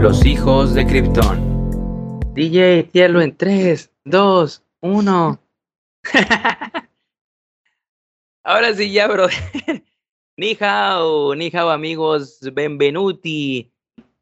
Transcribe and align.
Los 0.00 0.24
hijos 0.24 0.74
de 0.74 0.86
Krypton. 0.86 2.20
DJ, 2.32 2.84
tíralo 2.84 3.20
en 3.20 3.36
3, 3.36 3.90
2, 4.04 4.64
1. 4.80 5.42
Ahora 8.44 8.74
sí, 8.74 8.92
ya, 8.92 9.08
bro. 9.08 9.26
ni 10.36 10.56
hao, 10.60 11.34
ni 11.34 11.50
hao, 11.52 11.70
amigos. 11.70 12.38
Benvenuti. 12.52 13.72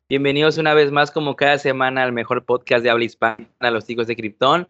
Bienvenidos 0.08 0.56
una 0.56 0.72
vez 0.72 0.90
más, 0.90 1.10
como 1.10 1.36
cada 1.36 1.58
semana, 1.58 2.04
al 2.04 2.12
mejor 2.12 2.46
podcast 2.46 2.82
de 2.82 2.88
habla 2.88 3.04
hispana, 3.04 3.46
Los 3.60 3.90
hijos 3.90 4.06
de 4.06 4.16
Krypton. 4.16 4.66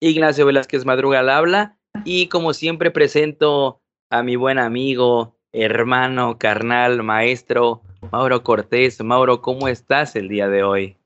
Ignacio 0.00 0.46
Velázquez 0.46 0.84
Madruga 0.84 1.20
al 1.20 1.30
habla. 1.30 1.78
Y 2.04 2.26
como 2.26 2.54
siempre, 2.54 2.90
presento 2.90 3.80
a 4.10 4.24
mi 4.24 4.34
buen 4.34 4.58
amigo, 4.58 5.38
hermano, 5.52 6.38
carnal, 6.38 7.04
maestro, 7.04 7.82
Mauro 8.12 8.42
Cortés. 8.42 9.02
Mauro, 9.02 9.40
¿cómo 9.40 9.68
estás 9.68 10.16
el 10.16 10.28
día 10.28 10.48
de 10.48 10.62
hoy? 10.62 10.96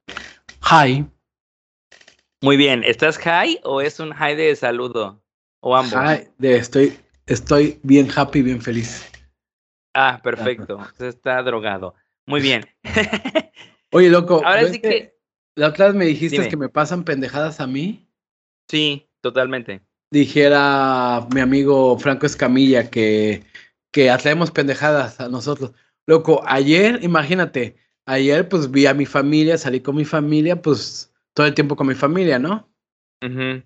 Hi. 0.70 1.06
Muy 2.40 2.56
bien, 2.56 2.84
¿estás 2.84 3.18
high 3.18 3.60
o 3.64 3.80
es 3.80 4.00
un 4.00 4.12
high 4.12 4.36
de 4.36 4.54
saludo? 4.54 5.22
O 5.60 5.76
ambos. 5.76 5.94
Hi, 5.94 6.28
de 6.38 6.56
estoy, 6.56 6.98
estoy 7.26 7.80
bien 7.82 8.08
happy, 8.14 8.42
bien 8.42 8.60
feliz. 8.60 9.10
Ah, 9.94 10.20
perfecto. 10.22 10.76
Usted 10.76 11.06
está 11.06 11.42
drogado. 11.42 11.94
Muy 12.26 12.40
bien. 12.40 12.64
Oye, 13.92 14.10
loco. 14.10 14.42
Ahora 14.44 14.66
sí 14.68 14.80
que. 14.80 15.14
La 15.56 15.68
otra 15.68 15.86
vez 15.86 15.94
me 15.94 16.04
dijiste 16.06 16.38
Dime. 16.38 16.48
que 16.48 16.56
me 16.56 16.68
pasan 16.68 17.04
pendejadas 17.04 17.60
a 17.60 17.66
mí. 17.66 18.08
Sí, 18.68 19.08
totalmente. 19.20 19.82
Dijera 20.10 21.26
mi 21.32 21.40
amigo 21.40 21.96
Franco 21.98 22.26
Escamilla 22.26 22.90
que, 22.90 23.44
que 23.92 24.10
hacemos 24.10 24.50
pendejadas 24.50 25.20
a 25.20 25.28
nosotros. 25.28 25.72
Loco, 26.06 26.42
ayer, 26.46 27.02
imagínate, 27.02 27.76
ayer 28.06 28.48
pues 28.48 28.70
vi 28.70 28.86
a 28.86 28.94
mi 28.94 29.06
familia, 29.06 29.56
salí 29.58 29.80
con 29.80 29.96
mi 29.96 30.04
familia, 30.04 30.60
pues 30.60 31.12
todo 31.32 31.46
el 31.46 31.54
tiempo 31.54 31.76
con 31.76 31.86
mi 31.86 31.94
familia, 31.94 32.38
¿no? 32.38 32.70
Ujú. 33.22 33.62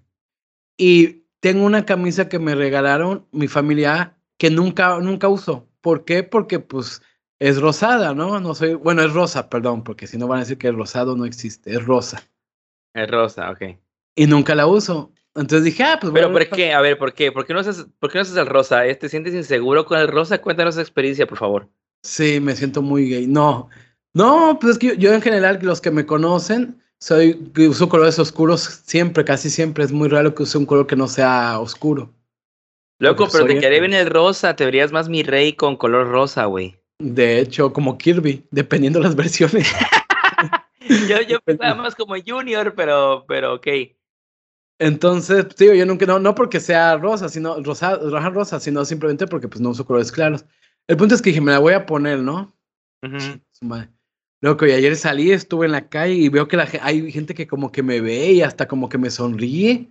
Y 0.76 1.24
tengo 1.40 1.64
una 1.64 1.84
camisa 1.84 2.28
que 2.28 2.38
me 2.38 2.54
regalaron 2.54 3.26
mi 3.32 3.48
familia 3.48 4.16
que 4.38 4.50
nunca, 4.50 4.98
nunca 5.00 5.28
uso. 5.28 5.68
¿Por 5.80 6.04
qué? 6.04 6.22
Porque 6.22 6.60
pues 6.60 7.02
es 7.40 7.60
rosada, 7.60 8.14
¿no? 8.14 8.40
No 8.40 8.54
soy, 8.54 8.74
bueno, 8.74 9.02
es 9.02 9.12
rosa, 9.12 9.48
perdón, 9.48 9.84
porque 9.84 10.06
si 10.06 10.16
no 10.16 10.28
van 10.28 10.38
a 10.38 10.42
decir 10.42 10.58
que 10.58 10.68
el 10.68 10.76
rosado 10.76 11.16
no 11.16 11.24
existe, 11.24 11.72
es 11.72 11.84
rosa. 11.84 12.22
Es 12.94 13.08
rosa, 13.10 13.50
ok. 13.50 13.62
Y 14.16 14.26
nunca 14.26 14.54
la 14.54 14.66
uso. 14.66 15.12
Entonces 15.34 15.64
dije, 15.64 15.84
ah, 15.84 15.98
pues 16.00 16.12
Pero 16.12 16.32
¿por 16.32 16.48
qué? 16.48 16.72
A 16.72 16.80
ver, 16.80 16.98
¿por 16.98 17.12
qué? 17.12 17.30
¿Por 17.30 17.46
qué 17.46 17.54
no 17.54 17.60
haces, 17.60 17.86
por 18.00 18.10
qué 18.10 18.18
no 18.18 18.22
haces 18.22 18.36
el 18.36 18.46
rosa? 18.46 18.82
¿Te 18.98 19.08
sientes 19.08 19.34
inseguro 19.34 19.84
con 19.84 19.98
el 19.98 20.08
rosa? 20.08 20.40
Cuéntanos 20.40 20.74
esa 20.74 20.82
experiencia, 20.82 21.26
por 21.26 21.38
favor. 21.38 21.68
Sí, 22.02 22.40
me 22.40 22.56
siento 22.56 22.82
muy 22.82 23.08
gay. 23.08 23.26
No, 23.26 23.68
no, 24.14 24.58
pues 24.60 24.72
es 24.72 24.78
que 24.78 24.86
yo, 24.88 24.94
yo 24.94 25.14
en 25.14 25.22
general, 25.22 25.58
los 25.62 25.80
que 25.80 25.90
me 25.90 26.06
conocen, 26.06 26.82
soy, 27.00 27.50
que 27.54 27.68
uso 27.68 27.88
colores 27.88 28.18
oscuros 28.18 28.82
siempre, 28.84 29.24
casi 29.24 29.50
siempre. 29.50 29.84
Es 29.84 29.92
muy 29.92 30.08
raro 30.08 30.34
que 30.34 30.42
use 30.42 30.58
un 30.58 30.66
color 30.66 30.86
que 30.86 30.96
no 30.96 31.08
sea 31.08 31.60
oscuro. 31.60 32.12
Loco, 33.00 33.24
Porque 33.24 33.32
pero 33.32 33.46
te 33.46 33.60
quedaría 33.60 33.80
bien 33.80 33.94
el 33.94 34.10
rosa. 34.10 34.56
Te 34.56 34.64
verías 34.64 34.90
más 34.90 35.08
mi 35.08 35.22
rey 35.22 35.52
con 35.52 35.76
color 35.76 36.08
rosa, 36.08 36.46
güey. 36.46 36.76
De 36.98 37.38
hecho, 37.38 37.72
como 37.72 37.96
Kirby, 37.96 38.44
dependiendo 38.50 38.98
las 38.98 39.14
versiones. 39.14 39.68
Yo, 41.06 41.20
yo 41.20 41.38
pensaba 41.44 41.74
más 41.74 41.94
como 41.94 42.14
Junior, 42.24 42.74
pero, 42.74 43.24
pero 43.28 43.54
ok. 43.54 43.66
Entonces, 44.78 45.46
digo, 45.56 45.74
yo 45.74 45.84
nunca, 45.84 46.06
no, 46.06 46.18
no 46.18 46.34
porque 46.34 46.60
sea 46.60 46.96
rosa, 46.96 47.28
sino 47.28 47.60
rosa, 47.62 47.96
roja 47.96 48.30
rosa, 48.30 48.60
sino 48.60 48.84
simplemente 48.84 49.26
porque 49.26 49.48
pues 49.48 49.60
no 49.60 49.70
uso 49.70 49.84
colores 49.84 50.12
claros. 50.12 50.44
El 50.88 50.96
punto 50.96 51.14
es 51.14 51.22
que 51.22 51.30
dije, 51.30 51.40
me 51.40 51.52
la 51.52 51.58
voy 51.58 51.74
a 51.74 51.86
poner, 51.86 52.20
¿no? 52.20 52.56
Madre. 53.60 53.90
Loco, 54.40 54.66
y 54.66 54.72
ayer 54.72 54.96
salí, 54.96 55.32
estuve 55.32 55.66
en 55.66 55.72
la 55.72 55.88
calle 55.88 56.14
y 56.14 56.28
veo 56.28 56.46
que 56.48 56.56
la, 56.56 56.68
hay 56.82 57.10
gente 57.10 57.34
que 57.34 57.46
como 57.46 57.72
que 57.72 57.82
me 57.82 58.00
ve 58.00 58.32
y 58.32 58.42
hasta 58.42 58.68
como 58.68 58.88
que 58.88 58.96
me 58.96 59.10
sonríe. 59.10 59.90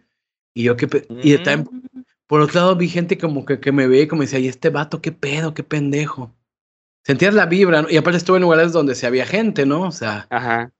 Y 0.55 0.63
yo 0.63 0.75
que... 0.75 0.87
Y 1.21 1.35
Mm. 1.37 2.03
por 2.27 2.41
otro 2.41 2.59
lado 2.61 2.75
vi 2.75 2.87
gente 2.89 3.17
como 3.17 3.45
que, 3.45 3.59
que 3.59 3.71
me 3.71 3.87
ve 3.87 4.01
y 4.01 4.07
como 4.07 4.23
decía, 4.23 4.39
y 4.39 4.47
este 4.47 4.69
vato, 4.69 5.01
qué 5.01 5.11
pedo, 5.11 5.53
qué 5.53 5.63
pendejo. 5.63 6.33
Sentías 7.05 7.33
la 7.33 7.45
vibra, 7.45 7.83
¿no? 7.83 7.89
Y 7.89 7.97
aparte 7.97 8.17
estuve 8.17 8.37
en 8.37 8.43
lugares 8.43 8.73
donde 8.73 8.95
se 8.95 9.05
había 9.05 9.25
gente, 9.25 9.65
¿no? 9.65 9.83
O 9.83 9.91
sea, 9.91 10.27
Ajá. 10.29 10.73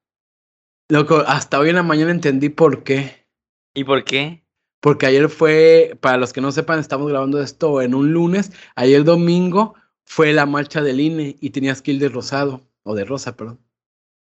loco, 0.89 1.23
hasta 1.27 1.59
hoy 1.59 1.69
en 1.69 1.75
la 1.75 1.83
mañana 1.83 2.11
entendí 2.11 2.49
por 2.49 2.83
qué. 2.83 3.27
¿Y 3.73 3.83
por 3.83 4.03
qué? 4.03 4.43
Porque 4.81 5.05
ayer 5.05 5.29
fue, 5.29 5.97
para 6.01 6.17
los 6.17 6.33
que 6.33 6.41
no 6.41 6.51
sepan, 6.51 6.79
estamos 6.79 7.09
grabando 7.09 7.41
esto 7.41 7.81
en 7.81 7.93
un 7.93 8.11
lunes. 8.13 8.51
Ayer 8.75 9.03
domingo 9.03 9.75
fue 10.07 10.31
la 10.31 10.45
marcha 10.45 10.81
del 10.81 11.01
INE 11.01 11.35
y 11.41 11.49
tenías 11.49 11.81
que 11.81 11.91
ir 11.91 11.99
de 11.99 12.07
rosado, 12.07 12.61
o 12.83 12.95
de 12.95 13.03
rosa, 13.03 13.35
perdón. 13.35 13.59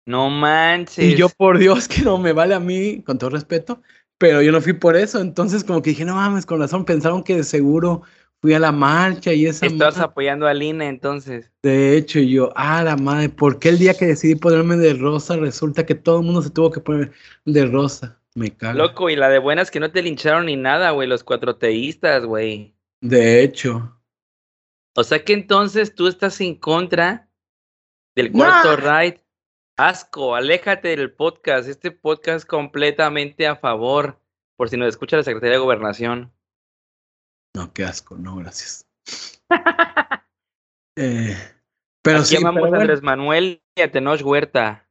No 0.06 0.30
manches. 0.30 1.04
Y 1.04 1.16
yo, 1.16 1.28
por 1.28 1.58
Dios, 1.58 1.86
que 1.88 2.02
no 2.02 2.18
me 2.18 2.32
vale 2.32 2.54
a 2.54 2.60
mí, 2.60 3.02
con 3.02 3.18
todo 3.18 3.30
respeto, 3.30 3.82
pero 4.18 4.40
yo 4.40 4.52
no 4.52 4.60
fui 4.62 4.72
por 4.72 4.96
eso. 4.96 5.20
Entonces, 5.20 5.62
como 5.62 5.82
que 5.82 5.90
dije, 5.90 6.06
no 6.06 6.14
mames, 6.14 6.46
con 6.46 6.60
razón, 6.60 6.86
pensaron 6.86 7.22
que 7.22 7.36
de 7.36 7.44
seguro 7.44 8.02
fui 8.40 8.54
a 8.54 8.58
la 8.58 8.72
marcha 8.72 9.34
y 9.34 9.46
esa. 9.46 9.66
Estás 9.66 9.98
apoyando 9.98 10.46
a 10.46 10.54
Lina, 10.54 10.88
entonces. 10.88 11.52
De 11.62 11.96
hecho, 11.96 12.20
yo, 12.20 12.52
ah, 12.56 12.82
la 12.82 12.96
madre, 12.96 13.28
¿por 13.28 13.58
qué 13.58 13.68
el 13.68 13.78
día 13.78 13.92
que 13.92 14.06
decidí 14.06 14.34
ponerme 14.34 14.76
de 14.76 14.94
rosa 14.94 15.36
resulta 15.36 15.84
que 15.84 15.94
todo 15.94 16.20
el 16.20 16.24
mundo 16.24 16.40
se 16.40 16.50
tuvo 16.50 16.70
que 16.70 16.80
poner 16.80 17.12
de 17.44 17.66
rosa? 17.66 18.18
Me 18.34 18.50
cago. 18.50 18.78
Loco, 18.78 19.10
y 19.10 19.16
la 19.16 19.28
de 19.28 19.38
buenas 19.38 19.70
que 19.70 19.80
no 19.80 19.90
te 19.90 20.02
lincharon 20.02 20.46
ni 20.46 20.56
nada, 20.56 20.92
güey, 20.92 21.06
los 21.06 21.22
cuatro 21.22 21.56
teístas, 21.56 22.24
güey. 22.24 22.74
De 23.02 23.42
hecho. 23.42 23.95
O 24.98 25.04
sea 25.04 25.22
que 25.22 25.34
entonces 25.34 25.94
tú 25.94 26.08
estás 26.08 26.40
en 26.40 26.54
contra 26.54 27.28
del 28.14 28.32
cuarto 28.32 28.76
right. 28.76 29.20
Asco, 29.76 30.34
aléjate 30.34 30.96
del 30.96 31.12
podcast. 31.12 31.68
Este 31.68 31.90
podcast 31.90 32.48
completamente 32.48 33.46
a 33.46 33.56
favor. 33.56 34.18
Por 34.56 34.70
si 34.70 34.78
nos 34.78 34.88
escucha 34.88 35.18
la 35.18 35.22
Secretaría 35.22 35.56
de 35.56 35.62
Gobernación. 35.62 36.32
No, 37.54 37.74
qué 37.74 37.84
asco, 37.84 38.16
no, 38.16 38.36
gracias. 38.36 38.88
Eh, 40.98 41.36
pero 42.02 42.20
Aquí 42.20 42.28
sí, 42.28 42.34
llamamos 42.36 42.62
pero 42.62 42.76
a. 42.76 42.80
Andrés 42.80 43.02
Manuel 43.02 43.62
y 43.74 43.82
a 43.82 43.92
Tenoch 43.92 44.22
Huerta. 44.22 44.88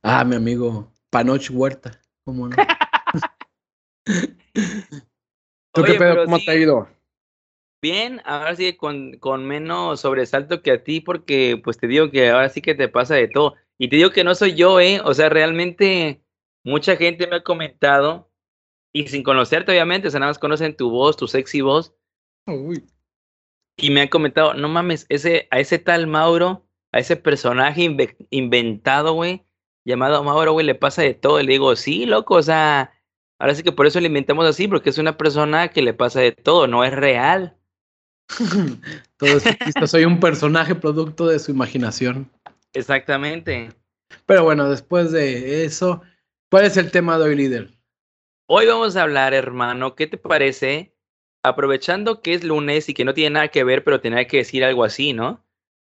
Ah, 0.00 0.22
mi 0.22 0.36
amigo 0.36 0.92
Panoch 1.10 1.50
Huerta. 1.50 2.00
¿Cómo 2.24 2.46
no? 2.46 2.54
¿Tú 5.74 5.82
Oye, 5.82 5.92
qué 5.92 5.98
pedo? 5.98 6.24
¿Cómo 6.24 6.38
sí. 6.38 6.44
te 6.44 6.50
ha 6.52 6.54
ido? 6.54 6.88
Bien, 7.82 8.20
ahora 8.24 8.54
sí 8.56 8.74
con, 8.76 9.18
con 9.18 9.46
menos 9.46 10.00
sobresalto 10.00 10.62
que 10.62 10.72
a 10.72 10.84
ti, 10.84 11.00
porque 11.00 11.58
pues 11.62 11.78
te 11.78 11.86
digo 11.86 12.10
que 12.10 12.28
ahora 12.30 12.48
sí 12.50 12.60
que 12.60 12.74
te 12.74 12.88
pasa 12.88 13.14
de 13.14 13.28
todo. 13.28 13.54
Y 13.78 13.88
te 13.88 13.96
digo 13.96 14.10
que 14.10 14.24
no 14.24 14.34
soy 14.34 14.54
yo, 14.54 14.80
¿eh? 14.80 15.00
O 15.04 15.14
sea, 15.14 15.30
realmente 15.30 16.22
mucha 16.62 16.96
gente 16.96 17.26
me 17.26 17.36
ha 17.36 17.42
comentado, 17.42 18.30
y 18.92 19.08
sin 19.08 19.22
conocerte 19.24 19.72
obviamente, 19.72 20.08
o 20.08 20.10
sea, 20.10 20.20
nada 20.20 20.30
más 20.30 20.38
conocen 20.38 20.76
tu 20.76 20.90
voz, 20.90 21.16
tu 21.16 21.28
sexy 21.28 21.60
voz, 21.62 21.94
Uy. 22.46 22.84
y 23.76 23.90
me 23.90 24.02
han 24.02 24.08
comentado, 24.08 24.54
no 24.54 24.68
mames, 24.68 25.06
ese, 25.08 25.48
a 25.50 25.58
ese 25.60 25.78
tal 25.78 26.06
Mauro, 26.06 26.66
a 26.92 26.98
ese 26.98 27.16
personaje 27.16 27.82
inve- 27.82 28.16
inventado, 28.30 29.14
güey, 29.14 29.46
llamado 29.84 30.22
Mauro, 30.24 30.52
güey, 30.52 30.66
le 30.66 30.74
pasa 30.74 31.02
de 31.02 31.14
todo. 31.14 31.40
Y 31.40 31.44
le 31.46 31.52
digo, 31.52 31.74
sí, 31.76 32.04
loco, 32.06 32.34
o 32.36 32.42
sea, 32.42 32.92
ahora 33.38 33.54
sí 33.54 33.62
que 33.62 33.72
por 33.72 33.86
eso 33.86 34.00
le 34.00 34.08
inventamos 34.08 34.46
así, 34.46 34.68
porque 34.68 34.90
es 34.90 34.98
una 34.98 35.16
persona 35.16 35.68
que 35.68 35.82
le 35.82 35.94
pasa 35.94 36.20
de 36.20 36.32
todo, 36.32 36.66
no 36.66 36.84
es 36.84 36.92
real. 36.94 37.56
Todo 39.16 39.36
es 39.36 39.42
ficticio, 39.42 39.86
soy 39.86 40.04
un 40.04 40.20
personaje 40.20 40.74
producto 40.74 41.26
de 41.26 41.38
su 41.38 41.50
imaginación. 41.50 42.30
Exactamente. 42.72 43.70
Pero 44.26 44.44
bueno, 44.44 44.68
después 44.68 45.12
de 45.12 45.64
eso, 45.64 46.02
¿cuál 46.50 46.64
es 46.64 46.76
el 46.76 46.90
tema 46.90 47.18
de 47.18 47.24
hoy, 47.24 47.36
líder? 47.36 47.70
Hoy 48.46 48.66
vamos 48.66 48.96
a 48.96 49.02
hablar, 49.02 49.34
hermano, 49.34 49.94
¿qué 49.94 50.06
te 50.06 50.18
parece? 50.18 50.94
Aprovechando 51.42 52.20
que 52.20 52.34
es 52.34 52.44
lunes 52.44 52.88
y 52.88 52.94
que 52.94 53.04
no 53.04 53.14
tiene 53.14 53.34
nada 53.34 53.48
que 53.48 53.64
ver, 53.64 53.84
pero 53.84 54.00
tenía 54.00 54.26
que 54.26 54.38
decir 54.38 54.64
algo 54.64 54.84
así, 54.84 55.12
¿no? 55.12 55.44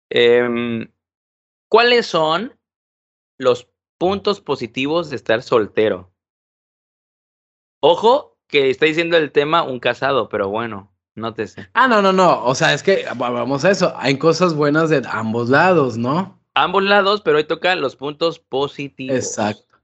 Em, 0.09 0.91
¿Cuáles 1.69 2.05
son 2.05 2.57
los 3.37 3.69
puntos 3.97 4.41
positivos 4.41 5.09
de 5.09 5.15
estar 5.15 5.41
soltero? 5.41 6.11
Ojo, 7.81 8.39
que 8.47 8.69
está 8.69 8.85
diciendo 8.85 9.17
el 9.17 9.31
tema 9.31 9.63
un 9.63 9.79
casado, 9.79 10.29
pero 10.29 10.49
bueno, 10.49 10.94
nótese. 11.15 11.67
Ah, 11.73 11.87
no, 11.87 12.01
no, 12.01 12.11
no. 12.13 12.43
O 12.45 12.53
sea, 12.55 12.73
es 12.73 12.83
que 12.83 13.05
va- 13.19 13.29
vamos 13.29 13.65
a 13.65 13.71
eso. 13.71 13.93
Hay 13.97 14.17
cosas 14.17 14.53
buenas 14.53 14.89
de 14.89 15.01
ambos 15.09 15.49
lados, 15.49 15.97
¿no? 15.97 16.39
Ambos 16.53 16.83
lados, 16.83 17.21
pero 17.21 17.37
hoy 17.37 17.43
toca 17.43 17.75
los 17.75 17.95
puntos 17.95 18.39
positivos. 18.39 19.15
Exacto. 19.15 19.77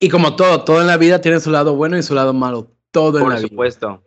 Y 0.00 0.08
como 0.08 0.36
todo, 0.36 0.62
todo 0.64 0.80
en 0.80 0.86
la 0.86 0.96
vida 0.96 1.20
tiene 1.20 1.40
su 1.40 1.50
lado 1.50 1.74
bueno 1.74 1.98
y 1.98 2.02
su 2.02 2.14
lado 2.14 2.32
malo. 2.32 2.70
Todo 2.90 3.18
en 3.18 3.24
Por 3.24 3.32
la 3.32 3.38
vida. 3.40 3.48
supuesto. 3.48 4.04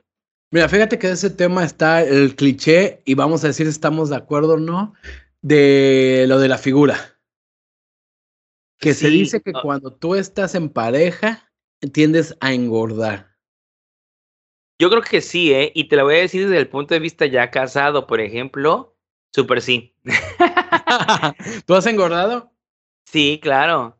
Mira, 0.51 0.67
fíjate 0.67 0.97
que 0.99 1.07
de 1.07 1.13
ese 1.13 1.29
tema 1.29 1.63
está 1.63 2.01
el 2.03 2.35
cliché, 2.35 3.01
y 3.05 3.13
vamos 3.15 3.43
a 3.43 3.47
decir 3.47 3.65
si 3.67 3.71
estamos 3.71 4.09
de 4.09 4.15
acuerdo 4.17 4.53
o 4.55 4.57
no, 4.59 4.93
de 5.41 6.25
lo 6.27 6.39
de 6.39 6.47
la 6.49 6.57
figura. 6.57 6.97
Que 8.79 8.93
se 8.93 9.09
dice 9.09 9.41
que 9.41 9.53
cuando 9.53 9.93
tú 9.93 10.15
estás 10.15 10.55
en 10.55 10.69
pareja, 10.69 11.51
tiendes 11.93 12.35
a 12.41 12.51
engordar. 12.53 13.30
Yo 14.81 14.89
creo 14.89 15.03
que 15.03 15.21
sí, 15.21 15.53
¿eh? 15.53 15.71
Y 15.75 15.83
te 15.83 15.95
lo 15.95 16.05
voy 16.05 16.15
a 16.15 16.21
decir 16.21 16.41
desde 16.41 16.57
el 16.57 16.67
punto 16.67 16.95
de 16.95 16.99
vista 16.99 17.27
ya 17.27 17.51
casado, 17.51 18.07
por 18.07 18.19
ejemplo. 18.19 18.97
Súper 19.31 19.61
sí. 19.61 19.95
¿Tú 21.67 21.75
has 21.75 21.85
engordado? 21.85 22.51
Sí, 23.05 23.39
claro. 23.43 23.99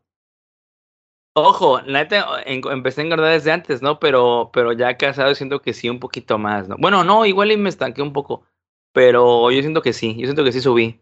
Ojo, 1.34 1.80
neta, 1.82 2.42
empecé 2.44 3.00
a 3.00 3.04
engordar 3.04 3.30
desde 3.32 3.52
antes, 3.52 3.80
¿no? 3.80 4.00
Pero, 4.00 4.50
pero 4.52 4.72
ya 4.72 4.96
casado 4.96 5.32
siento 5.36 5.62
que 5.62 5.72
sí 5.72 5.88
un 5.88 6.00
poquito 6.00 6.36
más, 6.36 6.66
¿no? 6.66 6.74
Bueno, 6.80 7.04
no, 7.04 7.26
igual 7.26 7.52
y 7.52 7.56
me 7.56 7.68
estanqué 7.68 8.02
un 8.02 8.12
poco, 8.12 8.44
pero 8.92 9.52
yo 9.52 9.60
siento 9.60 9.82
que 9.82 9.92
sí, 9.92 10.16
yo 10.18 10.24
siento 10.24 10.42
que 10.42 10.50
sí 10.50 10.60
subí. 10.60 11.00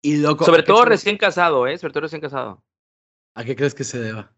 Y 0.00 0.16
loco, 0.16 0.46
Sobre 0.46 0.62
¿a 0.62 0.64
qué 0.64 0.72
todo 0.72 0.86
recién 0.86 1.18
casado, 1.18 1.66
¿eh? 1.66 1.76
Sobre 1.76 1.92
todo 1.92 2.04
recién 2.04 2.22
casado. 2.22 2.64
¿A 3.34 3.44
qué 3.44 3.54
crees 3.54 3.74
que 3.74 3.84
se 3.84 3.98
deba? 3.98 4.32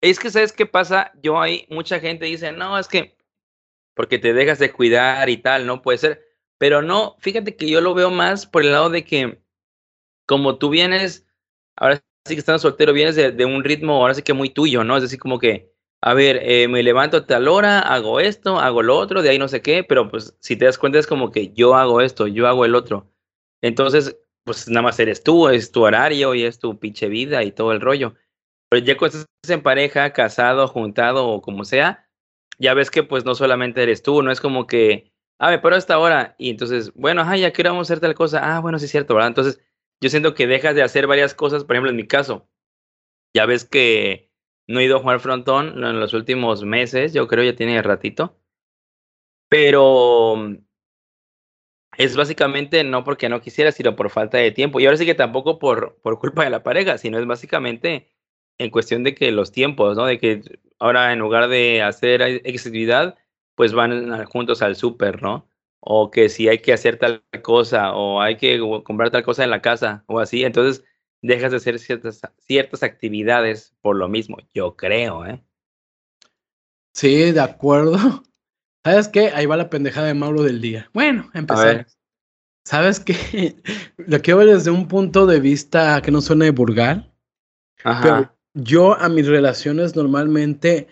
Es 0.00 0.20
que, 0.20 0.30
¿sabes 0.30 0.52
qué 0.52 0.64
pasa? 0.64 1.10
Yo 1.20 1.40
hay 1.40 1.66
mucha 1.70 1.98
gente 1.98 2.26
dice, 2.26 2.52
no, 2.52 2.78
es 2.78 2.86
que 2.86 3.17
porque 3.98 4.20
te 4.20 4.32
dejas 4.32 4.60
de 4.60 4.70
cuidar 4.70 5.28
y 5.28 5.38
tal, 5.38 5.66
no 5.66 5.82
puede 5.82 5.98
ser. 5.98 6.24
Pero 6.56 6.82
no, 6.82 7.16
fíjate 7.18 7.56
que 7.56 7.68
yo 7.68 7.80
lo 7.80 7.94
veo 7.94 8.12
más 8.12 8.46
por 8.46 8.62
el 8.62 8.70
lado 8.70 8.90
de 8.90 9.04
que 9.04 9.42
como 10.24 10.56
tú 10.56 10.70
vienes, 10.70 11.26
ahora 11.76 11.96
sí 12.24 12.36
que 12.36 12.38
estando 12.38 12.60
soltero, 12.60 12.92
vienes 12.92 13.16
de, 13.16 13.32
de 13.32 13.44
un 13.44 13.64
ritmo 13.64 13.94
ahora 13.94 14.14
sí 14.14 14.22
que 14.22 14.34
muy 14.34 14.50
tuyo, 14.50 14.84
¿no? 14.84 14.96
Es 14.96 15.02
decir, 15.02 15.18
como 15.18 15.40
que, 15.40 15.72
a 16.00 16.14
ver, 16.14 16.38
eh, 16.44 16.68
me 16.68 16.84
levanto 16.84 17.16
a 17.16 17.26
tal 17.26 17.48
hora, 17.48 17.80
hago 17.80 18.20
esto, 18.20 18.60
hago 18.60 18.84
lo 18.84 18.96
otro, 18.96 19.20
de 19.20 19.30
ahí 19.30 19.38
no 19.40 19.48
sé 19.48 19.62
qué, 19.62 19.82
pero 19.82 20.08
pues 20.08 20.36
si 20.38 20.54
te 20.54 20.66
das 20.66 20.78
cuenta 20.78 21.00
es 21.00 21.08
como 21.08 21.32
que 21.32 21.52
yo 21.52 21.74
hago 21.74 22.00
esto, 22.00 22.28
yo 22.28 22.46
hago 22.46 22.64
el 22.64 22.76
otro. 22.76 23.10
Entonces, 23.62 24.16
pues 24.44 24.68
nada 24.68 24.82
más 24.82 25.00
eres 25.00 25.24
tú, 25.24 25.48
es 25.48 25.72
tu 25.72 25.82
horario 25.82 26.36
y 26.36 26.44
es 26.44 26.60
tu 26.60 26.78
pinche 26.78 27.08
vida 27.08 27.42
y 27.42 27.50
todo 27.50 27.72
el 27.72 27.80
rollo. 27.80 28.14
Pero 28.70 28.84
ya 28.84 28.96
cuando 28.96 29.18
estás 29.18 29.50
en 29.50 29.62
pareja, 29.64 30.12
casado, 30.12 30.68
juntado 30.68 31.26
o 31.26 31.42
como 31.42 31.64
sea, 31.64 32.07
ya 32.58 32.74
ves 32.74 32.90
que 32.90 33.02
pues 33.02 33.24
no 33.24 33.34
solamente 33.34 33.82
eres 33.82 34.02
tú, 34.02 34.22
no 34.22 34.30
es 34.30 34.40
como 34.40 34.66
que, 34.66 35.12
ah, 35.38 35.50
me 35.50 35.58
paro 35.58 35.76
a 35.76 35.78
esta 35.78 35.98
hora 35.98 36.34
y 36.38 36.50
entonces, 36.50 36.92
bueno, 36.94 37.22
ajá, 37.22 37.36
ya 37.36 37.52
quiero 37.52 37.78
hacer 37.80 38.00
tal 38.00 38.14
cosa, 38.14 38.56
ah, 38.56 38.60
bueno, 38.60 38.78
sí 38.78 38.86
es 38.86 38.90
cierto, 38.90 39.14
¿verdad? 39.14 39.28
Entonces, 39.28 39.60
yo 40.00 40.10
siento 40.10 40.34
que 40.34 40.46
dejas 40.46 40.74
de 40.74 40.82
hacer 40.82 41.06
varias 41.06 41.34
cosas, 41.34 41.64
por 41.64 41.76
ejemplo, 41.76 41.90
en 41.90 41.96
mi 41.96 42.06
caso, 42.06 42.48
ya 43.34 43.46
ves 43.46 43.64
que 43.64 44.30
no 44.66 44.80
he 44.80 44.84
ido 44.84 44.96
a 44.98 45.00
jugar 45.00 45.20
frontón 45.20 45.82
en 45.84 46.00
los 46.00 46.14
últimos 46.14 46.64
meses, 46.64 47.12
yo 47.14 47.26
creo 47.28 47.44
ya 47.44 47.56
tiene 47.56 47.80
ratito, 47.82 48.38
pero 49.48 50.36
es 51.96 52.16
básicamente 52.16 52.84
no 52.84 53.02
porque 53.04 53.28
no 53.28 53.40
quisiera, 53.40 53.72
sino 53.72 53.96
por 53.96 54.10
falta 54.10 54.38
de 54.38 54.52
tiempo. 54.52 54.78
Y 54.78 54.86
ahora 54.86 54.96
sí 54.96 55.06
que 55.06 55.14
tampoco 55.14 55.58
por, 55.58 55.98
por 56.00 56.18
culpa 56.20 56.44
de 56.44 56.50
la 56.50 56.62
pareja, 56.62 56.96
sino 56.96 57.18
es 57.18 57.26
básicamente 57.26 58.08
en 58.58 58.70
cuestión 58.70 59.04
de 59.04 59.14
que 59.14 59.30
los 59.30 59.52
tiempos, 59.52 59.96
¿no? 59.96 60.04
De 60.04 60.18
que 60.18 60.42
ahora 60.78 61.12
en 61.12 61.18
lugar 61.18 61.48
de 61.48 61.82
hacer 61.82 62.22
X 62.22 62.66
actividad, 62.66 63.16
pues 63.54 63.72
van 63.72 64.24
juntos 64.26 64.62
al 64.62 64.76
súper, 64.76 65.22
¿no? 65.22 65.48
O 65.80 66.10
que 66.10 66.28
si 66.28 66.48
hay 66.48 66.58
que 66.58 66.72
hacer 66.72 66.98
tal 66.98 67.22
cosa, 67.42 67.94
o 67.94 68.20
hay 68.20 68.36
que 68.36 68.58
comprar 68.84 69.10
tal 69.10 69.22
cosa 69.22 69.44
en 69.44 69.50
la 69.50 69.62
casa, 69.62 70.04
o 70.06 70.20
así, 70.20 70.44
entonces 70.44 70.84
dejas 71.22 71.50
de 71.50 71.56
hacer 71.58 71.78
ciertas, 71.78 72.20
ciertas 72.38 72.82
actividades 72.82 73.74
por 73.80 73.96
lo 73.96 74.08
mismo, 74.08 74.38
yo 74.54 74.76
creo, 74.76 75.24
¿eh? 75.24 75.42
Sí, 76.94 77.32
de 77.32 77.40
acuerdo. 77.40 77.96
¿Sabes 78.84 79.08
qué? 79.08 79.28
Ahí 79.28 79.46
va 79.46 79.56
la 79.56 79.70
pendejada 79.70 80.06
de 80.06 80.14
Mauro 80.14 80.42
del 80.42 80.60
día. 80.60 80.90
Bueno, 80.92 81.30
empezamos. 81.34 81.98
¿Sabes 82.64 83.00
qué? 83.00 83.56
Lo 83.96 84.20
quiero 84.20 84.38
ver 84.38 84.48
desde 84.48 84.70
un 84.70 84.88
punto 84.88 85.26
de 85.26 85.40
vista 85.40 86.00
que 86.02 86.10
no 86.10 86.20
suene 86.20 86.50
vulgar. 86.50 87.10
Ajá. 87.84 88.02
Pero 88.02 88.37
yo 88.62 88.94
a 88.98 89.08
mis 89.08 89.26
relaciones 89.26 89.94
normalmente, 89.94 90.88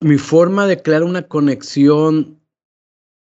mi 0.00 0.18
forma 0.18 0.66
de 0.66 0.82
crear 0.82 1.02
una 1.02 1.22
conexión 1.22 2.40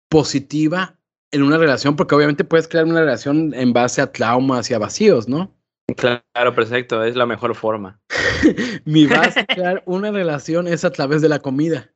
positiva 0.08 0.98
en 1.32 1.42
una 1.42 1.58
relación, 1.58 1.96
porque 1.96 2.14
obviamente 2.14 2.44
puedes 2.44 2.68
crear 2.68 2.86
una 2.86 3.00
relación 3.00 3.52
en 3.54 3.72
base 3.72 4.00
a 4.00 4.10
traumas 4.10 4.70
y 4.70 4.74
a 4.74 4.78
vacíos, 4.78 5.28
¿no? 5.28 5.52
Claro, 5.96 6.54
perfecto, 6.54 7.04
es 7.04 7.14
la 7.14 7.26
mejor 7.26 7.54
forma. 7.54 8.00
Mi 8.84 9.06
base 9.06 9.40
de 9.40 9.46
crear 9.46 9.82
una 9.86 10.10
relación 10.10 10.66
es 10.66 10.84
a 10.84 10.90
través 10.90 11.22
de 11.22 11.28
la 11.28 11.38
comida. 11.38 11.92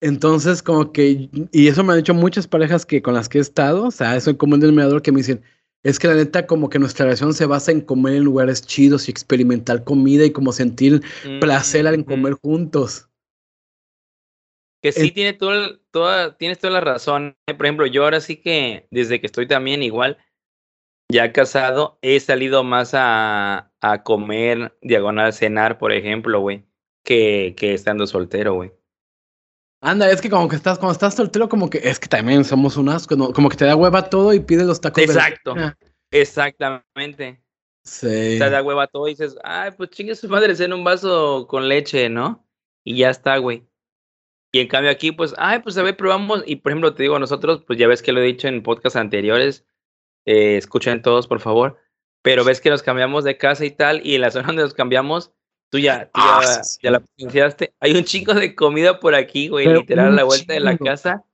Entonces, 0.00 0.62
como 0.62 0.92
que, 0.92 1.28
y 1.52 1.68
eso 1.68 1.82
me 1.82 1.92
han 1.92 1.98
dicho 1.98 2.14
muchas 2.14 2.46
parejas 2.46 2.86
que 2.86 3.02
con 3.02 3.14
las 3.14 3.28
que 3.28 3.38
he 3.38 3.40
estado, 3.40 3.86
o 3.86 3.90
sea, 3.90 4.18
como 4.36 4.54
un 4.54 4.60
denominador 4.60 5.02
que 5.02 5.12
me 5.12 5.18
dicen, 5.18 5.42
es 5.82 5.98
que 5.98 6.08
la 6.08 6.14
neta, 6.14 6.46
como 6.46 6.68
que 6.68 6.78
nuestra 6.78 7.06
relación 7.06 7.34
se 7.34 7.46
basa 7.46 7.72
en 7.72 7.80
comer 7.80 8.14
en 8.14 8.24
lugares 8.24 8.64
chidos 8.64 9.08
y 9.08 9.10
experimentar 9.10 9.84
comida 9.84 10.24
y 10.24 10.30
como 10.30 10.52
sentir 10.52 11.02
placer 11.40 11.86
al 11.86 12.00
Ujú. 12.00 12.04
comer 12.06 12.34
juntos. 12.34 13.08
Que 14.80 14.92
sí 14.92 15.10
tiene 15.12 15.32
todo 15.32 15.78
toda, 15.90 16.36
tienes 16.36 16.58
toda 16.58 16.72
la 16.72 16.80
razón. 16.80 17.36
Por 17.46 17.66
ejemplo, 17.66 17.86
yo 17.86 18.04
ahora 18.04 18.20
sí 18.20 18.36
que 18.36 18.86
desde 18.90 19.20
que 19.20 19.26
estoy 19.26 19.46
también 19.46 19.82
igual, 19.82 20.18
ya 21.08 21.32
casado, 21.32 21.98
he 22.02 22.18
salido 22.20 22.64
más 22.64 22.92
a, 22.94 23.72
a 23.80 24.02
comer, 24.02 24.76
diagonal 24.82 25.32
cenar, 25.32 25.78
por 25.78 25.92
ejemplo, 25.92 26.40
güey, 26.40 26.64
que, 27.04 27.54
que 27.56 27.74
estando 27.74 28.06
soltero, 28.06 28.54
güey. 28.54 28.72
Anda, 29.84 30.08
es 30.08 30.20
que 30.20 30.30
como 30.30 30.48
que 30.48 30.54
estás, 30.54 30.78
cuando 30.78 30.92
estás 30.92 31.16
soltero, 31.16 31.48
como 31.48 31.68
que 31.68 31.80
es 31.82 31.98
que 31.98 32.06
también 32.06 32.44
somos 32.44 32.76
un 32.76 32.88
asco, 32.88 33.16
¿no? 33.16 33.32
como 33.32 33.48
que 33.48 33.56
te 33.56 33.64
da 33.64 33.74
hueva 33.74 34.08
todo 34.08 34.32
y 34.32 34.38
pides 34.38 34.64
los 34.64 34.80
tacos. 34.80 35.04
de 35.04 35.12
Exacto. 35.12 35.50
esquina. 35.50 35.76
Exactamente. 36.12 37.42
Sí. 37.84 38.36
Te 38.38 38.48
da 38.48 38.62
hueva 38.62 38.86
todo 38.86 39.08
y 39.08 39.10
dices, 39.10 39.36
ay, 39.42 39.72
pues 39.76 39.90
chingue 39.90 40.14
su 40.14 40.28
madre, 40.28 40.54
en 40.56 40.72
un 40.72 40.84
vaso 40.84 41.48
con 41.48 41.68
leche, 41.68 42.08
¿no? 42.08 42.46
Y 42.84 42.96
ya 42.98 43.10
está, 43.10 43.38
güey. 43.38 43.66
Y 44.52 44.60
en 44.60 44.68
cambio 44.68 44.92
aquí, 44.92 45.10
pues, 45.10 45.34
ay, 45.36 45.58
pues 45.60 45.76
a 45.78 45.82
ver, 45.82 45.96
probamos. 45.96 46.44
Y 46.46 46.56
por 46.56 46.70
ejemplo, 46.70 46.94
te 46.94 47.02
digo, 47.02 47.18
nosotros, 47.18 47.64
pues 47.66 47.76
ya 47.76 47.88
ves 47.88 48.02
que 48.02 48.12
lo 48.12 48.20
he 48.20 48.24
dicho 48.24 48.46
en 48.46 48.62
podcasts 48.62 48.96
anteriores, 48.96 49.66
eh, 50.26 50.56
escuchen 50.58 51.02
todos, 51.02 51.26
por 51.26 51.40
favor. 51.40 51.78
Pero 52.22 52.44
ves 52.44 52.60
que 52.60 52.70
nos 52.70 52.84
cambiamos 52.84 53.24
de 53.24 53.36
casa 53.36 53.64
y 53.64 53.72
tal, 53.72 54.06
y 54.06 54.14
en 54.14 54.20
la 54.20 54.30
zona 54.30 54.46
donde 54.46 54.62
nos 54.62 54.74
cambiamos, 54.74 55.32
tú 55.72 55.78
ya, 55.78 56.04
tú 56.04 56.10
Ah, 56.14 56.40
ya, 56.42 56.64
sí, 56.64 56.78
ya 56.82 56.90
la 56.90 57.00
pronunciaste. 57.00 57.74
Hay 57.80 57.96
un 57.96 58.04
chingo 58.04 58.34
de 58.34 58.54
comida 58.54 59.00
por 59.00 59.14
aquí, 59.14 59.48
güey, 59.48 59.64
Pero 59.64 59.80
literal, 59.80 60.08
a 60.08 60.10
la 60.10 60.24
vuelta 60.24 60.52
de 60.52 60.60
la 60.60 60.76
casa. 60.76 61.24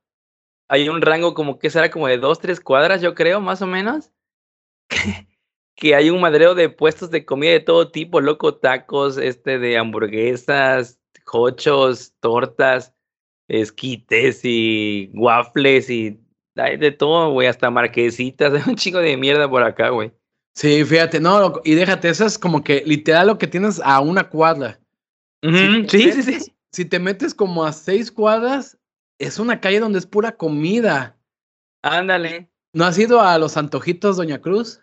Hay 0.69 0.87
un 0.87 1.01
rango 1.01 1.33
como 1.33 1.59
que 1.59 1.69
será 1.69 1.91
como 1.91 2.07
de 2.07 2.17
dos, 2.17 2.39
tres 2.39 2.61
cuadras, 2.61 3.01
yo 3.01 3.15
creo, 3.15 3.41
más 3.41 3.61
o 3.61 3.67
menos. 3.67 4.11
que 5.75 5.93
hay 5.93 6.09
un 6.09 6.21
madreo 6.21 6.55
de 6.55 6.69
puestos 6.69 7.11
de 7.11 7.25
comida 7.25 7.51
de 7.51 7.59
todo 7.59 7.91
tipo, 7.91 8.21
loco, 8.21 8.55
tacos, 8.55 9.17
este, 9.17 9.59
de 9.59 9.77
hamburguesas, 9.77 11.01
hochos, 11.31 12.13
tortas, 12.21 12.95
esquites 13.49 14.41
y 14.43 15.11
waffles 15.13 15.89
y 15.89 16.21
hay 16.55 16.77
de 16.77 16.91
todo, 16.91 17.31
güey, 17.31 17.47
hasta 17.47 17.69
marquesitas, 17.69 18.53
hay 18.53 18.61
un 18.67 18.75
chingo 18.75 18.99
de 18.99 19.17
mierda 19.17 19.49
por 19.49 19.63
acá, 19.63 19.89
güey. 19.89 20.13
Sí, 20.59 20.83
fíjate, 20.83 21.21
no, 21.21 21.61
y 21.63 21.73
déjate, 21.73 22.09
eso 22.09 22.25
es 22.25 22.37
como 22.37 22.65
que 22.65 22.83
literal 22.85 23.27
lo 23.27 23.37
que 23.37 23.47
tienes 23.47 23.79
a 23.81 24.01
una 24.01 24.27
cuadra. 24.27 24.77
Te 25.41 25.49
Sí, 25.87 25.87
sí, 25.87 26.21
metes- 26.21 26.43
sí. 26.43 26.55
Si 26.73 26.83
te 26.83 26.99
metes 26.99 27.33
como 27.33 27.63
a 27.63 27.71
seis 27.71 28.11
cuadras, 28.11 28.77
es 29.19 29.39
una 29.39 29.61
calle 29.61 29.79
donde 29.79 29.99
es 29.99 30.05
pura 30.05 30.35
comida. 30.35 31.17
Ándale. 31.81 32.51
¿No 32.73 32.83
has 32.83 32.97
ido 32.99 33.21
a 33.21 33.37
los 33.39 33.55
antojitos, 33.55 34.17
Doña 34.17 34.41
Cruz? 34.41 34.81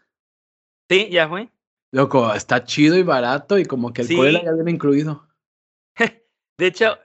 Sí, 0.91 1.11
ya 1.11 1.29
fue. 1.29 1.50
Loco, 1.93 2.33
está 2.33 2.65
chido 2.65 2.97
y 2.97 3.03
barato 3.03 3.59
y 3.59 3.67
como 3.67 3.93
que 3.93 4.00
el 4.00 4.09
Sí. 4.09 4.17
ya 4.43 4.53
viene 4.53 4.71
incluido. 4.71 5.29
De 6.59 6.67
hecho, 6.67 6.97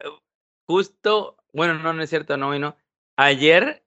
justo, 0.66 1.36
bueno, 1.52 1.74
no, 1.78 1.92
no 1.92 2.02
es 2.04 2.10
cierto, 2.10 2.38
no, 2.38 2.56
y 2.56 2.60
no. 2.60 2.78
Ayer, 3.18 3.84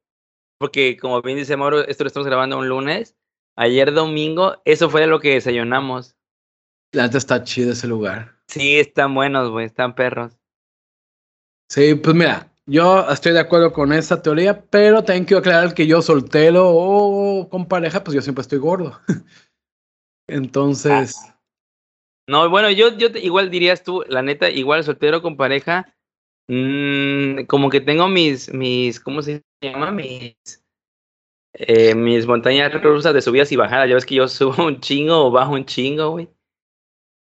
porque 0.58 0.98
como 0.98 1.22
bien 1.22 1.38
dice 1.38 1.56
Mauro, 1.56 1.80
esto 1.86 2.04
lo 2.04 2.08
estamos 2.08 2.26
grabando 2.26 2.58
un 2.58 2.68
lunes. 2.68 3.16
Ayer 3.56 3.92
domingo, 3.92 4.60
eso 4.64 4.90
fue 4.90 5.06
lo 5.06 5.20
que 5.20 5.34
desayunamos. 5.34 6.16
La 6.92 7.04
neta 7.04 7.18
está 7.18 7.42
chido 7.42 7.72
ese 7.72 7.86
lugar. 7.86 8.36
Sí, 8.48 8.78
están 8.78 9.14
buenos, 9.14 9.50
güey, 9.50 9.66
están 9.66 9.94
perros. 9.94 10.38
Sí, 11.70 11.94
pues 11.94 12.14
mira, 12.14 12.52
yo 12.66 13.08
estoy 13.10 13.32
de 13.32 13.40
acuerdo 13.40 13.72
con 13.72 13.92
esa 13.92 14.22
teoría, 14.22 14.62
pero 14.66 15.02
también 15.02 15.24
quiero 15.24 15.40
aclarar 15.40 15.74
que 15.74 15.86
yo 15.86 16.02
soltero 16.02 16.68
o 16.68 17.48
con 17.48 17.66
pareja, 17.66 18.04
pues 18.04 18.14
yo 18.14 18.22
siempre 18.22 18.42
estoy 18.42 18.58
gordo. 18.58 19.00
Entonces, 20.28 21.16
No, 22.26 22.48
bueno, 22.48 22.70
yo, 22.70 22.96
yo 22.96 23.12
te- 23.12 23.20
igual 23.20 23.50
dirías 23.50 23.82
tú, 23.82 24.02
la 24.08 24.22
neta, 24.22 24.48
igual 24.50 24.82
soltero 24.84 25.20
con 25.20 25.36
pareja, 25.36 25.94
mm, 26.48 27.44
como 27.46 27.68
que 27.68 27.80
tengo 27.80 28.08
mis, 28.08 28.52
mis, 28.52 28.98
¿cómo 29.00 29.20
se 29.20 29.42
llama? 29.62 29.90
Mis, 29.90 30.63
eh, 31.54 31.94
mis 31.94 32.26
montañas 32.26 32.72
rusas 32.82 33.14
de 33.14 33.22
subidas 33.22 33.52
y 33.52 33.56
bajadas. 33.56 33.88
Ya 33.88 33.94
ves 33.94 34.06
que 34.06 34.16
yo 34.16 34.28
subo 34.28 34.66
un 34.66 34.80
chingo 34.80 35.26
o 35.26 35.30
bajo 35.30 35.52
un 35.52 35.64
chingo, 35.64 36.10
güey. 36.10 36.28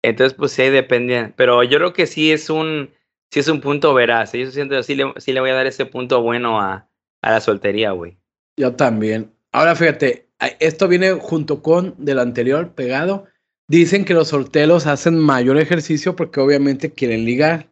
Entonces, 0.03 0.35
pues 0.35 0.53
sí, 0.53 0.65
depende. 0.71 1.33
Pero 1.37 1.63
yo 1.65 1.79
creo 1.79 1.93
que 1.93 2.07
sí 2.07 2.33
es 2.33 2.51
un, 2.51 2.91
sí 3.31 3.41
es 3.41 3.49
un 3.49 3.61
punto 3.61 3.95
veraz. 3.95 4.33
Yo 4.33 4.51
siento, 4.51 4.83
sí 4.83 4.95
le, 4.95 5.13
sí 5.19 5.33
le 5.33 5.41
voy 5.41 5.51
a 5.51 5.55
dar 5.55 5.67
ese 5.67 5.87
punto 5.87 6.23
bueno 6.23 6.61
a, 6.61 6.89
a 7.23 7.31
la 7.31 7.41
soltería, 7.41 7.93
güey. 7.93 8.19
yo 8.57 8.75
también. 8.77 9.33
Ahora 9.53 9.75
fíjate, 9.75 10.29
esto 10.61 10.89
viene 10.89 11.13
junto 11.13 11.63
con 11.63 11.95
del 11.99 12.19
anterior 12.19 12.75
pegado. 12.75 13.27
Dicen 13.69 14.05
que 14.05 14.15
los 14.15 14.29
solteros 14.29 14.87
hacen 14.87 15.19
mayor 15.19 15.59
ejercicio 15.59 16.17
porque 16.17 16.41
obviamente 16.41 16.93
quieren 16.93 17.25
ligar. 17.25 17.69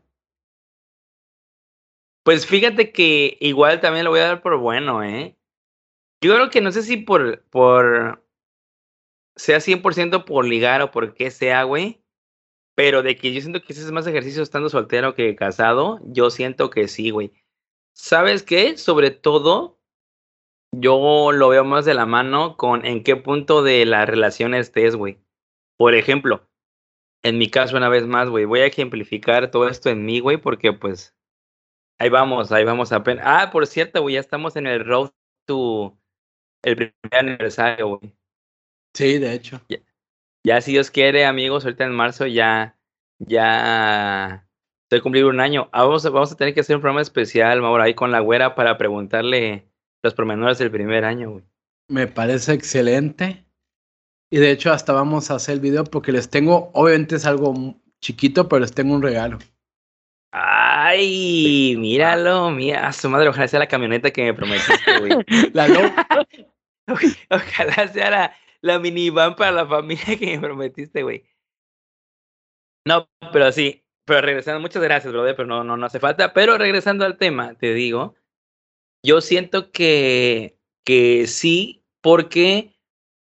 Pues 2.24 2.46
fíjate 2.46 2.90
que 2.92 3.36
igual 3.40 3.80
también 3.80 4.04
lo 4.04 4.10
voy 4.10 4.20
a 4.20 4.26
dar 4.26 4.42
por 4.42 4.58
bueno, 4.58 5.02
¿eh? 5.04 5.35
Yo 6.22 6.34
creo 6.34 6.50
que 6.50 6.60
no 6.60 6.72
sé 6.72 6.82
si 6.82 6.96
por, 6.96 7.42
por 7.50 8.24
sea 9.36 9.58
100% 9.60 10.24
por 10.24 10.46
ligar 10.46 10.82
o 10.82 10.90
por 10.90 11.14
qué 11.14 11.30
sea, 11.30 11.62
güey. 11.64 12.02
Pero 12.74 13.02
de 13.02 13.16
que 13.16 13.32
yo 13.32 13.40
siento 13.40 13.62
que 13.62 13.72
ese 13.72 13.82
es 13.82 13.92
más 13.92 14.06
ejercicio 14.06 14.42
estando 14.42 14.68
soltero 14.68 15.14
que 15.14 15.34
casado, 15.34 15.98
yo 16.04 16.30
siento 16.30 16.68
que 16.70 16.88
sí, 16.88 17.10
güey. 17.10 17.32
¿Sabes 17.94 18.42
qué? 18.42 18.76
Sobre 18.76 19.10
todo, 19.10 19.78
yo 20.72 21.32
lo 21.32 21.48
veo 21.48 21.64
más 21.64 21.86
de 21.86 21.94
la 21.94 22.04
mano 22.04 22.56
con 22.58 22.84
en 22.84 23.02
qué 23.02 23.16
punto 23.16 23.62
de 23.62 23.86
la 23.86 24.04
relación 24.04 24.52
estés, 24.52 24.94
güey. 24.96 25.18
Por 25.78 25.94
ejemplo, 25.94 26.46
en 27.22 27.38
mi 27.38 27.50
caso, 27.50 27.76
una 27.76 27.88
vez 27.88 28.06
más, 28.06 28.28
güey, 28.28 28.44
voy 28.44 28.60
a 28.60 28.66
ejemplificar 28.66 29.50
todo 29.50 29.68
esto 29.68 29.88
en 29.90 30.04
mí, 30.04 30.20
güey, 30.20 30.36
porque 30.36 30.72
pues 30.74 31.14
ahí 31.98 32.10
vamos, 32.10 32.52
ahí 32.52 32.64
vamos 32.64 32.92
apenas. 32.92 33.24
Ah, 33.26 33.50
por 33.50 33.66
cierto, 33.66 34.02
güey, 34.02 34.14
ya 34.16 34.20
estamos 34.20 34.56
en 34.56 34.66
el 34.66 34.84
road 34.84 35.10
to 35.46 35.98
el 36.66 36.76
primer 36.76 36.92
aniversario, 37.12 37.88
güey. 37.88 38.12
Sí, 38.92 39.18
de 39.18 39.34
hecho. 39.34 39.60
Ya, 39.68 39.78
ya, 40.44 40.60
si 40.60 40.72
Dios 40.72 40.90
quiere, 40.90 41.24
amigos, 41.24 41.64
ahorita 41.64 41.84
en 41.84 41.92
marzo 41.92 42.26
ya, 42.26 42.76
ya 43.18 44.46
estoy 44.84 45.00
cumplir 45.00 45.26
un 45.26 45.40
año. 45.40 45.68
Ah, 45.72 45.84
vamos, 45.84 46.04
a, 46.04 46.10
vamos 46.10 46.32
a 46.32 46.36
tener 46.36 46.54
que 46.54 46.60
hacer 46.60 46.76
un 46.76 46.82
programa 46.82 47.02
especial, 47.02 47.62
Mauro, 47.62 47.82
ahí 47.82 47.94
con 47.94 48.10
la 48.10 48.20
güera 48.20 48.54
para 48.54 48.76
preguntarle 48.78 49.68
los 50.02 50.14
pormenores 50.14 50.58
del 50.58 50.70
primer 50.70 51.04
año, 51.04 51.30
güey. 51.30 51.44
Me 51.88 52.08
parece 52.08 52.52
excelente. 52.52 53.44
Y 54.30 54.38
de 54.38 54.50
hecho, 54.50 54.72
hasta 54.72 54.92
vamos 54.92 55.30
a 55.30 55.36
hacer 55.36 55.54
el 55.54 55.60
video 55.60 55.84
porque 55.84 56.10
les 56.10 56.28
tengo, 56.28 56.70
obviamente 56.74 57.14
es 57.14 57.26
algo 57.26 57.76
chiquito, 58.00 58.48
pero 58.48 58.60
les 58.60 58.72
tengo 58.72 58.94
un 58.94 59.02
regalo. 59.02 59.38
Ay, 60.32 61.76
míralo, 61.78 62.50
mira, 62.50 62.88
a 62.88 62.92
su 62.92 63.08
madre, 63.08 63.28
ojalá 63.28 63.46
sea 63.46 63.60
la 63.60 63.68
camioneta 63.68 64.10
que 64.10 64.24
me 64.24 64.34
prometiste, 64.34 64.98
güey. 64.98 65.12
la 65.52 65.68
Ojalá 67.30 67.88
sea 67.88 68.34
la, 68.62 68.78
minivan 68.78 69.36
para 69.36 69.52
la 69.52 69.66
familia 69.66 70.18
que 70.18 70.26
me 70.26 70.40
prometiste, 70.40 71.02
güey. 71.02 71.24
No, 72.86 73.08
pero 73.32 73.50
sí, 73.50 73.84
pero 74.04 74.20
regresando, 74.20 74.60
muchas 74.60 74.82
gracias, 74.82 75.12
brother, 75.12 75.34
pero 75.34 75.48
no, 75.48 75.64
no, 75.64 75.76
no 75.76 75.86
hace 75.86 75.98
falta. 75.98 76.32
Pero 76.32 76.56
regresando 76.56 77.04
al 77.04 77.18
tema, 77.18 77.54
te 77.54 77.74
digo, 77.74 78.14
yo 79.02 79.20
siento 79.20 79.72
que, 79.72 80.58
que 80.84 81.26
sí, 81.26 81.84
porque, 82.00 82.76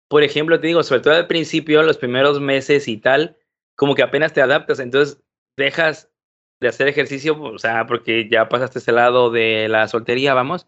por 0.07 0.23
ejemplo, 0.23 0.59
te 0.59 0.67
digo, 0.67 0.83
sobre 0.83 1.01
todo 1.01 1.15
al 1.15 1.27
principio, 1.27 1.81
los 1.81 1.97
primeros 1.97 2.39
meses 2.39 2.87
y 2.87 2.97
tal, 2.97 3.37
como 3.75 3.95
que 3.95 4.03
apenas 4.03 4.33
te 4.33 4.41
adaptas, 4.41 4.79
entonces 4.79 5.23
dejas 5.57 6.11
de 6.59 6.67
hacer 6.67 6.87
ejercicio, 6.87 7.39
o 7.41 7.59
sea, 7.59 7.85
porque 7.87 8.29
ya 8.29 8.49
pasaste 8.49 8.79
ese 8.79 8.91
lado 8.91 9.31
de 9.31 9.67
la 9.69 9.87
soltería, 9.87 10.33
vamos, 10.33 10.67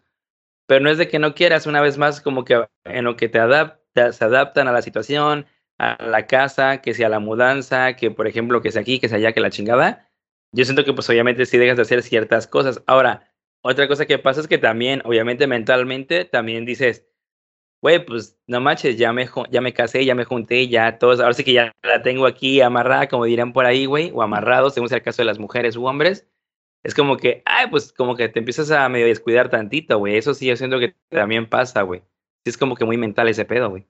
pero 0.70 0.84
no 0.84 0.88
es 0.88 0.98
de 0.98 1.08
que 1.08 1.18
no 1.18 1.34
quieras, 1.34 1.66
una 1.66 1.80
vez 1.80 1.98
más, 1.98 2.20
como 2.20 2.44
que 2.44 2.64
en 2.84 3.04
lo 3.04 3.16
que 3.16 3.28
te 3.28 3.40
adaptas, 3.40 4.14
se 4.14 4.24
adaptan 4.24 4.68
a 4.68 4.72
la 4.72 4.82
situación, 4.82 5.46
a 5.78 6.00
la 6.00 6.28
casa, 6.28 6.80
que 6.80 6.94
sea 6.94 7.08
la 7.08 7.18
mudanza, 7.18 7.96
que 7.96 8.12
por 8.12 8.28
ejemplo, 8.28 8.62
que 8.62 8.70
sea 8.70 8.82
aquí, 8.82 9.00
que 9.00 9.08
sea 9.08 9.18
allá, 9.18 9.32
que 9.32 9.40
la 9.40 9.50
chingada. 9.50 10.08
Yo 10.52 10.64
siento 10.64 10.84
que 10.84 10.92
pues 10.92 11.10
obviamente 11.10 11.44
sí 11.44 11.58
dejas 11.58 11.74
de 11.74 11.82
hacer 11.82 12.04
ciertas 12.04 12.46
cosas. 12.46 12.84
Ahora, 12.86 13.32
otra 13.62 13.88
cosa 13.88 14.06
que 14.06 14.20
pasa 14.20 14.40
es 14.42 14.46
que 14.46 14.58
también, 14.58 15.02
obviamente 15.04 15.48
mentalmente, 15.48 16.24
también 16.24 16.64
dices, 16.64 17.04
güey, 17.82 18.06
pues 18.06 18.38
no 18.46 18.60
manches, 18.60 18.96
ya 18.96 19.12
me, 19.12 19.28
ya 19.50 19.60
me 19.60 19.72
casé, 19.72 20.04
ya 20.04 20.14
me 20.14 20.24
junté, 20.24 20.68
ya 20.68 20.98
todos, 21.00 21.18
ahora 21.18 21.34
sí 21.34 21.42
que 21.42 21.52
ya 21.52 21.72
la 21.82 22.02
tengo 22.02 22.26
aquí 22.26 22.60
amarrada, 22.60 23.08
como 23.08 23.24
dirán 23.24 23.52
por 23.52 23.66
ahí, 23.66 23.86
güey, 23.86 24.12
o 24.14 24.22
amarrado, 24.22 24.70
según 24.70 24.88
sea 24.88 24.98
el 24.98 25.02
caso 25.02 25.22
de 25.22 25.26
las 25.26 25.40
mujeres 25.40 25.74
u 25.74 25.86
hombres. 25.86 26.28
Es 26.82 26.94
como 26.94 27.16
que, 27.16 27.42
ay, 27.44 27.66
pues 27.70 27.92
como 27.92 28.16
que 28.16 28.28
te 28.28 28.38
empiezas 28.38 28.70
a 28.70 28.88
medio 28.88 29.06
descuidar 29.06 29.50
tantito, 29.50 29.98
güey. 29.98 30.16
Eso 30.16 30.32
sí, 30.32 30.46
yo 30.46 30.56
siento 30.56 30.78
que 30.78 30.94
también 31.10 31.48
pasa, 31.48 31.82
güey. 31.82 32.00
Sí, 32.44 32.50
es 32.50 32.56
como 32.56 32.74
que 32.74 32.84
muy 32.84 32.96
mental 32.96 33.28
ese 33.28 33.44
pedo, 33.44 33.68
güey. 33.68 33.86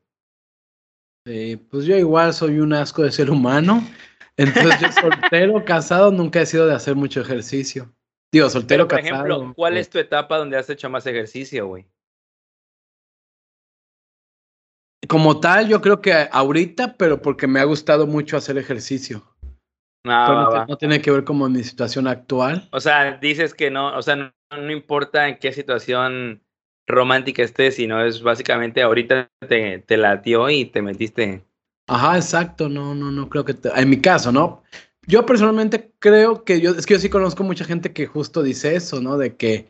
Sí, 1.25 1.57
pues 1.57 1.85
yo 1.85 1.97
igual 1.97 2.33
soy 2.35 2.59
un 2.59 2.73
asco 2.73 3.03
de 3.03 3.13
ser 3.13 3.31
humano. 3.31 3.87
Entonces 4.37 4.81
yo 4.81 4.93
soltero, 4.93 5.65
casado, 5.65 6.11
nunca 6.11 6.41
he 6.41 6.47
sido 6.47 6.67
de 6.67 6.75
hacer 6.75 6.97
mucho 6.97 7.21
ejercicio. 7.21 7.95
Digo, 8.33 8.49
soltero, 8.49 8.89
por 8.89 9.01
ejemplo, 9.01 9.53
¿cuál 9.55 9.77
es 9.77 9.91
tu 9.91 9.99
etapa 9.99 10.39
donde 10.39 10.57
has 10.57 10.71
hecho 10.71 10.89
más 10.89 11.07
ejercicio, 11.07 11.67
güey? 11.67 11.87
Como 15.09 15.41
tal, 15.41 15.69
yo 15.69 15.81
creo 15.81 16.01
que 16.01 16.29
ahorita, 16.31 16.97
pero 16.97 17.21
porque 17.21 17.47
me 17.47 17.61
ha 17.61 17.65
gustado 17.65 18.07
mucho 18.07 18.37
hacer 18.37 18.57
ejercicio. 18.57 19.30
No, 20.05 20.67
no, 20.67 20.77
tiene 20.79 21.01
que 21.01 21.11
ver 21.11 21.25
como 21.25 21.49
mi 21.49 21.63
situación 21.63 22.07
actual. 22.07 22.69
O 22.73 22.81
sea, 22.81 23.19
dices 23.19 23.53
que 23.53 23.71
no, 23.71 23.97
o 23.97 24.03
sea, 24.03 24.17
no, 24.17 24.33
no 24.51 24.73
importa 24.73 25.29
en 25.29 25.39
qué 25.39 25.53
situación 25.53 26.43
romántica 26.87 27.43
esté, 27.43 27.71
sino 27.71 28.03
es 28.05 28.23
básicamente 28.23 28.83
ahorita 28.83 29.31
te, 29.47 29.79
te 29.81 29.97
latió 29.97 30.49
y 30.49 30.65
te 30.65 30.83
metiste. 30.83 31.45
Ajá, 31.87 32.17
exacto, 32.17 32.69
no, 32.69 32.95
no, 32.95 33.11
no 33.11 33.29
creo 33.29 33.45
que, 33.45 33.57
en 33.75 33.91
mi 33.91 34.01
caso, 34.01 34.33
¿no? 34.33 34.63
Yo 35.07 35.27
personalmente 35.27 35.93
creo 35.99 36.45
que 36.45 36.61
yo, 36.61 36.71
es 36.71 36.87
que 36.87 36.95
yo 36.95 37.01
sí 37.01 37.11
conozco 37.11 37.43
mucha 37.43 37.65
gente 37.65 37.93
que 37.93 38.07
justo 38.07 38.43
dice 38.43 38.77
eso, 38.77 39.01
¿no? 39.01 39.19
De 39.19 39.37
que, 39.37 39.69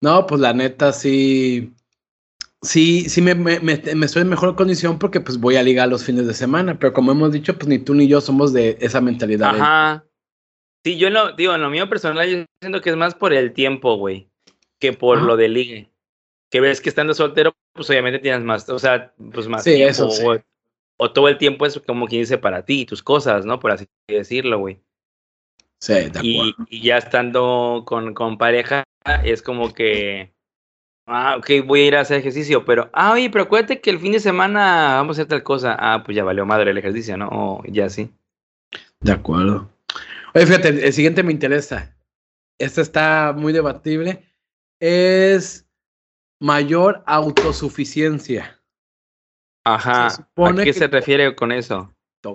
no, 0.00 0.26
pues 0.26 0.40
la 0.40 0.52
neta 0.54 0.92
sí, 0.92 1.74
sí, 2.62 3.08
sí 3.08 3.22
me, 3.22 3.34
me, 3.34 3.60
me, 3.60 3.72
estoy 4.06 4.22
en 4.22 4.28
mejor 4.28 4.56
condición 4.56 4.98
porque 4.98 5.20
pues 5.20 5.38
voy 5.38 5.56
a 5.56 5.62
ligar 5.62 5.88
los 5.88 6.04
fines 6.04 6.26
de 6.26 6.34
semana, 6.34 6.78
pero 6.78 6.92
como 6.92 7.12
hemos 7.12 7.32
dicho, 7.32 7.56
pues 7.56 7.68
ni 7.68 7.78
tú 7.78 7.94
ni 7.94 8.08
yo 8.08 8.20
somos 8.20 8.52
de 8.52 8.76
esa 8.80 9.00
mentalidad. 9.00 9.50
Ajá. 9.50 10.04
Sí, 10.84 10.96
yo 10.96 11.10
lo 11.10 11.32
digo, 11.32 11.54
en 11.54 11.62
lo 11.62 11.70
mío 11.70 11.88
personal, 11.88 12.28
yo 12.28 12.44
siento 12.62 12.80
que 12.80 12.90
es 12.90 12.96
más 12.96 13.14
por 13.14 13.32
el 13.32 13.52
tiempo, 13.52 13.96
güey, 13.96 14.28
que 14.78 14.92
por 14.92 15.22
lo 15.22 15.36
de 15.36 15.48
ligue 15.48 15.90
que 16.50 16.60
ves 16.60 16.80
que 16.80 16.88
estando 16.88 17.14
soltero, 17.14 17.54
pues 17.72 17.88
obviamente 17.90 18.18
tienes 18.18 18.42
más, 18.42 18.68
o 18.68 18.78
sea, 18.78 19.12
pues 19.32 19.48
más 19.48 19.64
tiempo. 19.64 19.88
Eso, 19.88 20.10
sí. 20.10 20.24
o, 20.96 21.12
todo 21.12 21.28
el 21.28 21.38
tiempo 21.38 21.66
es 21.66 21.78
como 21.86 22.06
quien 22.06 22.22
dice 22.22 22.38
para 22.38 22.64
ti, 22.64 22.86
tus 22.86 23.02
cosas, 23.02 23.44
¿no? 23.44 23.60
Por 23.60 23.72
así 23.72 23.86
decirlo, 24.08 24.58
güey. 24.58 24.80
Sí, 25.80 25.92
de 25.92 26.06
acuerdo. 26.06 26.22
Y, 26.24 26.54
y, 26.70 26.82
ya 26.82 26.98
estando 26.98 27.82
con, 27.86 28.14
con 28.14 28.38
pareja, 28.38 28.84
es 29.24 29.42
como 29.42 29.72
que, 29.74 30.32
ah, 31.08 31.36
ok, 31.38 31.66
voy 31.66 31.80
a 31.80 31.86
ir 31.86 31.96
a 31.96 32.00
hacer 32.00 32.18
ejercicio, 32.18 32.64
pero, 32.64 32.90
ah, 32.92 33.12
oye, 33.12 33.30
pero 33.30 33.44
acuérdate 33.44 33.80
que 33.80 33.90
el 33.90 33.98
fin 33.98 34.12
de 34.12 34.20
semana 34.20 34.94
vamos 34.96 35.18
a 35.18 35.22
hacer 35.22 35.28
tal 35.28 35.42
cosa. 35.42 35.76
Ah, 35.78 36.02
pues 36.04 36.16
ya 36.16 36.24
valió 36.24 36.46
madre 36.46 36.70
el 36.70 36.78
ejercicio, 36.78 37.16
¿no? 37.16 37.28
O 37.30 37.62
ya 37.66 37.88
sí. 37.88 38.10
De 39.00 39.12
acuerdo. 39.12 39.70
Oye, 40.34 40.46
fíjate, 40.46 40.68
el 40.68 40.92
siguiente 40.92 41.22
me 41.22 41.32
interesa. 41.32 41.96
Este 42.58 42.80
está 42.80 43.34
muy 43.36 43.52
debatible. 43.52 44.24
Es 44.80 45.66
mayor 46.40 47.02
autosuficiencia. 47.06 48.60
Ajá. 49.64 50.06
¿A 50.06 50.54
qué 50.62 50.72
se 50.72 50.86
refiere 50.86 51.34
con 51.34 51.52
eso? 51.52 51.92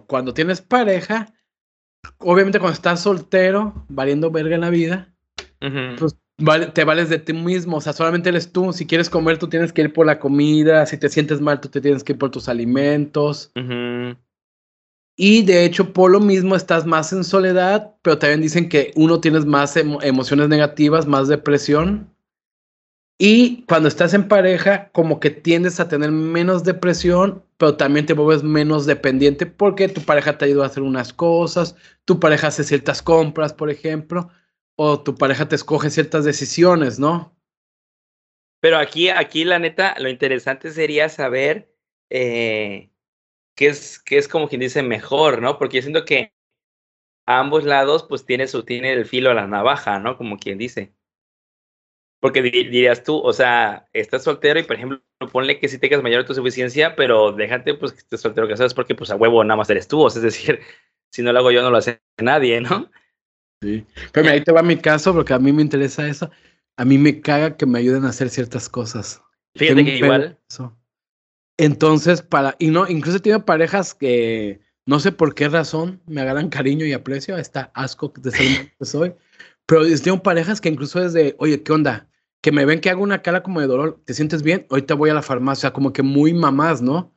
Cuando 0.08 0.34
tienes 0.34 0.62
pareja, 0.62 1.34
obviamente 2.20 2.60
cuando 2.60 2.74
estás 2.74 3.01
soltero, 3.01 3.86
valiendo 3.89 4.32
verga 4.32 4.56
en 4.56 4.62
la 4.62 4.70
vida, 4.70 5.13
pues 5.98 6.18
te 6.74 6.84
vales 6.84 7.10
de 7.10 7.20
ti 7.20 7.34
mismo, 7.34 7.78
o 7.78 7.82
sea, 7.82 7.94
solamente 7.94 8.30
eres 8.30 8.52
tú. 8.52 8.74
Si 8.74 8.86
quieres 8.86 9.10
comer, 9.10 9.38
tú 9.38 9.48
tienes 9.48 9.72
que 9.72 9.82
ir 9.82 9.94
por 9.94 10.06
la 10.06 10.20
comida. 10.20 10.86
Si 10.86 10.98
te 10.98 11.10
sientes 11.10 11.42
mal, 11.42 11.62
tú 11.62 11.70
te 11.70 11.82
tienes 11.82 12.04
que 12.04 12.13
ir 12.13 12.20
por 12.20 12.32
tus 12.32 12.50
alimentos. 12.50 13.52
Y 15.16 15.44
de 15.44 15.63
hecho, 15.63 15.94
por 15.94 16.12
lo 16.12 16.20
mismo 16.20 16.56
estás 16.56 16.86
más 16.86 17.13
en 17.13 17.24
soledad, 17.24 17.96
pero 18.02 18.18
también 18.18 18.42
dicen 18.42 18.68
que 18.68 18.92
uno 18.96 19.20
tienes 19.20 19.46
más 19.46 19.78
emociones 19.78 20.50
negativas, 20.50 21.06
más 21.06 21.28
depresión. 21.28 22.10
Y 23.20 23.63
cuando 23.68 23.88
estás 23.88 24.16
en 24.16 24.28
pareja, 24.28 24.90
como 24.92 25.20
que 25.20 25.30
tiendes 25.30 25.80
a 25.80 25.88
tener 25.88 26.12
menos 26.12 26.63
depresión, 26.63 27.44
pero 27.58 27.78
también 27.78 28.08
te 28.08 28.13
vuelves 28.13 28.44
menos 28.44 28.88
dependiente 28.88 29.46
porque 29.46 29.88
tu 29.88 30.02
pareja 30.02 30.38
te 30.38 30.46
ayuda 30.46 30.63
a 30.63 30.68
hacer 30.68 30.82
unas 30.82 31.13
cosas, 31.13 31.75
tu 32.06 32.20
pareja 32.20 32.48
hace 32.48 32.63
ciertas 32.63 33.04
compras, 33.04 33.54
por 33.54 33.70
ejemplo, 33.70 34.30
o 34.75 35.01
tu 35.01 35.15
pareja 35.15 35.48
te 35.48 35.56
escoge 35.56 35.89
ciertas 35.89 36.25
decisiones, 36.25 37.00
¿no? 37.00 37.36
Pero 38.60 38.77
aquí, 38.77 39.10
aquí 39.10 39.44
la 39.44 39.60
neta, 39.60 39.96
lo 40.00 40.10
interesante 40.10 40.72
sería 40.72 41.10
saber 41.10 41.75
eh, 42.10 42.92
qué, 43.56 43.68
es, 43.68 44.00
qué 44.00 44.18
es 44.18 44.27
como 44.27 44.48
quien 44.48 44.62
dice 44.62 44.82
mejor, 44.84 45.42
¿no? 45.42 45.58
Porque 45.58 45.77
yo 45.77 45.82
siento 45.82 46.06
que 46.06 46.34
a 47.25 47.39
ambos 47.39 47.63
lados, 47.63 48.06
pues 48.08 48.25
tiene 48.25 48.48
su, 48.48 48.63
tiene 48.63 48.94
el 48.94 49.06
filo 49.06 49.32
a 49.32 49.34
la 49.34 49.48
navaja, 49.48 50.00
¿no? 50.00 50.18
Como 50.18 50.38
quien 50.38 50.58
dice. 50.58 50.94
Porque 52.20 52.42
dirías 52.42 53.03
tú, 53.03 53.18
o 53.18 53.34
sea, 53.34 53.89
estás 53.92 54.24
soltero 54.24 54.60
y, 54.60 54.63
por 54.63 54.77
ejemplo, 54.77 55.01
ponle 55.32 55.60
que 55.60 55.68
sí 55.68 55.77
tengas 55.77 56.01
mayor 56.01 56.22
autosuficiencia, 56.22 56.96
pero 56.96 57.34
déjate 57.34 57.74
pues 57.74 57.92
que 57.92 58.00
estés 58.00 58.22
soltero 58.22 58.48
que 58.48 58.58
sabes 58.58 58.74
porque 58.74 58.96
pues 58.96 59.12
a 59.12 59.15
huevo 59.15 59.44
nada 59.44 59.58
más 59.58 59.70
eres 59.70 59.88
tú, 59.88 60.01
o 60.01 60.10
sea, 60.10 60.20
es 60.20 60.24
decir, 60.24 60.60
si 61.12 61.22
no 61.22 61.34
lo 61.34 61.39
hago 61.39 61.51
yo 61.51 61.62
no 61.62 61.70
lo 61.70 61.77
hace 61.77 62.01
nadie, 62.18 62.62
¿no? 62.62 62.89
Sí, 63.63 63.86
pero 64.12 64.29
ahí 64.29 64.43
te 64.43 64.51
va 64.51 64.62
mi 64.62 64.77
caso 64.77 65.13
porque 65.13 65.34
a 65.34 65.39
mí 65.39 65.51
me 65.51 65.62
interesa 65.62 66.08
eso. 66.08 66.29
A 66.75 66.86
mí 66.86 66.98
me 66.98 67.22
caga 67.22 67.55
que 67.55 67.65
me 67.65 67.79
ayuden 67.79 68.05
a 68.05 68.10
hacer 68.10 68.29
ciertas 68.29 68.67
cosas. 68.67 69.22
Fíjate 69.55 69.86
que 69.86 69.98
igual. 69.98 70.38
Entonces, 71.58 72.22
para, 72.22 72.55
y 72.60 72.67
no, 72.67 72.88
incluso 72.89 73.20
tengo 73.20 73.46
parejas 73.46 73.93
que 73.93 74.60
no 74.86 75.00
sé 75.00 75.12
por 75.12 75.34
qué 75.34 75.50
razón 75.50 76.01
me 76.05 76.22
agarran 76.22 76.50
cariño 76.50 76.86
y 76.86 76.93
aprecio 76.93 77.36
a 77.36 77.39
esta 77.39 77.72
asco 77.74 78.12
de 78.17 78.32
ser 78.32 78.72
que 78.77 78.86
soy. 78.86 79.13
Pero 79.65 79.84
tengo 80.01 80.22
parejas 80.22 80.60
que 80.60 80.70
incluso 80.70 81.01
es 81.01 81.13
de, 81.13 81.36
oye, 81.39 81.63
¿qué 81.63 81.72
onda? 81.72 82.10
que 82.43 82.51
me 82.51 82.65
ven 82.65 82.82
que 82.82 82.89
hago 82.89 83.01
una 83.01 83.22
cara 83.22 83.41
como 83.41 83.62
de 83.62 83.67
dolor, 83.67 84.01
¿te 84.03 84.13
sientes 84.13 84.43
bien? 84.43 84.67
Ahorita 84.70 84.96
voy 84.96 85.10
a 85.10 85.13
la 85.13 85.22
farmacia, 85.22 85.72
como 85.72 85.93
que 85.93 86.03
muy 86.03 86.34
mamás, 86.34 86.82
¿no? 86.82 87.15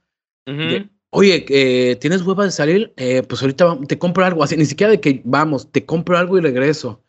Oye, 1.16 1.46
eh, 1.48 1.96
¿tienes 1.96 2.22
hueva 2.22 2.44
de 2.44 2.50
salir? 2.50 2.92
Eh, 2.96 3.22
pues 3.22 3.40
ahorita 3.40 3.78
te 3.88 3.98
compro 3.98 4.24
algo, 4.24 4.42
así, 4.42 4.56
ni 4.56 4.66
siquiera 4.66 4.90
de 4.90 5.00
que 5.00 5.22
vamos, 5.24 5.72
te 5.72 5.84
compro 5.86 6.18
algo 6.18 6.36
y 6.36 6.42
regreso. 6.42 7.02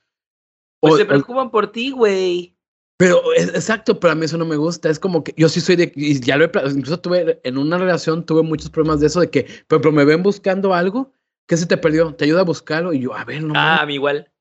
Pues 0.79 0.95
se 0.95 1.05
preocupan 1.05 1.51
por 1.51 1.71
ti, 1.71 1.91
güey. 1.91 2.55
Pero 2.97 3.21
exacto, 3.35 3.99
pero 3.99 4.13
a 4.13 4.15
mí 4.15 4.25
eso 4.25 4.37
no 4.37 4.45
me 4.45 4.55
gusta. 4.55 4.89
Es 4.89 4.97
como 4.97 5.23
que 5.23 5.33
yo 5.35 5.49
sí 5.49 5.59
soy 5.59 5.75
de, 5.75 5.91
y 5.95 6.19
ya 6.21 6.37
lo 6.37 6.45
he, 6.45 6.51
incluso 6.69 6.99
tuve 6.99 7.39
en 7.43 7.57
una 7.57 7.77
relación, 7.77 8.25
tuve 8.25 8.43
muchos 8.43 8.69
problemas 8.69 9.01
de 9.01 9.07
eso, 9.07 9.19
de 9.19 9.29
que, 9.29 9.43
por 9.67 9.75
ejemplo, 9.75 9.91
me 9.91 10.05
ven 10.05 10.23
buscando 10.23 10.73
algo, 10.73 11.11
¿qué 11.45 11.57
se 11.57 11.65
te 11.65 11.77
perdió? 11.77 12.15
Te 12.15 12.25
ayuda 12.25 12.41
a 12.41 12.45
buscarlo 12.45 12.93
y 12.93 13.01
yo, 13.01 13.13
a 13.13 13.25
ver, 13.25 13.43
no. 13.43 13.53
Ah, 13.55 13.85
igual. 13.89 14.31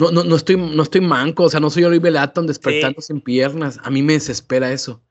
No, 0.00 0.10
no, 0.10 0.22
no 0.22 0.36
estoy, 0.36 0.56
no 0.56 0.82
estoy 0.82 1.00
manco, 1.00 1.44
o 1.44 1.48
sea, 1.48 1.60
no 1.60 1.70
soy 1.70 1.84
Oliver 1.84 2.12
Laton 2.12 2.46
despertando 2.46 3.00
sin 3.00 3.20
piernas. 3.20 3.80
A 3.82 3.90
mí 3.90 4.02
me 4.02 4.12
desespera 4.12 4.70
eso. 4.70 5.02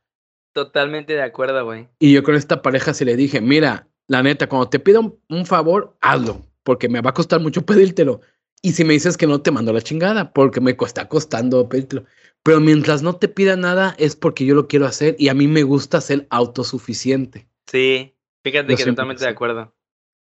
Totalmente 0.54 1.14
de 1.14 1.24
acuerdo, 1.24 1.66
güey. 1.66 1.90
Y 2.00 2.14
yo 2.14 2.22
con 2.22 2.36
esta 2.36 2.62
pareja 2.62 2.94
se 2.94 3.06
le 3.06 3.16
dije, 3.16 3.42
mira, 3.42 3.88
la 4.08 4.24
neta, 4.24 4.48
cuando 4.48 4.70
te 4.70 4.80
pido 4.80 5.02
un, 5.02 5.20
un, 5.30 5.46
favor, 5.46 5.96
hazlo, 6.02 6.46
porque 6.64 6.90
me 6.90 7.02
va 7.02 7.12
a 7.12 7.14
costar 7.14 7.40
mucho 7.40 7.66
pedírtelo. 7.66 8.22
Y 8.62 8.72
si 8.72 8.86
me 8.86 8.94
dices 8.94 9.18
que 9.18 9.28
no, 9.28 9.42
te 9.42 9.52
mando 9.52 9.74
la 9.74 9.82
chingada, 9.82 10.32
porque 10.32 10.62
me 10.62 10.72
está 10.72 11.10
costando 11.10 11.68
pedírtelo. 11.68 12.06
Pero 12.44 12.60
mientras 12.60 13.02
no 13.02 13.16
te 13.16 13.28
pida 13.28 13.56
nada, 13.56 13.96
es 13.98 14.16
porque 14.16 14.46
yo 14.46 14.56
lo 14.56 14.68
quiero 14.68 14.86
hacer 14.86 15.16
y 15.18 15.30
a 15.30 15.34
mí 15.34 15.48
me 15.48 15.64
gusta 15.64 16.02
ser 16.02 16.28
autosuficiente. 16.30 17.48
Sí, 17.68 18.16
fíjate 18.44 18.76
que 18.76 18.86
totalmente 18.86 19.24
de 19.24 19.30
acuerdo. 19.30 19.74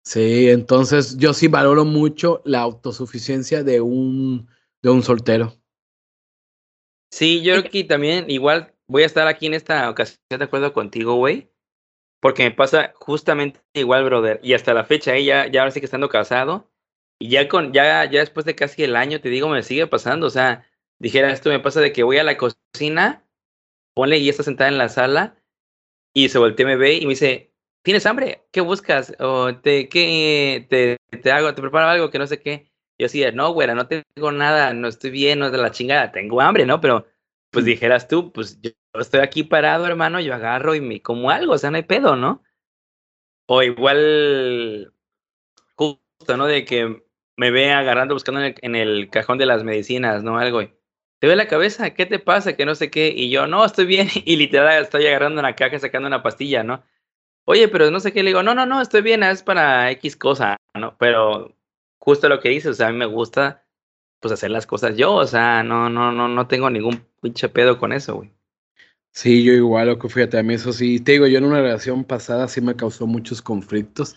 Sí, 0.04 0.50
entonces 0.50 1.18
yo 1.18 1.34
sí 1.34 1.50
valoro 1.50 1.84
mucho 1.84 2.42
la 2.46 2.62
autosuficiencia 2.62 3.64
de 3.64 3.82
un, 3.82 4.48
de 4.82 4.90
un 4.90 5.04
soltero. 5.04 5.54
Sí, 7.12 7.42
yo 7.42 7.60
creo 7.60 7.72
que 7.72 7.84
también 7.84 8.30
igual 8.30 8.74
voy 8.88 9.04
a 9.04 9.06
estar 9.06 9.28
aquí 9.28 9.48
en 9.48 9.54
esta 9.54 9.90
ocasión 9.90 10.20
de 10.30 10.44
acuerdo 10.44 10.72
contigo, 10.72 11.16
güey. 11.16 11.52
Porque 12.20 12.44
me 12.44 12.52
pasa 12.52 12.94
justamente 12.96 13.62
igual, 13.74 14.06
brother. 14.06 14.40
Y 14.44 14.54
hasta 14.54 14.74
la 14.74 14.86
fecha, 14.86 15.16
¿eh? 15.16 15.24
ya, 15.24 15.48
ya 15.48 15.62
ahora 15.62 15.72
sí 15.72 15.80
que 15.80 15.86
estando 15.86 16.10
casado. 16.10 16.70
Y 17.20 17.30
ya 17.30 17.48
con, 17.48 17.74
ya, 17.74 18.06
ya 18.10 18.20
después 18.20 18.46
de 18.46 18.56
casi 18.56 18.84
el 18.84 18.96
año, 18.96 19.22
te 19.22 19.30
digo, 19.30 19.50
me 19.50 19.64
sigue 19.64 19.88
pasando. 19.88 20.28
O 20.28 20.30
sea, 20.30 20.68
dijera, 21.00 21.32
esto 21.32 21.50
me 21.50 21.60
pasa 21.60 21.82
de 21.82 21.94
que 21.94 22.04
voy 22.04 22.18
a 22.18 22.24
la 22.24 22.38
cocina, 22.38 23.24
ponle 23.96 24.18
y 24.18 24.30
está 24.30 24.44
sentada 24.44 24.70
en 24.70 24.78
la 24.78 24.90
sala, 24.90 25.38
y 26.14 26.30
se 26.30 26.40
voltea, 26.40 26.66
me 26.66 26.78
ve 26.78 26.96
y 26.96 27.06
me 27.06 27.12
dice, 27.12 27.54
¿tienes 27.84 28.06
hambre? 28.08 28.44
¿Qué 28.52 28.62
buscas? 28.62 29.14
O 29.20 29.56
te, 29.56 29.88
¿qué 29.90 30.66
te, 30.70 30.98
te 31.20 31.32
hago? 31.32 31.54
¿Te 31.54 31.62
preparo 31.62 31.88
algo 31.88 32.10
que 32.10 32.20
no 32.20 32.28
sé 32.28 32.42
qué? 32.42 32.72
Yo 33.00 33.06
decía, 33.06 33.32
no, 33.32 33.52
güera, 33.54 33.76
no 33.76 33.88
tengo 33.88 34.32
nada, 34.32 34.74
no 34.74 34.88
estoy 34.88 35.12
bien, 35.12 35.40
no 35.40 35.46
es 35.46 35.52
de 35.52 35.60
la 35.60 35.72
chingada, 35.72 36.12
tengo 36.12 36.42
hambre, 36.42 36.66
¿no? 36.66 36.82
Pero, 36.82 37.06
pues 37.51 37.66
dijeras 37.66 38.08
tú, 38.08 38.32
pues 38.32 38.60
yo 38.62 38.72
estoy 38.94 39.22
aquí 39.22 39.44
parado, 39.44 39.86
hermano, 39.88 40.20
yo 40.20 40.34
agarro 40.34 40.75
y 40.75 40.82
me 40.82 41.01
como 41.01 41.30
algo, 41.30 41.54
o 41.54 41.58
sea, 41.58 41.72
no 41.72 41.77
hay 41.77 41.84
pedo, 41.84 42.16
¿no? 42.16 42.44
O 43.48 43.63
igual, 43.63 44.94
justo, 45.75 46.38
¿no? 46.38 46.48
De 46.48 46.66
que 46.66 47.04
me 47.38 47.51
ve 47.51 47.72
agarrando, 47.72 48.16
buscando 48.16 48.42
en 48.42 48.48
el, 48.48 48.56
en 48.62 48.75
el 48.75 49.10
cajón 49.10 49.38
de 49.38 49.46
las 49.46 49.63
medicinas, 49.63 50.24
¿no? 50.24 50.38
Algo, 50.38 50.62
¿te 51.20 51.27
ve 51.27 51.36
la 51.36 51.48
cabeza? 51.48 51.94
¿Qué 51.94 52.06
te 52.06 52.20
pasa? 52.20 52.56
Que 52.56 52.66
no 52.66 52.75
sé 52.75 52.92
qué. 52.92 53.13
Y 53.16 53.30
yo, 53.30 53.48
no, 53.48 53.63
estoy 53.66 53.86
bien. 53.86 54.08
Y 54.25 54.36
literal 54.38 54.84
estoy 54.84 55.08
agarrando 55.08 55.39
una 55.39 55.56
caja 55.56 55.80
sacando 55.80 56.08
una 56.08 56.24
pastilla, 56.24 56.63
¿no? 56.63 56.84
Oye, 57.46 57.68
pero 57.70 57.92
no 57.92 58.00
sé 58.00 58.12
qué. 58.13 58.24
Le 58.24 58.32
digo, 58.32 58.44
no, 58.44 58.56
no, 58.56 58.66
no, 58.66 58.82
estoy 58.82 59.01
bien, 59.01 59.24
es 59.24 59.44
para 59.44 59.92
X 59.92 60.18
cosa, 60.18 60.58
¿no? 60.74 60.98
Pero 60.98 61.56
justo 62.00 62.30
lo 62.30 62.39
que 62.39 62.50
dices, 62.50 62.72
o 62.72 62.74
sea, 62.74 62.88
a 62.88 62.92
mí 62.92 62.98
me 62.98 63.06
gusta, 63.06 63.67
pues, 64.20 64.32
hacer 64.34 64.52
las 64.52 64.66
cosas 64.66 64.98
yo. 64.98 65.14
O 65.14 65.28
sea, 65.28 65.64
no, 65.64 65.90
no, 65.90 66.12
no, 66.12 66.28
no 66.28 66.48
tengo 66.48 66.70
ningún 66.70 67.06
pinche 67.22 67.50
pedo 67.50 67.78
con 67.78 67.94
eso, 67.94 68.16
güey. 68.16 68.32
Sí, 69.14 69.44
yo 69.44 69.54
igual, 69.54 69.88
lo 69.88 69.98
que 69.98 70.10
fíjate, 70.10 70.38
a 70.38 70.44
mí 70.44 70.54
eso 70.54 70.72
sí. 70.72 71.00
Te 71.00 71.14
digo, 71.14 71.26
yo 71.26 71.40
en 71.40 71.46
una 71.46 71.62
relación 71.62 72.04
pasada 72.04 72.48
sí 72.48 72.62
me 72.62 72.76
causó 72.76 73.08
muchos 73.08 73.42
conflictos. 73.42 74.16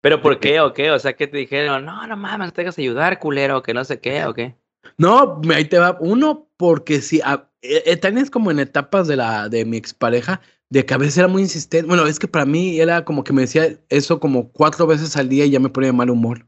¿Pero 0.00 0.22
por 0.22 0.40
qué 0.40 0.60
o 0.60 0.72
qué? 0.72 0.90
O 0.90 0.98
sea, 0.98 1.14
¿qué 1.14 1.26
te 1.26 1.36
dijeron? 1.36 1.84
No, 1.84 2.06
no 2.06 2.16
mames, 2.16 2.52
te 2.52 2.62
hagas 2.62 2.78
ayudar, 2.78 3.18
culero, 3.18 3.62
que 3.62 3.74
no 3.74 3.84
sé 3.84 4.00
qué 4.00 4.24
o 4.24 4.32
qué. 4.32 4.56
No, 4.96 5.40
ahí 5.52 5.64
te 5.66 5.78
va. 5.78 5.98
Uno, 6.00 6.48
porque 6.56 7.00
sí, 7.00 7.20
eh, 7.62 7.96
también 7.96 8.24
es 8.24 8.30
como 8.30 8.50
en 8.50 8.60
etapas 8.60 9.08
de 9.08 9.16
la 9.16 9.48
de 9.48 9.64
mi 9.64 9.76
expareja, 9.76 10.40
de 10.70 10.86
que 10.86 10.94
a 10.94 10.98
veces 10.98 11.18
era 11.18 11.28
muy 11.28 11.42
insistente. 11.42 11.86
Bueno, 11.86 12.06
es 12.06 12.18
que 12.18 12.28
para 12.28 12.46
mí 12.46 12.80
era 12.80 13.04
como 13.04 13.24
que 13.24 13.32
me 13.32 13.42
decía 13.42 13.78
eso 13.88 14.20
como 14.20 14.50
cuatro 14.50 14.86
veces 14.86 15.16
al 15.16 15.28
día 15.28 15.44
y 15.44 15.50
ya 15.50 15.60
me 15.60 15.68
ponía 15.68 15.90
de 15.90 15.96
mal 15.96 16.10
humor. 16.10 16.46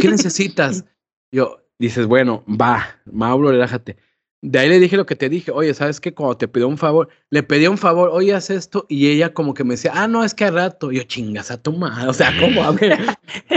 ¿Qué 0.00 0.08
necesitas? 0.08 0.84
Yo, 1.32 1.67
dices, 1.78 2.06
bueno, 2.06 2.44
va, 2.48 3.00
Mauro, 3.04 3.50
relájate. 3.50 3.96
De 4.40 4.58
ahí 4.58 4.68
le 4.68 4.78
dije 4.78 4.96
lo 4.96 5.06
que 5.06 5.16
te 5.16 5.28
dije, 5.28 5.50
oye, 5.50 5.74
¿sabes 5.74 6.00
qué? 6.00 6.14
Cuando 6.14 6.36
te 6.36 6.46
pidió 6.46 6.68
un 6.68 6.78
favor, 6.78 7.08
le 7.30 7.42
pedí 7.42 7.66
un 7.66 7.78
favor, 7.78 8.10
oye, 8.12 8.34
haz 8.34 8.50
esto, 8.50 8.86
y 8.88 9.08
ella 9.08 9.34
como 9.34 9.52
que 9.52 9.64
me 9.64 9.74
decía, 9.74 9.92
ah, 9.94 10.06
no, 10.06 10.22
es 10.24 10.34
que 10.34 10.44
a 10.44 10.50
rato, 10.50 10.92
yo 10.92 11.02
chingas 11.02 11.50
a 11.50 11.60
tu 11.60 11.72
madre, 11.72 12.08
o 12.08 12.12
sea, 12.12 12.32
¿cómo? 12.38 12.62
A 12.62 12.70
ver, 12.70 12.98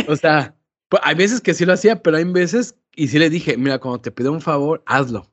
o 0.08 0.16
sea, 0.16 0.56
pues, 0.90 1.02
hay 1.06 1.16
veces 1.16 1.40
que 1.40 1.54
sí 1.54 1.66
lo 1.66 1.74
hacía, 1.74 2.02
pero 2.02 2.18
hay 2.18 2.24
veces 2.24 2.76
y 2.96 3.08
sí 3.08 3.20
le 3.20 3.30
dije, 3.30 3.58
mira, 3.58 3.80
cuando 3.80 4.02
te 4.02 4.12
pido 4.12 4.32
un 4.32 4.42
favor, 4.42 4.82
hazlo. 4.86 5.32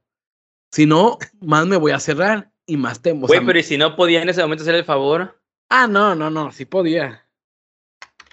Si 0.70 0.87
no, 0.87 1.18
más 1.40 1.66
me 1.66 1.77
voy 1.77 1.92
a 1.92 1.98
cerrar 1.98 2.53
y 2.66 2.77
más 2.77 3.01
te... 3.01 3.12
Güey, 3.12 3.44
pero 3.44 3.59
¿y 3.59 3.62
si 3.62 3.79
no 3.79 3.96
podía 3.96 4.22
en 4.22 4.29
ese 4.29 4.42
momento 4.42 4.62
hacer 4.62 4.74
el 4.74 4.85
favor? 4.85 5.40
Ah, 5.70 5.87
no, 5.87 6.14
no, 6.14 6.31
no, 6.31 6.53
sí 6.53 6.66
podía. 6.66 7.27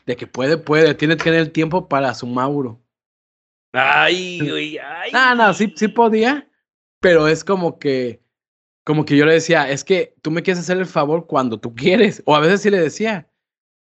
De 0.05 0.15
que 0.15 0.27
puede, 0.27 0.57
puede. 0.57 0.93
Tiene 0.93 1.17
que 1.17 1.23
tener 1.23 1.39
el 1.39 1.51
tiempo 1.51 1.87
para 1.87 2.13
su 2.13 2.27
Mauro. 2.27 2.84
Ay, 3.75 4.39
güey, 4.39 4.77
ay. 4.77 5.11
No, 5.11 5.35
no, 5.35 5.53
sí, 5.53 5.73
sí 5.75 5.87
podía, 5.87 6.47
pero 7.01 7.27
es 7.27 7.43
como 7.43 7.77
que, 7.77 8.21
como 8.83 9.05
que 9.05 9.17
yo 9.17 9.25
le 9.25 9.33
decía, 9.33 9.69
es 9.69 9.83
que 9.83 10.15
tú 10.21 10.31
me 10.31 10.43
quieres 10.43 10.61
hacer 10.61 10.77
el 10.77 10.85
favor 10.85 11.27
cuando 11.27 11.59
tú 11.59 11.75
quieres. 11.75 12.23
O 12.25 12.35
a 12.35 12.39
veces 12.39 12.61
sí 12.61 12.69
le 12.69 12.79
decía, 12.79 13.29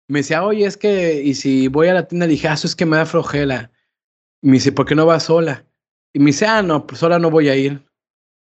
me 0.07 0.19
decía, 0.19 0.43
oye, 0.43 0.65
es 0.65 0.77
que, 0.77 1.21
y 1.21 1.35
si 1.35 1.67
voy 1.67 1.87
a 1.87 1.93
la 1.93 2.07
tienda, 2.07 2.25
le 2.25 2.33
dije, 2.33 2.47
ah, 2.47 2.53
eso 2.53 2.67
es 2.67 2.75
que 2.75 2.85
me 2.85 2.97
da 2.97 3.05
flojela. 3.05 3.71
Y 4.41 4.47
me 4.47 4.53
dice, 4.53 4.71
¿por 4.71 4.85
qué 4.85 4.95
no 4.95 5.05
vas 5.05 5.23
sola? 5.23 5.65
Y 6.13 6.19
me 6.19 6.27
dice, 6.27 6.45
ah, 6.45 6.61
no, 6.61 6.85
pues 6.85 6.99
sola 6.99 7.19
no 7.19 7.29
voy 7.29 7.49
a 7.49 7.55
ir. 7.55 7.81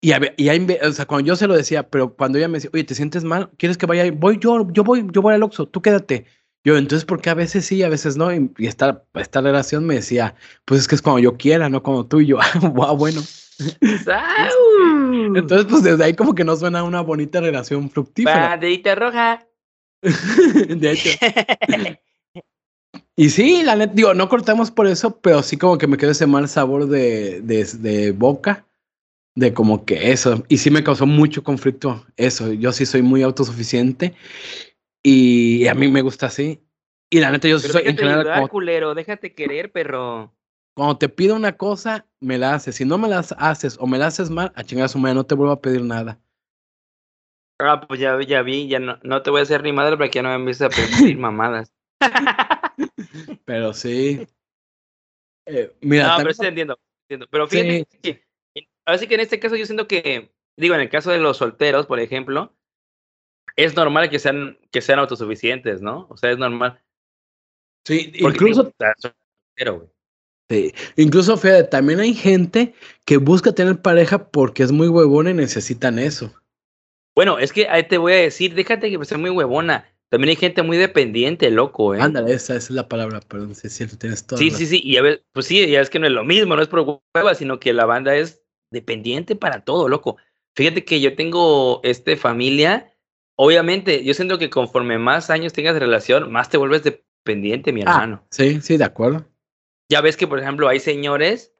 Y, 0.01 0.12
a, 0.12 0.20
y 0.37 0.49
o 0.49 0.92
sea, 0.92 1.07
cuando 1.07 1.27
yo 1.27 1.37
se 1.37 1.46
lo 1.46 1.55
decía, 1.55 1.88
pero 1.88 2.14
cuando 2.14 2.38
ella 2.38 2.49
me 2.49 2.55
decía, 2.55 2.70
oye, 2.72 2.85
¿te 2.85 2.94
sientes 2.94 3.25
mal? 3.25 3.51
¿Quieres 3.57 3.79
que 3.79 3.87
vaya? 3.87 4.11
Voy 4.12 4.38
yo, 4.38 4.70
yo 4.70 4.85
voy, 4.85 5.07
yo 5.12 5.22
voy 5.22 5.35
al 5.35 5.42
Oxxo, 5.42 5.66
tú 5.66 5.83
quédate. 5.83 6.27
Yo, 6.66 6.76
entonces, 6.76 7.05
¿por 7.05 7.20
qué 7.20 7.31
a 7.31 7.35
veces 7.35 7.64
sí, 7.64 7.85
a 7.85 7.88
veces 7.88 8.16
no? 8.16 8.35
Y, 8.35 8.50
esta, 8.59 9.05
esta 9.14 9.40
relación 9.40 9.87
me 9.87 9.94
decía, 9.94 10.35
pues 10.64 10.81
es 10.81 10.88
que 10.88 10.96
es 10.96 11.02
cuando 11.02 11.20
yo 11.20 11.37
quiera, 11.37 11.68
no 11.68 11.81
como 11.81 12.07
tú 12.07 12.18
y 12.18 12.26
yo. 12.26 12.38
wow, 12.74 12.96
bueno. 12.96 13.20
entonces, 15.37 15.66
pues 15.70 15.85
desde 15.85 16.02
ahí 16.02 16.14
como 16.14 16.35
que 16.35 16.42
no 16.42 16.57
suena 16.57 16.83
una 16.83 17.02
bonita 17.02 17.40
relación 17.40 17.88
fructífera. 17.88 18.48
Banderita 18.48 18.96
roja. 18.96 19.46
de 20.02 20.90
hecho. 20.90 21.11
Y 23.14 23.31
sí, 23.31 23.62
la 23.62 23.76
neta, 23.76 23.92
digo, 23.94 24.14
no 24.14 24.29
cortamos 24.29 24.72
por 24.72 24.88
eso, 24.88 25.20
pero 25.20 25.44
sí 25.44 25.57
como 25.57 25.79
que 25.79 25.87
me 25.87 25.96
quedó 25.96 26.11
ese 26.11 26.26
mal 26.26 26.48
sabor 26.48 26.88
de, 26.88 27.42
de, 27.42 28.11
boca, 28.11 28.66
de 29.37 29.55
como 29.55 29.85
que 29.85 30.11
eso, 30.11 30.42
y 30.48 30.59
sí 30.59 30.72
me 30.72 30.83
causó 30.83 31.07
mucho 31.07 31.44
conflicto 31.44 32.05
eso, 32.16 32.52
yo 32.52 32.72
sí 32.72 32.87
soy 32.87 33.02
muy 33.02 33.22
autosuficiente 33.22 34.16
y 35.02 35.66
a 35.68 35.74
mí 35.74 35.88
me 35.88 36.02
gusta 36.02 36.26
así. 36.26 36.62
Y 37.11 37.20
la 37.20 37.30
neta, 37.30 37.48
yo 37.48 37.59
soy 37.59 37.82
en 37.87 37.96
general... 37.96 38.48
culero, 38.48 38.94
déjate 38.94 39.35
querer, 39.35 39.70
perro. 39.70 40.35
Cuando 40.74 40.98
te 40.98 41.09
pido 41.09 41.35
una 41.37 41.56
cosa, 41.56 42.06
me 42.20 42.37
la 42.37 42.54
haces. 42.54 42.76
Si 42.76 42.85
no 42.85 42.98
me 42.98 43.09
las 43.09 43.35
haces 43.38 43.78
o 43.80 43.87
me 43.87 43.98
la 43.98 44.09
haces 44.09 44.28
mal, 44.28 44.52
a 44.54 44.64
chingar 44.64 44.87
a 44.87 44.88
su 44.88 44.98
madre, 44.98 45.14
no 45.14 45.24
te 45.24 45.35
vuelvo 45.35 45.52
a 45.52 45.61
pedir 45.61 45.82
nada. 45.82 46.20
Ah, 47.59 47.80
pues 47.80 48.00
ya, 48.00 48.20
ya 48.20 48.42
vi, 48.42 48.68
ya 48.68 48.78
no, 48.78 48.98
no 49.02 49.22
te 49.22 49.30
voy 49.30 49.40
a 49.40 49.44
hacer 49.44 49.62
ni 49.62 49.72
madre 49.72 49.96
para 49.96 50.11
que 50.11 50.16
ya 50.16 50.22
no 50.22 50.28
me 50.28 50.35
empieces 50.35 50.62
a 50.62 50.68
pedir 50.68 51.16
mamadas. 51.16 51.72
pero 53.46 53.72
sí. 53.72 54.26
Eh, 55.46 55.72
mira, 55.80 56.09
no, 56.09 56.16
pero 56.18 56.35
sí 56.35 56.44
entiendo, 56.44 56.76
Pero 57.30 57.46
fíjate 57.46 57.87
que, 58.02 58.26
ahora 58.85 58.98
sí 58.98 59.06
que 59.06 59.14
en 59.14 59.20
este 59.20 59.38
caso 59.38 59.56
yo 59.56 59.64
siento 59.64 59.88
que, 59.88 60.32
digo, 60.56 60.74
en 60.74 60.82
el 60.82 60.90
caso 60.90 61.11
de 61.11 61.18
los 61.18 61.38
solteros, 61.38 61.87
por 61.87 62.00
ejemplo, 62.00 62.54
es 63.56 63.74
normal 63.74 64.10
que 64.10 64.18
sean, 64.18 64.58
que 64.70 64.82
sean 64.82 64.98
autosuficientes, 64.98 65.80
¿no? 65.80 66.06
O 66.10 66.16
sea, 66.16 66.30
es 66.30 66.38
normal. 66.38 66.80
Sí, 67.86 68.12
incluso. 68.14 68.72
sí, 70.50 70.72
incluso, 70.96 71.36
fíjate, 71.36 71.64
también 71.64 72.00
hay 72.00 72.14
gente 72.14 72.74
que 73.04 73.16
busca 73.16 73.52
tener 73.52 73.80
pareja 73.80 74.30
porque 74.30 74.62
es 74.62 74.72
muy 74.72 74.88
huevona 74.88 75.30
y 75.30 75.34
necesitan 75.34 75.98
eso. 75.98 76.32
Bueno, 77.14 77.38
es 77.38 77.52
que 77.52 77.68
ahí 77.68 77.84
te 77.88 77.96
voy 77.96 78.12
a 78.12 78.16
decir, 78.16 78.54
déjate 78.54 78.90
que 78.90 79.04
sea 79.04 79.16
muy 79.16 79.30
huevona. 79.30 79.90
También 80.08 80.30
hay 80.30 80.36
gente 80.36 80.62
muy 80.62 80.76
dependiente, 80.76 81.50
loco, 81.50 81.94
¿eh? 81.94 82.00
Ándale, 82.00 82.32
esa, 82.32 82.54
es 82.54 82.70
la 82.70 82.88
palabra, 82.88 83.20
perdón, 83.20 83.54
si 83.54 83.66
es 83.66 83.72
cierto, 83.72 83.98
tienes 83.98 84.24
todo. 84.24 84.38
Sí, 84.38 84.50
sí, 84.50 84.66
sí, 84.66 84.80
y 84.84 84.98
a 84.98 85.02
ver, 85.02 85.24
pues 85.32 85.46
sí, 85.46 85.66
ya 85.66 85.80
es 85.80 85.90
que 85.90 85.98
no 85.98 86.06
es 86.06 86.12
lo 86.12 86.24
mismo, 86.24 86.54
no 86.54 86.62
es 86.62 86.68
por 86.68 87.00
hueva, 87.14 87.34
sino 87.34 87.58
que 87.58 87.72
la 87.72 87.86
banda 87.86 88.14
es 88.14 88.42
dependiente 88.70 89.34
para 89.34 89.64
todo, 89.64 89.88
loco. 89.88 90.16
Fíjate 90.54 90.84
que 90.84 91.00
yo 91.00 91.16
tengo 91.16 91.80
este 91.82 92.16
familia, 92.16 92.95
obviamente, 93.37 94.05
yo 94.05 94.14
siento 94.14 94.38
que 94.38 94.51
conforme 94.51 94.99
más 94.99 95.31
años 95.31 95.53
tengas 95.53 95.75
de 95.75 95.81
relación, 95.81 96.31
más 96.33 96.51
te 96.51 96.57
vuelves 96.57 96.83
dependiente, 96.83 97.72
mi 97.72 97.83
ah, 97.83 97.85
hermano. 97.85 98.27
Sí, 98.31 98.61
sí, 98.61 98.77
de 98.77 98.85
acuerdo. 98.85 99.27
Ya 99.90 100.01
ves 100.01 100.16
que, 100.16 100.27
por 100.27 100.40
ejemplo, 100.40 100.68
hay 100.68 100.81
señores 100.81 101.57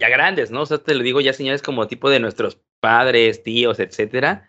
ya 0.00 0.08
grandes, 0.08 0.50
¿no? 0.50 0.62
O 0.62 0.66
sea, 0.66 0.78
te 0.78 0.94
lo 0.94 1.02
digo 1.02 1.20
ya 1.20 1.32
señores 1.32 1.62
como 1.62 1.88
tipo 1.88 2.08
de 2.10 2.20
nuestros 2.20 2.60
padres, 2.80 3.42
tíos, 3.42 3.80
etcétera, 3.80 4.48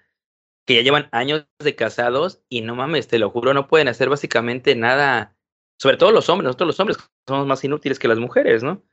que 0.65 0.75
ya 0.75 0.81
llevan 0.81 1.09
años 1.11 1.47
de 1.59 1.75
casados 1.75 2.43
y 2.49 2.61
no 2.61 2.75
mames, 2.75 3.07
te 3.07 3.19
lo 3.19 3.29
juro, 3.29 3.53
no 3.53 3.67
pueden 3.67 3.87
hacer 3.87 4.09
básicamente 4.09 4.75
nada, 4.75 5.35
sobre 5.79 5.97
todo 5.97 6.11
los 6.11 6.29
hombres, 6.29 6.45
nosotros 6.45 6.67
los 6.67 6.79
hombres 6.79 6.97
somos 7.27 7.47
más 7.47 7.63
inútiles 7.63 7.97
que 7.97 8.07
las 8.07 8.19
mujeres, 8.19 8.63
¿no? 8.63 8.83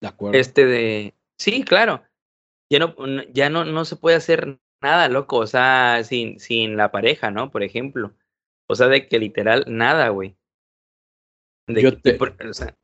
De 0.00 0.08
acuerdo. 0.08 0.38
Este 0.38 0.66
de, 0.66 1.14
sí, 1.38 1.64
claro, 1.64 2.02
ya 2.70 2.78
no, 2.78 2.94
ya 3.32 3.48
no, 3.48 3.64
no 3.64 3.84
se 3.84 3.96
puede 3.96 4.16
hacer 4.16 4.58
nada, 4.82 5.08
loco, 5.08 5.38
o 5.38 5.46
sea, 5.46 6.02
sin, 6.04 6.38
sin 6.40 6.76
la 6.76 6.90
pareja, 6.90 7.30
¿no? 7.30 7.50
Por 7.50 7.62
ejemplo. 7.62 8.14
O 8.68 8.74
sea, 8.74 8.88
de 8.88 9.08
que 9.08 9.18
literal 9.18 9.64
nada, 9.68 10.08
güey. 10.08 10.36
Yo 11.68 11.96
te- 11.98 12.14
por- 12.14 12.36
o 12.48 12.54
sea, 12.54 12.74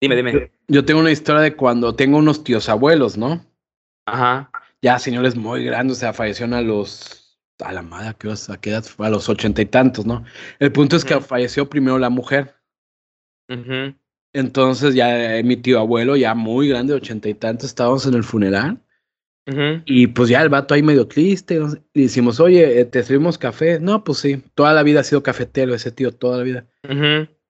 dime, 0.00 0.16
dime. 0.16 0.52
Yo 0.68 0.84
tengo 0.84 1.00
una 1.00 1.12
historia 1.12 1.42
de 1.42 1.56
cuando 1.56 1.94
tengo 1.94 2.18
unos 2.18 2.42
tíos 2.44 2.68
abuelos, 2.68 3.16
¿no? 3.16 3.44
Ajá. 4.06 4.50
Ya 4.82 4.98
señores 4.98 5.36
muy 5.36 5.64
grandes, 5.64 5.96
o 5.98 6.00
sea, 6.00 6.12
fallecieron 6.12 6.54
a 6.54 6.60
los. 6.60 7.38
A 7.60 7.72
la 7.72 7.82
madre, 7.82 8.08
¿a 8.08 8.14
qué, 8.14 8.28
a 8.28 8.60
qué 8.60 8.70
edad 8.70 8.82
fue? 8.82 9.06
A 9.06 9.10
los 9.10 9.28
ochenta 9.28 9.62
y 9.62 9.66
tantos, 9.66 10.04
¿no? 10.06 10.24
El 10.58 10.72
punto 10.72 10.96
es 10.96 11.04
que 11.04 11.20
falleció 11.20 11.68
primero 11.68 11.98
la 11.98 12.10
mujer. 12.10 12.56
ujú, 13.48 13.94
Entonces 14.34 14.94
ya 14.94 15.38
eh, 15.38 15.42
mi 15.42 15.56
tío 15.56 15.78
abuelo, 15.78 16.14
ya 16.16 16.34
muy 16.34 16.68
grande, 16.68 16.92
ochenta 16.92 17.28
y 17.30 17.34
tantos, 17.34 17.70
estábamos 17.70 18.04
en 18.06 18.14
el 18.14 18.24
funeral. 18.24 18.82
Y 19.84 20.06
pues 20.08 20.30
ya 20.30 20.40
el 20.42 20.48
vato 20.48 20.72
ahí 20.74 20.82
medio 20.82 21.06
triste. 21.06 21.56
¿no? 21.56 21.68
Y 21.92 22.02
decimos, 22.02 22.40
oye, 22.40 22.80
eh, 22.80 22.84
¿te 22.86 23.02
servimos 23.02 23.36
café? 23.38 23.78
No, 23.80 24.02
pues 24.04 24.18
sí. 24.18 24.42
Toda 24.54 24.72
la 24.72 24.82
vida 24.82 25.00
ha 25.00 25.04
sido 25.04 25.22
cafetero 25.22 25.74
ese 25.74 25.90
tío, 25.92 26.12
toda 26.12 26.38
la 26.38 26.42
vida. 26.42 26.66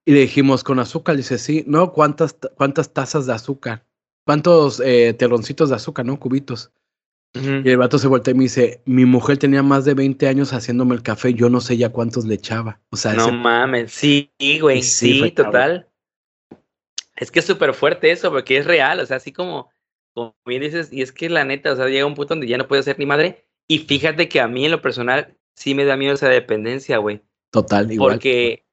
Y 0.07 0.11
le 0.11 0.19
dijimos, 0.19 0.63
¿con 0.63 0.79
azúcar? 0.79 1.15
Dice, 1.17 1.37
sí. 1.37 1.63
No, 1.67 1.91
¿cuántas, 1.93 2.39
ta- 2.39 2.49
cuántas 2.55 2.93
tazas 2.93 3.25
de 3.25 3.33
azúcar? 3.33 3.85
¿Cuántos 4.25 4.81
eh, 4.83 5.13
terroncitos 5.17 5.69
de 5.69 5.75
azúcar, 5.75 6.05
no? 6.05 6.19
Cubitos. 6.19 6.71
Y 7.33 7.69
el 7.69 7.77
vato 7.77 7.97
se 7.99 8.07
voltea 8.07 8.33
y 8.33 8.37
me 8.37 8.43
dice, 8.43 8.81
mi 8.85 9.03
mujer 9.03 9.37
tenía 9.37 9.61
más 9.61 9.83
de 9.83 9.93
20 9.93 10.25
años 10.29 10.53
haciéndome 10.53 10.95
el 10.95 11.01
café, 11.03 11.33
yo 11.33 11.49
no 11.49 11.59
sé 11.59 11.75
ya 11.75 11.89
cuántos 11.89 12.23
le 12.25 12.35
echaba. 12.35 12.79
O 12.91 12.95
sea, 12.95 13.13
No 13.13 13.23
ese- 13.23 13.31
mames, 13.33 13.91
sí, 13.91 14.31
güey, 14.61 14.81
Sí, 14.81 15.11
sí, 15.13 15.19
fue 15.19 15.33
cabrón. 15.33 15.51
total. 15.51 15.87
Es 17.17 17.31
que 17.31 17.39
es 17.39 17.45
súper 17.45 17.73
fuerte 17.73 18.11
eso, 18.11 18.31
porque 18.31 18.57
es 18.57 18.65
real, 18.65 19.01
o 19.01 19.05
sea, 19.05 19.17
así 19.17 19.33
como, 19.33 19.69
como 20.15 20.35
bien 20.45 20.61
dices, 20.61 20.91
y 20.91 21.01
es 21.01 21.11
que 21.11 21.29
la 21.29 21.43
neta, 21.43 21.73
o 21.73 21.75
sea, 21.75 21.87
llega 21.89 22.05
un 22.05 22.15
punto 22.15 22.33
donde 22.33 22.47
ya 22.47 22.57
no 22.57 22.67
puede 22.67 22.81
ser 22.83 22.97
ni 22.97 23.05
madre, 23.05 23.45
y 23.67 23.79
fíjate 23.79 24.29
que 24.29 24.39
a 24.39 24.47
mí 24.47 24.65
en 24.65 24.71
lo 24.71 24.81
personal 24.81 25.35
sí 25.55 25.75
me 25.75 25.85
da 25.85 25.97
miedo 25.97 26.13
esa 26.13 26.29
dependencia, 26.29 26.97
güey, 26.97 27.21
total, 27.51 27.91
igual. 27.91 28.13
porque 28.13 28.65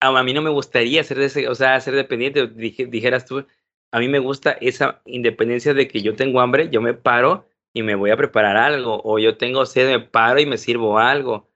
a, 0.00 0.08
a 0.08 0.22
mí 0.22 0.32
no 0.34 0.42
me 0.42 0.50
gustaría 0.50 1.02
ser 1.02 1.18
de 1.18 1.24
ese, 1.26 1.48
o 1.48 1.54
sea, 1.54 1.80
ser 1.80 1.94
dependiente, 1.94 2.46
dije- 2.46 2.86
dijeras 2.86 3.24
tú, 3.24 3.46
a 3.92 3.98
mí 3.98 4.08
me 4.08 4.18
gusta 4.18 4.52
esa 4.60 5.00
independencia 5.06 5.74
de 5.74 5.88
que 5.88 6.02
yo 6.02 6.14
tengo 6.14 6.40
hambre, 6.40 6.68
yo 6.70 6.80
me 6.82 6.94
paro 6.94 7.46
y 7.72 7.82
me 7.82 7.94
voy 7.94 8.10
a 8.10 8.16
preparar 8.16 8.56
algo, 8.56 9.00
o 9.02 9.18
yo 9.18 9.36
tengo 9.38 9.64
sed, 9.66 9.88
me 9.90 10.00
paro 10.00 10.38
y 10.40 10.46
me 10.46 10.58
sirvo 10.58 10.98
algo, 10.98 11.48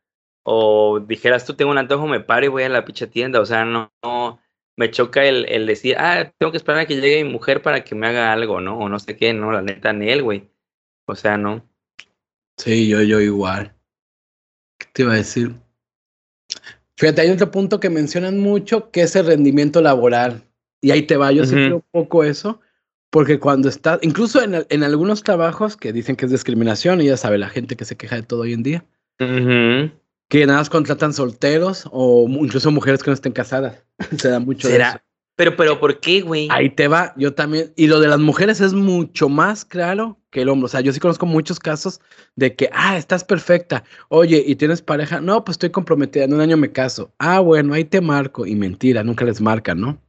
o 0.42 1.00
dijeras 1.00 1.44
tú 1.44 1.54
tengo 1.54 1.70
un 1.70 1.78
antojo, 1.78 2.06
me 2.06 2.20
paro 2.20 2.46
y 2.46 2.48
voy 2.48 2.62
a 2.62 2.68
la 2.68 2.84
picha 2.84 3.08
tienda, 3.08 3.40
o 3.40 3.46
sea, 3.46 3.64
no, 3.64 3.92
no 4.02 4.40
me 4.76 4.90
choca 4.90 5.24
el, 5.24 5.46
el 5.48 5.66
decir, 5.66 5.96
ah, 5.98 6.32
tengo 6.38 6.50
que 6.50 6.56
esperar 6.56 6.80
a 6.80 6.86
que 6.86 7.00
llegue 7.00 7.24
mi 7.24 7.30
mujer 7.30 7.62
para 7.62 7.84
que 7.84 7.94
me 7.94 8.06
haga 8.06 8.32
algo, 8.32 8.60
¿no? 8.60 8.78
O 8.78 8.88
no 8.88 8.98
sé 8.98 9.16
qué, 9.16 9.32
no, 9.32 9.52
la 9.52 9.62
neta, 9.62 9.92
ni 9.92 10.10
él, 10.10 10.22
güey. 10.22 10.48
O 11.06 11.14
sea, 11.14 11.36
no. 11.36 11.64
Sí, 12.56 12.88
yo, 12.88 13.02
yo 13.02 13.20
igual. 13.20 13.74
¿Qué 14.78 14.86
te 14.92 15.02
iba 15.02 15.12
a 15.12 15.16
decir? 15.16 15.54
Fíjate, 16.96 17.22
hay 17.22 17.30
otro 17.30 17.50
punto 17.50 17.80
que 17.80 17.90
mencionan 17.90 18.38
mucho, 18.38 18.90
que 18.90 19.02
es 19.02 19.16
el 19.16 19.26
rendimiento 19.26 19.80
laboral. 19.80 20.42
Y 20.80 20.90
ahí 20.90 21.02
te 21.02 21.16
va, 21.16 21.32
yo 21.32 21.44
sí 21.44 21.54
creo 21.54 21.76
un 21.76 21.84
poco 21.90 22.24
eso, 22.24 22.60
porque 23.10 23.40
cuando 23.40 23.68
estás, 23.68 23.98
incluso 24.02 24.42
en, 24.42 24.66
en 24.68 24.82
algunos 24.82 25.22
trabajos 25.22 25.76
que 25.76 25.92
dicen 25.92 26.14
que 26.14 26.26
es 26.26 26.30
discriminación, 26.30 27.00
y 27.00 27.06
ya 27.06 27.16
sabe 27.16 27.38
la 27.38 27.48
gente 27.48 27.76
que 27.76 27.84
se 27.84 27.96
queja 27.96 28.16
de 28.16 28.22
todo 28.22 28.42
hoy 28.42 28.52
en 28.52 28.62
día. 28.62 28.84
Que 30.28 30.46
nada 30.46 30.58
más 30.60 30.70
contratan 30.70 31.12
solteros 31.12 31.88
o 31.92 32.26
incluso 32.28 32.70
mujeres 32.70 33.02
que 33.02 33.10
no 33.10 33.14
estén 33.14 33.32
casadas. 33.32 33.84
se 34.18 34.28
da 34.28 34.40
mucho 34.40 34.68
de 34.68 34.76
eso. 34.76 34.98
Pero, 35.36 35.56
pero, 35.56 35.80
¿por 35.80 35.98
qué, 35.98 36.20
güey? 36.20 36.46
Ahí 36.50 36.70
te 36.70 36.86
va, 36.86 37.12
yo 37.16 37.34
también. 37.34 37.72
Y 37.74 37.88
lo 37.88 37.98
de 37.98 38.06
las 38.06 38.20
mujeres 38.20 38.60
es 38.60 38.72
mucho 38.72 39.28
más 39.28 39.64
claro 39.64 40.20
que 40.30 40.42
el 40.42 40.48
hombre. 40.48 40.66
O 40.66 40.68
sea, 40.68 40.80
yo 40.80 40.92
sí 40.92 41.00
conozco 41.00 41.26
muchos 41.26 41.58
casos 41.58 42.00
de 42.36 42.54
que, 42.54 42.70
ah, 42.72 42.96
estás 42.96 43.24
perfecta. 43.24 43.82
Oye, 44.10 44.44
¿y 44.46 44.54
tienes 44.54 44.80
pareja? 44.80 45.20
No, 45.20 45.44
pues 45.44 45.54
estoy 45.54 45.70
comprometida, 45.70 46.24
en 46.24 46.34
un 46.34 46.40
año 46.40 46.56
me 46.56 46.70
caso. 46.70 47.12
Ah, 47.18 47.40
bueno, 47.40 47.74
ahí 47.74 47.84
te 47.84 48.00
marco. 48.00 48.46
Y 48.46 48.54
mentira, 48.54 49.02
nunca 49.02 49.24
les 49.24 49.40
marcan, 49.40 49.80
¿no? 49.80 50.00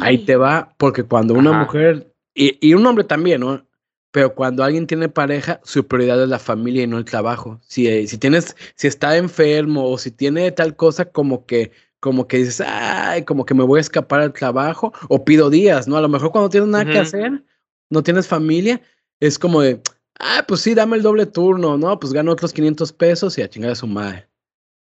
Ahí 0.00 0.24
te 0.24 0.36
va, 0.36 0.74
porque 0.78 1.02
cuando 1.02 1.34
una 1.34 1.52
mujer, 1.52 2.10
y, 2.34 2.56
y 2.66 2.72
un 2.72 2.86
hombre 2.86 3.04
también, 3.04 3.42
¿no? 3.42 3.66
Pero 4.14 4.32
cuando 4.32 4.62
alguien 4.62 4.86
tiene 4.86 5.08
pareja, 5.08 5.60
su 5.64 5.88
prioridad 5.88 6.22
es 6.22 6.28
la 6.28 6.38
familia 6.38 6.84
y 6.84 6.86
no 6.86 6.98
el 6.98 7.04
trabajo. 7.04 7.58
Si, 7.66 7.88
eh, 7.88 8.06
si 8.06 8.16
tienes, 8.16 8.54
si 8.76 8.86
está 8.86 9.16
enfermo 9.16 9.90
o 9.90 9.98
si 9.98 10.12
tiene 10.12 10.52
tal 10.52 10.76
cosa 10.76 11.06
como 11.06 11.46
que, 11.46 11.72
como 11.98 12.28
que 12.28 12.36
dices, 12.36 12.60
ay, 12.64 13.24
como 13.24 13.44
que 13.44 13.54
me 13.54 13.64
voy 13.64 13.78
a 13.78 13.80
escapar 13.80 14.20
al 14.20 14.32
trabajo, 14.32 14.92
o 15.08 15.24
pido 15.24 15.50
días, 15.50 15.88
¿no? 15.88 15.96
A 15.96 16.00
lo 16.00 16.08
mejor 16.08 16.30
cuando 16.30 16.48
tienes 16.48 16.68
nada 16.68 16.84
que 16.84 16.98
hacer, 17.00 17.44
no 17.90 18.04
tienes 18.04 18.28
familia, 18.28 18.80
es 19.18 19.36
como 19.36 19.62
de, 19.62 19.80
ah, 20.20 20.44
pues 20.46 20.60
sí, 20.60 20.74
dame 20.74 20.96
el 20.96 21.02
doble 21.02 21.26
turno, 21.26 21.76
¿no? 21.76 21.98
Pues 21.98 22.12
gano 22.12 22.30
otros 22.30 22.52
500 22.52 22.92
pesos 22.92 23.36
y 23.36 23.42
a 23.42 23.48
chingar 23.48 23.72
a 23.72 23.74
su 23.74 23.88
madre. 23.88 24.28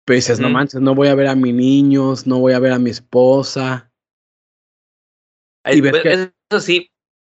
Pero 0.06 0.16
dices, 0.16 0.40
no 0.40 0.48
manches, 0.54 0.80
no 0.80 0.96
voy 0.96 1.06
a 1.06 1.14
ver 1.14 1.28
a 1.28 1.36
mis 1.36 1.54
niños, 1.54 2.26
no 2.26 2.40
voy 2.40 2.52
a 2.54 2.58
ver 2.58 2.72
a 2.72 2.80
mi 2.80 2.90
esposa. 2.90 3.92
Y 5.70 5.80
ves 5.82 5.92
pues, 5.92 6.02
que- 6.02 6.32
Eso 6.50 6.60
sí, 6.60 6.90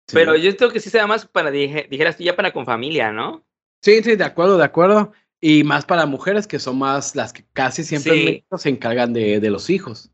Sí. 0.06 0.14
pero 0.16 0.36
yo 0.36 0.54
creo 0.56 0.70
que 0.70 0.80
sí 0.80 0.90
sea 0.90 1.06
más 1.06 1.26
para, 1.26 1.50
dije- 1.50 1.86
dijeras 1.90 2.16
tú, 2.16 2.22
ya 2.24 2.36
para 2.36 2.52
con 2.52 2.66
familia, 2.66 3.10
¿no? 3.12 3.44
Sí, 3.82 4.02
sí, 4.02 4.16
de 4.16 4.24
acuerdo, 4.24 4.58
de 4.58 4.64
acuerdo. 4.64 5.12
Y 5.40 5.62
más 5.64 5.84
para 5.84 6.06
mujeres 6.06 6.46
que 6.46 6.58
son 6.58 6.78
más 6.78 7.14
las 7.16 7.32
que 7.32 7.44
casi 7.52 7.84
siempre 7.84 8.12
en 8.12 8.18
Sí. 8.18 8.24
México 8.26 8.58
se 8.58 8.68
encargan 8.70 9.12
de, 9.12 9.40
de 9.40 9.50
los 9.50 9.68
hijos. 9.70 10.10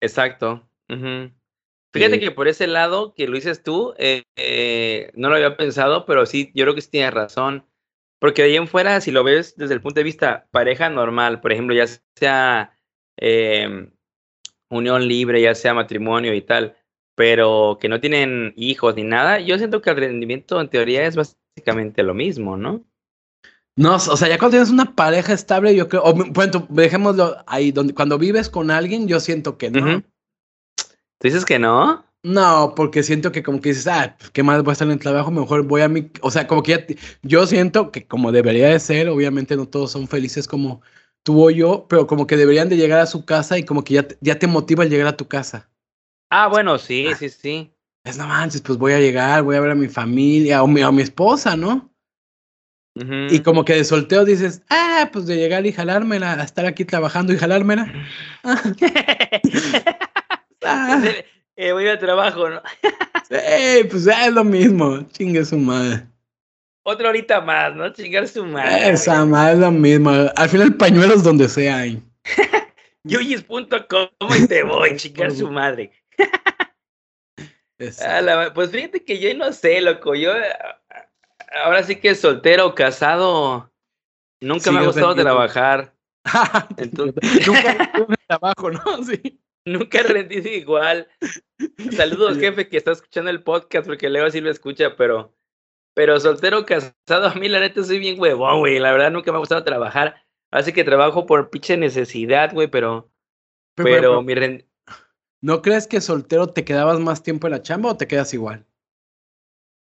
Exacto. 0.00 0.68
Fíjate 1.92 2.14
Sí. 2.14 2.20
que 2.20 2.30
por 2.30 2.48
ese 2.48 2.66
lado 2.66 3.14
que 3.14 3.26
lo 3.26 3.34
dices 3.36 3.62
tú, 3.62 3.94
eh, 3.98 4.22
eh, 4.36 5.10
no 5.14 5.28
lo 5.30 5.36
había 5.36 5.56
pensado, 5.56 6.04
pero 6.06 6.26
sí, 6.26 6.50
yo 6.54 6.64
creo 6.64 6.74
que 6.74 6.80
sí 6.82 6.90
tienes 6.90 7.12
razón. 7.14 7.64
Porque 8.20 8.42
de 8.42 8.48
ahí 8.50 8.56
en 8.56 8.68
fuera, 8.68 9.00
si 9.00 9.10
lo 9.10 9.22
ves 9.24 9.56
desde 9.56 9.74
el 9.74 9.80
punto 9.80 10.00
de 10.00 10.04
vista 10.04 10.46
pareja 10.50 10.88
normal, 10.90 11.40
por 11.40 11.52
ejemplo, 11.52 11.74
ya 11.74 11.86
sea 12.16 12.72
em, 13.16 13.90
unión 14.70 15.06
libre, 15.08 15.40
ya 15.40 15.54
sea 15.54 15.74
matrimonio 15.74 16.34
y 16.34 16.42
tal, 16.42 16.76
pero 17.18 17.78
que 17.80 17.88
no 17.88 18.00
tienen 18.00 18.54
hijos 18.56 18.94
ni 18.94 19.02
nada, 19.02 19.40
yo 19.40 19.58
siento 19.58 19.82
que 19.82 19.90
el 19.90 19.96
rendimiento 19.96 20.60
en 20.60 20.68
teoría 20.68 21.04
es 21.04 21.16
básicamente 21.16 22.04
lo 22.04 22.14
mismo, 22.14 22.56
¿no? 22.56 22.84
No, 23.76 23.96
o 23.96 23.98
sea, 24.16 24.28
ya 24.28 24.38
cuando 24.38 24.52
tienes 24.52 24.70
una 24.70 24.94
pareja 24.94 25.32
estable, 25.32 25.74
yo 25.74 25.88
creo, 25.88 26.04
o 26.04 26.14
bueno, 26.14 26.64
dejémoslo 26.68 27.36
ahí, 27.48 27.72
donde 27.72 27.92
cuando 27.92 28.18
vives 28.18 28.48
con 28.48 28.70
alguien, 28.70 29.08
yo 29.08 29.18
siento 29.18 29.58
que 29.58 29.68
no. 29.68 29.80
¿Tú 30.76 31.24
dices 31.24 31.44
que 31.44 31.58
no? 31.58 32.04
No, 32.22 32.74
porque 32.76 33.02
siento 33.02 33.32
que 33.32 33.42
como 33.42 33.60
que 33.60 33.70
dices, 33.70 33.88
ah, 33.88 34.14
pues, 34.16 34.30
¿qué 34.30 34.44
más 34.44 34.62
voy 34.62 34.70
a 34.70 34.74
estar 34.74 34.86
en 34.86 34.92
el 34.92 35.00
trabajo? 35.00 35.32
Mejor 35.32 35.64
voy 35.64 35.82
a 35.82 35.88
mi, 35.88 36.12
o 36.20 36.30
sea, 36.30 36.46
como 36.46 36.62
que 36.62 36.70
ya, 36.72 36.86
yo 37.22 37.46
siento 37.48 37.90
que 37.90 38.06
como 38.06 38.30
debería 38.30 38.68
de 38.68 38.78
ser, 38.78 39.08
obviamente 39.08 39.56
no 39.56 39.66
todos 39.66 39.90
son 39.90 40.06
felices 40.06 40.46
como 40.46 40.82
tú 41.24 41.44
o 41.44 41.50
yo, 41.50 41.86
pero 41.88 42.06
como 42.06 42.28
que 42.28 42.36
deberían 42.36 42.68
de 42.68 42.76
llegar 42.76 43.00
a 43.00 43.06
su 43.06 43.24
casa 43.24 43.58
y 43.58 43.64
como 43.64 43.82
que 43.82 43.94
ya, 43.94 44.02
te- 44.06 44.18
ya 44.20 44.38
te 44.38 44.46
motiva 44.46 44.84
el 44.84 44.90
llegar 44.90 45.08
a 45.08 45.16
tu 45.16 45.26
casa. 45.26 45.68
Ah, 46.30 46.48
bueno, 46.48 46.78
sí, 46.78 47.08
sí, 47.18 47.28
sí. 47.28 47.72
Es 48.04 48.16
no 48.16 48.26
manches, 48.26 48.60
pues 48.62 48.78
voy 48.78 48.92
a 48.92 49.00
llegar, 49.00 49.42
voy 49.42 49.56
a 49.56 49.60
ver 49.60 49.70
a 49.70 49.74
mi 49.74 49.88
familia 49.88 50.62
o 50.62 50.66
mi, 50.66 50.82
a 50.82 50.90
mi 50.90 51.02
esposa, 51.02 51.56
¿no? 51.56 51.90
Y 53.30 53.40
como 53.44 53.64
que 53.64 53.74
de 53.74 53.84
solteo 53.84 54.24
dices, 54.24 54.62
ah, 54.70 55.08
pues 55.12 55.26
de 55.26 55.36
llegar 55.36 55.64
y 55.64 55.72
jalármela, 55.72 56.32
a 56.32 56.42
estar 56.42 56.66
aquí 56.66 56.84
trabajando 56.84 57.32
y 57.32 57.38
jalármela. 57.38 57.92
Ah, 60.64 61.00
Eh, 61.54 61.72
voy 61.72 61.86
al 61.86 61.98
trabajo, 62.00 62.50
¿no? 62.50 62.60
sí, 63.28 63.84
pues 63.88 64.04
ya 64.04 64.26
es 64.26 64.32
lo 64.32 64.42
mismo, 64.42 65.02
chingue 65.12 65.44
su 65.44 65.56
madre. 65.56 66.04
Otra 66.82 67.10
horita 67.10 67.40
más, 67.40 67.74
¿no? 67.76 67.92
Chingar 67.92 68.26
su 68.26 68.46
madre. 68.46 68.90
Esa 68.90 69.24
madre 69.26 69.52
es 69.54 69.58
lo 69.58 69.70
mismo. 69.70 70.10
Al 70.10 70.48
final 70.48 70.74
pañuelos 70.74 71.22
donde 71.22 71.48
sea 71.48 71.76
hay. 71.80 72.02
Yuyis.com 73.04 74.28
y 74.36 74.46
te 74.46 74.62
voy, 74.62 74.96
chingar 74.96 75.30
su 75.32 75.50
madre. 75.50 75.92
Es- 77.78 78.00
A 78.02 78.20
la 78.20 78.36
ma- 78.36 78.54
pues 78.54 78.70
fíjate 78.70 79.04
que 79.04 79.18
yo 79.20 79.32
no 79.36 79.52
sé, 79.52 79.80
loco. 79.80 80.14
Yo 80.14 80.36
eh, 80.36 80.52
ahora 81.62 81.82
sí 81.84 81.96
que 81.96 82.14
soltero, 82.14 82.74
casado, 82.74 83.70
nunca 84.40 84.72
me 84.72 84.80
ha 84.80 84.84
gustado 84.86 85.08
vendiendo. 85.14 85.30
trabajar. 85.32 85.94
Entonces- 86.76 87.46
Nunca 87.46 87.92
trabajo, 88.28 88.70
¿no? 88.70 88.82
Sí. 89.04 89.40
Nunca 89.64 90.02
rendí 90.02 90.36
igual. 90.36 91.08
Saludos, 91.94 92.38
jefe, 92.38 92.68
que 92.68 92.78
está 92.78 92.92
escuchando 92.92 93.30
el 93.30 93.42
podcast, 93.42 93.86
porque 93.86 94.08
luego 94.08 94.30
sí 94.30 94.40
lo 94.40 94.50
escucha, 94.50 94.96
pero, 94.96 95.34
pero 95.94 96.18
soltero, 96.20 96.64
casado, 96.64 97.26
a 97.28 97.34
mí 97.34 97.48
la 97.50 97.60
neta 97.60 97.82
soy 97.84 97.98
bien 97.98 98.18
huevón, 98.18 98.60
güey. 98.60 98.78
La 98.78 98.92
verdad 98.92 99.10
nunca 99.10 99.30
me 99.30 99.36
ha 99.36 99.40
gustado 99.40 99.62
trabajar. 99.64 100.24
Así 100.50 100.72
que 100.72 100.84
trabajo 100.84 101.26
por 101.26 101.50
pinche 101.50 101.76
necesidad, 101.76 102.54
güey, 102.54 102.68
pero, 102.68 103.10
Pero, 103.76 103.84
pero 103.88 104.00
pero, 104.00 104.22
mi 104.22 104.34
ren- 104.34 104.67
¿no 105.42 105.62
crees 105.62 105.86
que 105.86 106.00
soltero 106.00 106.48
te 106.48 106.64
quedabas 106.64 106.98
más 107.00 107.22
tiempo 107.22 107.46
en 107.46 107.52
la 107.52 107.62
chamba 107.62 107.90
o 107.90 107.96
te 107.96 108.06
quedas 108.06 108.32
igual? 108.34 108.66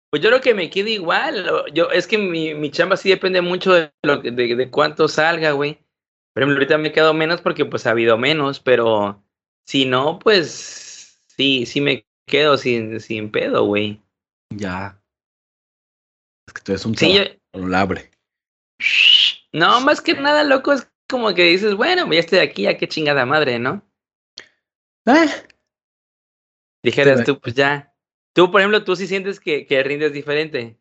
Pues 0.09 0.23
yo 0.23 0.29
creo 0.29 0.41
que 0.41 0.53
me 0.53 0.69
quedo 0.69 0.87
igual. 0.87 1.49
Yo, 1.73 1.89
es 1.91 2.07
que 2.07 2.17
mi, 2.17 2.53
mi 2.53 2.71
chamba 2.71 2.95
sí 2.97 3.09
depende 3.09 3.41
mucho 3.41 3.73
de, 3.73 3.91
lo, 4.03 4.17
de, 4.17 4.31
de 4.31 4.69
cuánto 4.71 5.07
salga, 5.07 5.51
güey. 5.51 5.79
Por 6.33 6.43
ejemplo, 6.43 6.55
ahorita 6.57 6.77
me 6.77 6.91
quedo 6.91 7.13
menos 7.13 7.41
porque 7.41 7.65
pues 7.65 7.85
ha 7.87 7.91
habido 7.91 8.17
menos, 8.17 8.59
pero 8.59 9.21
si 9.65 9.85
no, 9.85 10.19
pues 10.19 11.19
sí, 11.27 11.65
sí 11.65 11.81
me 11.81 12.05
quedo 12.25 12.57
sin, 12.57 12.99
sin 12.99 13.31
pedo, 13.31 13.65
güey. 13.65 14.01
Ya. 14.49 15.01
Es 16.47 16.53
que 16.53 16.61
tú 16.61 16.71
eres 16.71 16.85
un 16.85 16.95
Sí, 16.95 17.13
yo- 17.13 17.59
labre. 17.67 18.11
No, 19.51 19.81
más 19.81 20.01
que 20.01 20.13
nada, 20.13 20.43
loco, 20.43 20.71
es 20.71 20.89
como 21.09 21.33
que 21.33 21.43
dices, 21.45 21.73
bueno, 21.75 22.11
ya 22.13 22.19
estoy 22.19 22.39
aquí, 22.39 22.63
ya 22.63 22.77
qué 22.77 22.87
chingada 22.87 23.25
madre, 23.25 23.59
¿no? 23.59 23.81
Eh, 25.07 25.27
Dijeras 26.83 27.23
tú, 27.23 27.39
pues 27.39 27.55
ya. 27.55 27.93
Tú, 28.33 28.51
por 28.51 28.61
ejemplo, 28.61 28.83
tú 28.83 28.95
sí 28.95 29.07
sientes 29.07 29.39
que, 29.39 29.65
que 29.65 29.81
rindes 29.83 30.13
diferente. 30.13 30.77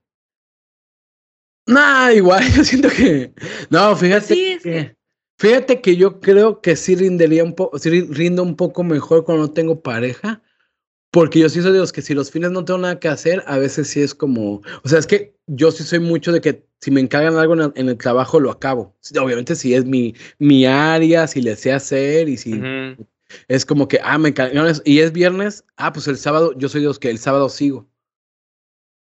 nah, 1.66 2.12
igual, 2.12 2.42
yo 2.56 2.64
siento 2.64 2.88
que. 2.88 3.32
No, 3.70 3.96
fíjate 3.96 4.34
Sí, 4.34 4.46
es 4.52 4.62
que. 4.62 4.70
que- 4.70 4.96
Fíjate 5.38 5.82
que 5.82 5.96
yo 5.96 6.18
creo 6.20 6.62
que 6.62 6.76
sí 6.76 6.96
rindería 6.96 7.44
un 7.44 7.54
poco, 7.54 7.78
sí 7.78 7.90
ri- 7.90 8.08
rindo 8.08 8.42
un 8.42 8.56
poco 8.56 8.82
mejor 8.82 9.22
cuando 9.24 9.46
no 9.46 9.52
tengo 9.52 9.82
pareja. 9.82 10.40
Porque 11.10 11.40
yo 11.40 11.50
sí 11.50 11.60
soy 11.60 11.72
de 11.72 11.78
los 11.78 11.92
que 11.92 12.00
si 12.02 12.14
los 12.14 12.30
fines 12.30 12.50
no 12.52 12.64
tengo 12.64 12.78
nada 12.78 12.98
que 13.00 13.08
hacer, 13.08 13.44
a 13.46 13.58
veces 13.58 13.88
sí 13.88 14.00
es 14.00 14.14
como, 14.14 14.62
o 14.82 14.88
sea, 14.88 14.98
es 14.98 15.06
que 15.06 15.36
yo 15.46 15.70
sí 15.72 15.84
soy 15.84 15.98
mucho 16.00 16.32
de 16.32 16.40
que 16.40 16.66
si 16.80 16.90
me 16.90 17.00
encargan 17.02 17.36
algo 17.36 17.52
en 17.54 17.60
el, 17.60 17.72
en 17.76 17.88
el 17.90 17.98
trabajo, 17.98 18.40
lo 18.40 18.50
acabo. 18.50 18.96
Obviamente 19.20 19.54
si 19.56 19.74
es 19.74 19.84
mi, 19.84 20.14
mi 20.38 20.64
área, 20.66 21.26
si 21.26 21.42
le 21.42 21.54
sé 21.56 21.72
hacer 21.74 22.30
y 22.30 22.38
si. 22.38 22.52
Es 23.48 23.66
como 23.66 23.88
que, 23.88 23.98
ah, 24.02 24.18
me 24.18 24.30
encargaron 24.30 24.72
y 24.84 25.00
es 25.00 25.12
viernes, 25.12 25.64
ah, 25.76 25.92
pues 25.92 26.08
el 26.08 26.16
sábado, 26.16 26.52
yo 26.56 26.68
soy 26.68 26.82
de 26.82 26.88
los 26.88 26.98
que 26.98 27.10
el 27.10 27.18
sábado 27.18 27.48
sigo. 27.48 27.88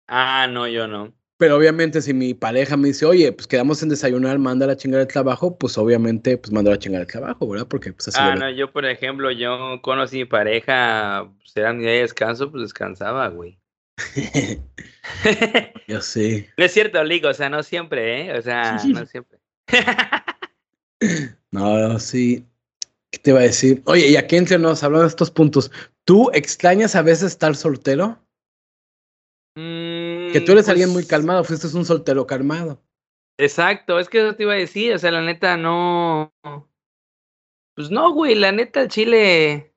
Ah, 0.08 0.48
no, 0.50 0.68
yo 0.68 0.88
no. 0.88 1.14
Pero 1.38 1.58
obviamente 1.58 2.02
si 2.02 2.14
mi 2.14 2.36
pareja 2.36 2.78
me 2.78 2.90
dice, 2.90 3.06
oye, 3.06 3.32
pues 3.32 3.48
quedamos 3.48 3.82
en 3.82 3.90
desayunar, 3.90 4.38
manda 4.38 4.68
la 4.68 4.78
chingada 4.78 5.02
el 5.02 5.08
trabajo, 5.08 5.58
pues 5.58 5.76
obviamente, 5.78 6.38
pues 6.38 6.52
manda 6.52 6.70
la 6.70 6.78
chingada 6.78 7.02
el 7.02 7.10
trabajo, 7.10 7.48
¿verdad? 7.50 7.68
Porque 7.68 7.94
pues 7.94 8.10
así 8.10 8.20
Ah, 8.22 8.36
no, 8.36 8.50
yo, 8.52 8.72
por 8.72 8.86
ejemplo, 8.86 9.32
yo 9.32 9.82
conocí 9.82 10.18
mi 10.18 10.26
pareja, 10.26 11.32
pues 11.40 11.58
era 11.58 11.74
mi 11.74 11.82
día 11.82 11.94
de 11.94 12.02
descanso, 12.02 12.52
pues 12.52 12.62
descansaba, 12.62 13.28
güey. 13.30 13.58
Yo 15.88 16.02
sé. 16.02 16.50
no 16.58 16.66
es 16.66 16.72
cierto, 16.72 17.04
Ligo, 17.04 17.30
o 17.30 17.34
sea, 17.34 17.50
no 17.50 17.64
siempre, 17.64 18.28
¿eh? 18.28 18.38
O 18.38 18.42
sea, 18.42 18.78
no 18.88 19.06
siempre. 19.06 19.40
No, 21.52 22.00
sí. 22.00 22.46
¿Qué 23.12 23.19
te 23.19 23.32
iba 23.32 23.39
a 23.39 23.43
decir? 23.43 23.84
Oye, 23.86 24.08
y 24.08 24.15
aquí 24.15 24.38
entre 24.38 24.58
nos, 24.58 24.84
hablando 24.84 25.04
de 25.04 25.10
estos 25.10 25.32
puntos, 25.32 25.69
¿tú 26.06 26.30
extrañas 26.34 26.95
a 26.95 27.02
veces 27.02 27.32
estar 27.32 27.56
soltero? 27.56 28.26
Que 29.54 30.41
tú 30.45 30.54
eres 30.54 30.67
Mm, 30.67 30.71
alguien 30.71 30.89
muy 30.89 31.02
pues, 31.02 31.10
calmado, 31.10 31.43
fuiste 31.43 31.67
un 31.76 31.84
soltero 31.84 32.26
calmado. 32.26 32.82
Exacto, 33.38 34.00
es 34.00 34.08
que 34.08 34.19
eso 34.19 34.36
te 34.36 34.43
iba 34.43 34.54
a 34.54 34.58
decir, 34.58 34.93
o 34.93 34.97
sea, 34.97 35.12
la 35.12 35.21
neta 35.21 35.58
no. 35.58 36.34
Pues 37.76 37.91
no, 37.91 38.13
güey, 38.13 38.36
la 38.36 38.52
neta, 38.54 38.82
el 38.82 38.88
Chile. 38.88 39.76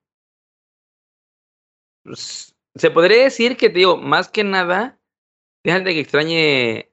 Pues, 2.05 2.55
se 2.75 2.91
podría 2.91 3.23
decir 3.23 3.57
que, 3.57 3.69
te 3.69 3.79
digo, 3.79 3.97
más 3.97 4.29
que 4.29 4.43
nada, 4.43 4.99
fíjate 5.65 5.93
que 5.93 5.99
extrañe 5.99 6.91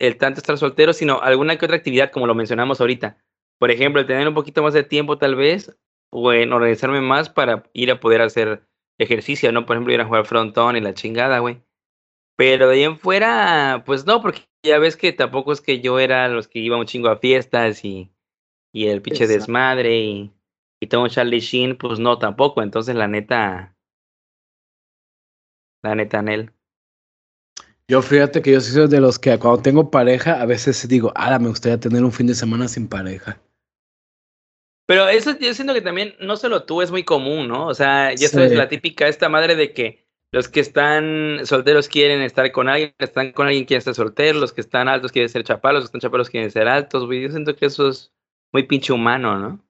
el 0.00 0.16
tanto 0.18 0.40
estar 0.40 0.58
soltero, 0.58 0.92
sino 0.92 1.20
alguna 1.20 1.56
que 1.56 1.66
otra 1.66 1.76
actividad, 1.76 2.10
como 2.10 2.26
lo 2.26 2.34
mencionamos 2.34 2.80
ahorita. 2.80 3.22
Por 3.58 3.70
ejemplo, 3.70 4.00
el 4.00 4.06
tener 4.06 4.26
un 4.26 4.34
poquito 4.34 4.62
más 4.62 4.74
de 4.74 4.82
tiempo, 4.82 5.18
tal 5.18 5.36
vez, 5.36 5.76
o 6.16 6.32
en 6.32 6.52
organizarme 6.52 7.00
más 7.00 7.28
para 7.28 7.64
ir 7.72 7.90
a 7.90 7.98
poder 7.98 8.22
hacer 8.22 8.62
ejercicio, 8.98 9.50
¿no? 9.50 9.66
Por 9.66 9.74
ejemplo, 9.74 9.92
ir 9.92 10.00
a 10.00 10.06
jugar 10.06 10.26
frontón 10.26 10.76
y 10.76 10.80
la 10.80 10.94
chingada, 10.94 11.40
güey. 11.40 11.60
Pero 12.36 12.68
de 12.68 12.76
ahí 12.76 12.82
en 12.84 12.98
fuera, 12.98 13.82
pues 13.84 14.06
no, 14.06 14.22
porque 14.22 14.42
ya 14.64 14.78
ves 14.78 14.96
que 14.96 15.12
tampoco 15.12 15.52
es 15.52 15.60
que 15.60 15.80
yo 15.80 15.98
era 15.98 16.28
los 16.28 16.46
que 16.46 16.60
iba 16.60 16.78
un 16.78 16.86
chingo 16.86 17.08
a 17.08 17.18
fiestas 17.18 17.84
y, 17.84 18.12
y 18.72 18.86
el 18.86 19.02
pinche 19.02 19.24
Exacto. 19.24 19.40
desmadre 19.40 19.98
y, 19.98 20.32
y 20.80 20.86
todo 20.86 21.08
Charlie 21.08 21.40
Sheen, 21.40 21.76
pues 21.76 21.98
no 21.98 22.16
tampoco. 22.16 22.62
Entonces, 22.62 22.94
la 22.94 23.08
neta, 23.08 23.76
la 25.82 25.96
neta, 25.96 26.22
Nel. 26.22 26.52
Yo 27.88 28.02
fíjate 28.02 28.40
que 28.40 28.52
yo 28.52 28.60
soy 28.60 28.86
de 28.86 29.00
los 29.00 29.18
que 29.18 29.36
cuando 29.36 29.62
tengo 29.62 29.90
pareja, 29.90 30.40
a 30.40 30.46
veces 30.46 30.86
digo, 30.86 31.12
ah, 31.16 31.36
me 31.40 31.48
gustaría 31.48 31.80
tener 31.80 32.04
un 32.04 32.12
fin 32.12 32.28
de 32.28 32.36
semana 32.36 32.68
sin 32.68 32.86
pareja. 32.86 33.43
Pero 34.86 35.08
eso 35.08 35.36
yo 35.38 35.54
siento 35.54 35.72
que 35.74 35.80
también, 35.80 36.14
no 36.20 36.36
solo 36.36 36.64
tú, 36.64 36.82
es 36.82 36.90
muy 36.90 37.04
común, 37.04 37.48
¿no? 37.48 37.66
O 37.68 37.74
sea, 37.74 38.14
ya 38.14 38.28
sabes, 38.28 38.50
Sí. 38.50 38.56
la 38.56 38.68
típica 38.68 39.08
esta 39.08 39.28
madre 39.28 39.56
de 39.56 39.72
que 39.72 40.04
los 40.30 40.48
que 40.48 40.60
están 40.60 41.40
solteros 41.44 41.88
quieren 41.88 42.20
estar 42.20 42.50
con 42.52 42.68
alguien, 42.68 42.90
los 42.90 42.96
que 42.98 43.04
están 43.04 43.32
con 43.32 43.46
alguien 43.46 43.64
quieren 43.64 43.78
estar 43.78 43.94
solteros, 43.94 44.40
los 44.40 44.52
que 44.52 44.60
están 44.60 44.88
altos 44.88 45.12
quieren 45.12 45.28
ser 45.28 45.44
chapalos, 45.44 45.82
los 45.82 45.90
que 45.90 45.96
están 45.96 46.08
chapalos 46.08 46.28
quieren 46.28 46.50
ser 46.50 46.68
altos, 46.68 47.06
güey. 47.06 47.22
Yo 47.22 47.30
siento 47.30 47.54
que 47.56 47.66
eso 47.66 47.88
es 47.88 48.12
muy 48.52 48.64
pinche 48.64 48.92
humano, 48.92 49.38
¿no? 49.38 49.64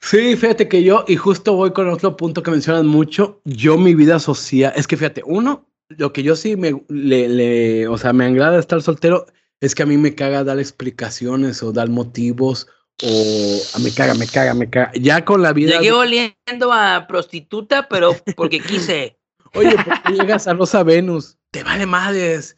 Sí, 0.00 0.36
fíjate 0.36 0.68
que 0.68 0.82
yo, 0.84 1.04
y 1.08 1.16
justo 1.16 1.54
voy 1.54 1.72
con 1.72 1.88
otro 1.88 2.16
punto 2.16 2.42
que 2.42 2.50
mencionan 2.50 2.86
mucho, 2.86 3.40
yo 3.44 3.76
mi 3.78 3.94
vida 3.94 4.18
social, 4.20 4.72
es 4.76 4.86
que 4.86 4.96
fíjate, 4.96 5.22
uno, 5.24 5.66
lo 5.88 6.12
que 6.12 6.22
yo 6.22 6.36
sí 6.36 6.56
me, 6.56 6.82
le, 6.88 7.28
le- 7.28 7.88
o 7.88 7.98
sea, 7.98 8.12
me 8.12 8.26
agrada 8.26 8.58
estar 8.60 8.80
soltero, 8.82 9.26
es 9.60 9.74
que 9.74 9.82
a 9.82 9.86
mí 9.86 9.96
me 9.96 10.14
caga 10.14 10.44
dar 10.44 10.58
explicaciones 10.60 11.62
o 11.64 11.72
dar 11.72 11.88
motivos, 11.88 12.68
o 13.02 13.60
a 13.74 13.78
me 13.78 13.92
caga, 13.92 14.14
me 14.14 14.26
caga, 14.26 14.54
me 14.54 14.68
caga. 14.70 14.92
Ya 14.94 15.24
con 15.24 15.42
la 15.42 15.52
vida, 15.52 15.78
Llegué 15.78 15.92
oliendo 15.92 16.72
a 16.72 17.06
prostituta, 17.06 17.88
pero 17.88 18.16
porque 18.36 18.60
quise. 18.60 19.18
oye, 19.54 19.76
¿por 19.84 20.02
qué 20.02 20.12
llegas 20.12 20.46
a 20.48 20.54
Rosa 20.54 20.82
Venus? 20.82 21.38
Te 21.50 21.62
vale 21.62 21.86
madres. 21.86 22.56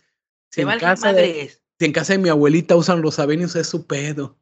Si 0.51 0.57
Se 0.57 0.61
en, 0.63 0.67
valga 0.69 0.89
casa 0.89 1.13
de, 1.13 1.23
madres. 1.29 1.63
si 1.79 1.85
en 1.87 1.93
casa 1.93 2.13
de 2.15 2.19
mi 2.19 2.29
abuelita 2.29 2.75
usan 2.77 3.03
Rosa 3.03 3.27
Venus, 3.27 3.55
es 3.57 3.69
su 3.69 3.87
pedo. 3.87 4.37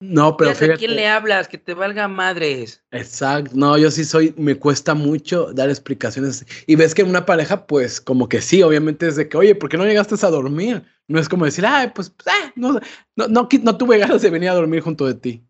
No, 0.00 0.36
pero 0.36 0.50
sé 0.54 0.56
a 0.56 0.60
fíjate. 0.66 0.78
quién 0.78 0.94
le 0.94 1.08
hablas, 1.08 1.48
que 1.48 1.58
te 1.58 1.74
valga 1.74 2.06
madres. 2.06 2.84
Exacto, 2.92 3.50
no, 3.54 3.76
yo 3.78 3.90
sí 3.90 4.04
soy, 4.04 4.32
me 4.36 4.54
cuesta 4.56 4.94
mucho 4.94 5.52
dar 5.52 5.70
explicaciones. 5.70 6.46
Y 6.68 6.76
ves 6.76 6.94
que 6.94 7.02
en 7.02 7.08
una 7.08 7.26
pareja, 7.26 7.66
pues 7.66 8.00
como 8.00 8.28
que 8.28 8.40
sí, 8.40 8.62
obviamente 8.62 9.08
es 9.08 9.16
de 9.16 9.28
que, 9.28 9.36
oye, 9.36 9.54
¿por 9.56 9.68
qué 9.68 9.76
no 9.76 9.84
llegaste 9.84 10.14
a 10.24 10.30
dormir? 10.30 10.84
No 11.08 11.18
es 11.18 11.28
como 11.28 11.46
decir, 11.46 11.64
ay, 11.66 11.90
pues, 11.94 12.14
ah, 12.26 12.52
no, 12.54 12.78
no, 13.16 13.28
no, 13.28 13.78
tuve 13.78 13.98
ganas 13.98 14.20
de 14.20 14.30
venir 14.30 14.50
a 14.50 14.54
dormir 14.54 14.82
junto 14.82 15.06
de 15.06 15.14
ti. 15.14 15.42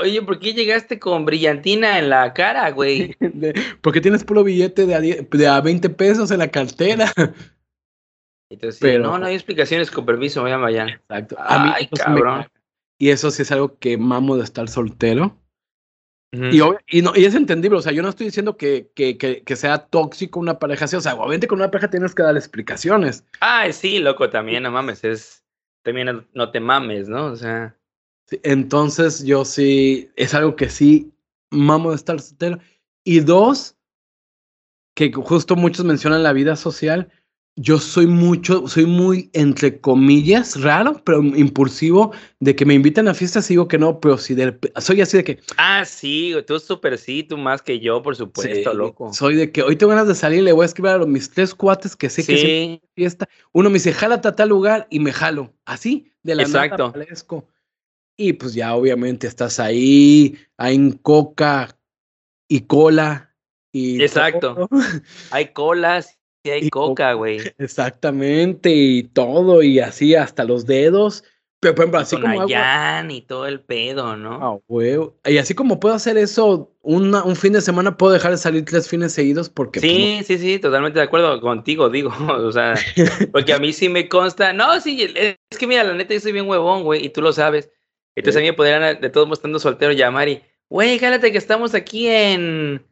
Oye, 0.00 0.22
¿por 0.22 0.38
qué 0.38 0.54
llegaste 0.54 0.98
con 0.98 1.24
brillantina 1.24 1.98
en 1.98 2.08
la 2.08 2.32
cara, 2.32 2.70
güey? 2.70 3.16
Porque 3.82 4.00
tienes 4.00 4.24
puro 4.24 4.44
billete 4.44 4.86
de 4.86 4.94
a, 4.94 5.00
10 5.00 5.30
de 5.30 5.46
a 5.46 5.60
20 5.60 5.90
pesos 5.90 6.30
en 6.30 6.38
la 6.38 6.48
cartera. 6.48 7.12
Entonces, 8.50 8.80
Pero- 8.80 9.04
no, 9.04 9.18
no 9.18 9.26
hay 9.26 9.34
explicaciones 9.34 9.90
con 9.90 10.06
permiso. 10.06 10.46
Exacto. 10.46 11.36
A 11.38 11.64
mí 11.64 11.72
Ay, 11.74 11.88
me 11.90 11.98
cabrón. 11.98 12.46
Y 12.98 13.10
eso 13.10 13.30
sí 13.30 13.42
es 13.42 13.50
algo 13.52 13.78
que 13.78 13.98
mamo 13.98 14.36
de 14.36 14.44
estar 14.44 14.68
soltero. 14.68 15.36
Y, 16.34 16.98
y, 16.98 17.02
no, 17.02 17.12
y 17.14 17.24
es 17.24 17.34
entendible, 17.34 17.78
o 17.78 17.82
sea, 17.82 17.92
yo 17.92 18.02
no 18.02 18.08
estoy 18.08 18.26
diciendo 18.26 18.56
que, 18.56 18.90
que, 18.94 19.16
que, 19.18 19.42
que 19.42 19.56
sea 19.56 19.86
tóxico 19.86 20.40
una 20.40 20.58
pareja 20.58 20.86
así, 20.86 20.96
o 20.96 21.00
sea, 21.00 21.14
obviamente 21.14 21.46
con 21.46 21.58
una 21.60 21.70
pareja 21.70 21.90
tienes 21.90 22.14
que 22.14 22.22
dar 22.22 22.36
explicaciones. 22.36 23.24
Ay, 23.40 23.72
sí, 23.72 23.98
loco, 24.00 24.28
también, 24.30 24.62
no 24.64 24.70
mames, 24.72 25.04
es. 25.04 25.44
También 25.82 26.06
no- 26.08 26.24
no 26.34 26.50
te 26.50 26.60
mames, 26.60 27.08
¿no? 27.08 27.26
O 27.26 27.36
sea. 27.36 27.76
Sí, 28.26 28.40
Entonces 28.42 29.24
yo 29.24 29.44
sí, 29.44 30.10
es 30.16 30.34
algo 30.34 30.56
que 30.56 30.70
sí 30.70 31.12
mamo 31.50 31.90
de 31.90 31.96
estar 31.96 32.18
soltero. 32.20 32.58
Y 33.04 33.20
dos, 33.20 33.76
que 34.94 35.12
justo 35.12 35.56
muchos 35.56 35.84
mencionan 35.84 36.22
la 36.22 36.32
vida 36.32 36.56
social, 36.56 37.10
yo 37.56 37.78
soy 37.78 38.06
mucho, 38.06 38.66
soy 38.66 38.84
muy, 38.84 39.30
entre 39.32 39.80
comillas, 39.80 40.60
raro, 40.60 41.00
pero 41.04 41.22
impulsivo, 41.22 42.12
de 42.40 42.56
que 42.56 42.64
me 42.64 42.74
invitan 42.74 43.06
a 43.06 43.14
fiestas 43.14 43.48
y 43.48 43.54
digo 43.54 43.68
que 43.68 43.78
no, 43.78 44.00
pero 44.00 44.18
si 44.18 44.34
de, 44.34 44.58
soy 44.78 45.00
así 45.00 45.18
de 45.18 45.24
que, 45.24 45.40
Ah, 45.56 45.84
sí, 45.84 46.34
tú 46.46 46.58
súper 46.58 46.98
sí, 46.98 47.22
tú 47.22 47.38
más 47.38 47.62
que 47.62 47.78
yo, 47.78 48.02
por 48.02 48.16
supuesto, 48.16 48.72
sí, 48.72 48.76
loco. 48.76 49.12
soy 49.12 49.36
de 49.36 49.52
que 49.52 49.62
hoy 49.62 49.76
tengo 49.76 49.90
ganas 49.90 50.08
de 50.08 50.16
salir, 50.16 50.42
le 50.42 50.52
voy 50.52 50.64
a 50.64 50.66
escribir 50.66 50.92
a 50.92 50.98
los- 50.98 51.08
mis 51.08 51.30
tres 51.30 51.54
cuates 51.54 51.94
que 51.94 52.10
sé 52.10 52.22
que 52.22 52.36
siempre 52.36 52.80
Sí, 52.80 52.82
fiesta. 52.96 53.28
Uno 53.52 53.70
me 53.70 53.74
dice, 53.74 53.92
jálate 53.92 54.28
a 54.28 54.34
tal 54.34 54.48
lugar 54.48 54.88
y 54.90 54.98
me 54.98 55.12
jalo, 55.12 55.54
así, 55.64 56.10
de 56.24 56.34
la 56.34 56.42
Exacto. 56.42 56.92
nada. 56.92 57.06
Y 58.16 58.32
pues 58.34 58.54
ya 58.54 58.74
obviamente 58.74 59.26
estás 59.26 59.60
ahí, 59.60 60.36
hay 60.56 60.74
en 60.74 60.92
coca 60.92 61.78
y 62.48 62.62
cola. 62.62 63.34
Y 63.72 64.00
Exacto. 64.02 64.54
todo. 64.54 64.68
hay 65.30 65.52
colas 65.52 66.18
y 66.44 66.50
hay 66.50 66.66
Y 66.66 66.70
coca, 66.70 67.14
güey. 67.14 67.38
Exactamente, 67.58 68.70
y 68.70 69.02
todo, 69.04 69.62
y 69.62 69.80
así 69.80 70.14
hasta 70.14 70.44
los 70.44 70.66
dedos. 70.66 71.24
Pero, 71.60 71.74
por 71.74 71.84
ejemplo, 71.84 72.00
así 72.00 72.16
Con 72.16 72.22
como 72.22 72.42
hago- 72.42 73.10
y 73.10 73.22
todo 73.22 73.46
el 73.46 73.60
pedo, 73.60 74.18
¿no? 74.18 74.34
Ah, 74.42 74.58
huevo. 74.68 75.16
Y 75.24 75.38
así 75.38 75.54
como 75.54 75.80
puedo 75.80 75.94
hacer 75.94 76.18
eso 76.18 76.70
una- 76.82 77.24
un 77.24 77.36
fin 77.36 77.54
de 77.54 77.62
semana, 77.62 77.96
puedo 77.96 78.12
dejar 78.12 78.32
de 78.32 78.36
salir 78.36 78.66
tres 78.66 78.86
fines 78.86 79.12
seguidos 79.14 79.48
porque 79.48 79.80
pues, 79.80 79.90
Sí, 79.90 80.20
sí, 80.26 80.36
sí, 80.38 80.58
totalmente 80.58 80.98
de 80.98 81.06
acuerdo 81.06 81.40
contigo, 81.40 81.88
digo, 81.88 82.10
o 82.46 82.52
sea, 82.52 82.74
porque 83.32 83.54
a 83.54 83.58
mí 83.58 83.72
sí 83.72 83.88
me 83.88 84.10
consta, 84.10 84.52
no, 84.52 84.78
sí, 84.82 85.08
es 85.14 85.58
que 85.58 85.66
mira, 85.66 85.84
la 85.84 85.94
neta 85.94 86.12
yo 86.12 86.20
soy 86.20 86.32
bien 86.32 86.46
huevón, 86.46 86.82
güey, 86.82 87.06
y 87.06 87.08
tú 87.08 87.22
lo 87.22 87.32
sabes, 87.32 87.70
entonces 88.14 88.38
a 88.38 88.42
mí 88.42 88.48
me 88.48 88.52
podrían, 88.52 89.00
de 89.00 89.08
todos 89.08 89.26
modos 89.26 89.38
estando 89.38 89.58
soltero, 89.58 89.92
llamar 89.92 90.28
y, 90.28 90.42
güey, 90.68 90.98
jálate 90.98 91.32
que 91.32 91.38
estamos 91.38 91.72
aquí 91.74 92.08
en, 92.08 92.84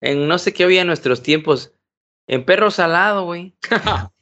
en 0.00 0.26
no 0.26 0.38
sé 0.38 0.52
qué 0.52 0.64
había 0.64 0.80
en 0.80 0.88
nuestros 0.88 1.22
tiempos, 1.22 1.72
en 2.26 2.44
Perro 2.44 2.70
Salado, 2.70 3.24
güey. 3.24 3.54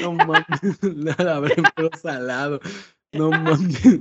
No 0.00 0.12
mames, 0.12 0.82
la 0.82 1.40
verga, 1.40 1.70
pero 1.76 1.90
salado. 2.00 2.60
No 3.12 3.30
mames, 3.30 4.00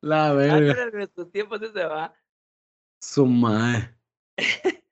la 0.00 0.32
verga. 0.34 0.84
En 0.84 0.92
nuestros 0.92 1.32
tiempos 1.32 1.60
ese 1.62 1.84
va. 1.84 2.14
Su 3.00 3.26
madre. 3.26 3.96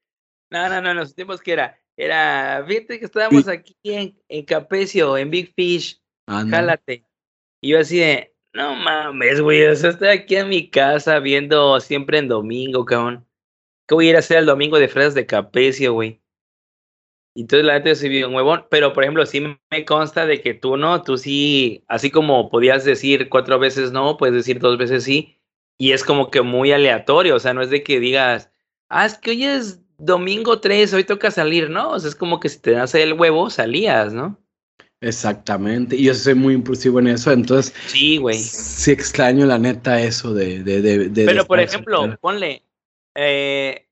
No, 0.51 0.68
no, 0.68 0.83
no, 0.83 0.90
en 0.90 0.97
nuestros 0.97 1.14
tiempos 1.14 1.40
que 1.40 1.53
era. 1.53 1.79
Era, 1.97 2.62
fíjate 2.68 2.99
que 2.99 3.07
estábamos 3.07 3.49
aquí 3.49 3.75
en, 3.85 4.21
en 4.29 4.45
Capecio, 4.45 5.16
en 5.16 5.31
Big 5.31 5.55
Fish. 5.55 5.99
Anda. 6.27 6.59
Jálate. 6.59 7.07
Y 7.62 7.71
yo 7.71 7.81
así 7.81 8.01
de, 8.01 8.35
no 8.53 8.75
mames, 8.75 9.40
güey, 9.40 9.64
o 9.64 9.75
sea, 9.75 9.90
estoy 9.90 10.09
aquí 10.09 10.37
en 10.37 10.51
mi 10.51 10.68
casa 10.68 11.21
viendo 11.21 11.81
siempre 11.81 12.18
en 12.18 12.29
domingo, 12.29 12.85
cabrón. 12.85 13.27
¿Qué 13.88 13.95
voy 13.95 14.07
a 14.07 14.11
ir 14.11 14.16
a 14.16 14.18
hacer 14.18 14.38
el 14.38 14.47
domingo 14.47 14.79
de 14.79 14.88
fresas 14.88 15.14
de 15.14 15.25
Capecio, 15.25 15.95
güey? 15.95 16.22
Y 17.35 17.42
entonces 17.42 17.64
la 17.66 17.75
gente 17.75 17.95
se 17.95 18.09
vio 18.09 18.29
un 18.29 18.35
huevón, 18.35 18.66
pero 18.71 18.92
por 18.92 19.05
ejemplo, 19.05 19.25
sí 19.27 19.40
me 19.71 19.85
consta 19.87 20.27
de 20.27 20.40
que 20.42 20.53
tú 20.55 20.77
no, 20.77 21.03
tú 21.03 21.16
sí, 21.16 21.83
así 21.88 22.11
como 22.11 22.51
podías 22.51 22.85
decir 22.85 23.29
cuatro 23.31 23.59
veces 23.59 23.90
no, 23.92 24.16
puedes 24.18 24.35
decir 24.37 24.59
dos 24.59 24.77
veces 24.79 25.05
sí, 25.05 25.38
y 25.79 25.92
es 25.92 26.05
como 26.05 26.31
que 26.31 26.42
muy 26.42 26.73
aleatorio, 26.73 27.37
o 27.37 27.40
sea, 27.40 27.55
no 27.55 27.62
es 27.62 27.71
de 27.71 27.83
que 27.83 28.01
digas, 28.01 28.51
ah, 28.90 29.07
es 29.07 29.16
que 29.16 29.31
hoy 29.31 29.45
es 29.45 29.81
domingo 29.99 30.61
3, 30.61 30.92
hoy 30.92 31.05
toca 31.05 31.31
salir, 31.31 31.71
¿no? 31.71 31.90
O 31.92 31.99
sea, 32.01 32.11
es 32.11 32.16
como 32.16 32.38
que 32.38 32.49
si 32.51 32.59
te 32.61 32.73
das 32.73 32.95
el 32.95 33.14
huevo, 33.14 33.49
salías, 33.51 34.12
¿no? 34.12 34.38
Exactamente, 35.01 35.97
y 35.97 36.05
yo 36.05 36.14
soy 36.14 36.35
muy 36.35 36.55
impulsivo 36.55 37.01
en 37.01 37.09
eso, 37.09 37.33
entonces 37.33 37.75
Sí, 37.87 38.18
güey. 38.18 38.38
sí 38.38 38.92
extraño 38.92 39.47
la 39.47 39.59
neta 39.59 40.01
eso 40.01 40.33
de... 40.33 40.62
de, 40.62 40.81
de, 40.81 41.09
de- 41.09 41.25
Pero 41.27 41.45
por 41.45 41.59
ejemplo, 41.59 41.97
soltero. 41.97 42.21
ponle, 42.21 42.62
eh, 43.16 43.88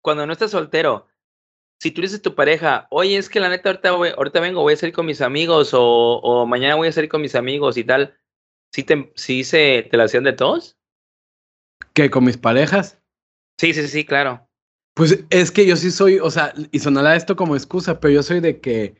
cuando 0.00 0.26
no 0.26 0.32
estás 0.32 0.52
soltero, 0.52 1.06
si 1.84 1.90
tú 1.90 2.00
dices 2.00 2.20
a 2.20 2.22
tu 2.22 2.34
pareja, 2.34 2.86
oye, 2.90 3.18
es 3.18 3.28
que 3.28 3.40
la 3.40 3.50
neta 3.50 3.68
ahorita, 3.68 3.92
voy- 3.92 4.08
ahorita 4.16 4.40
vengo, 4.40 4.62
voy 4.62 4.72
a 4.72 4.76
salir 4.78 4.94
con 4.94 5.04
mis 5.04 5.20
amigos, 5.20 5.74
o, 5.74 5.82
o 5.82 6.46
mañana 6.46 6.76
voy 6.76 6.88
a 6.88 6.92
salir 6.92 7.10
con 7.10 7.20
mis 7.20 7.34
amigos 7.34 7.76
y 7.76 7.84
tal, 7.84 8.16
¿sí, 8.72 8.84
te, 8.84 9.12
sí 9.16 9.44
se, 9.44 9.86
te 9.90 9.98
la 9.98 10.04
hacían 10.04 10.24
de 10.24 10.32
todos? 10.32 10.78
¿Qué, 11.92 12.08
con 12.08 12.24
mis 12.24 12.38
parejas? 12.38 12.98
Sí, 13.58 13.74
sí, 13.74 13.86
sí, 13.86 14.06
claro. 14.06 14.48
Pues 14.94 15.26
es 15.28 15.50
que 15.50 15.66
yo 15.66 15.76
sí 15.76 15.90
soy, 15.90 16.20
o 16.20 16.30
sea, 16.30 16.54
y 16.72 16.78
sonará 16.78 17.16
esto 17.16 17.36
como 17.36 17.54
excusa, 17.54 18.00
pero 18.00 18.14
yo 18.14 18.22
soy 18.22 18.40
de 18.40 18.58
que 18.60 18.94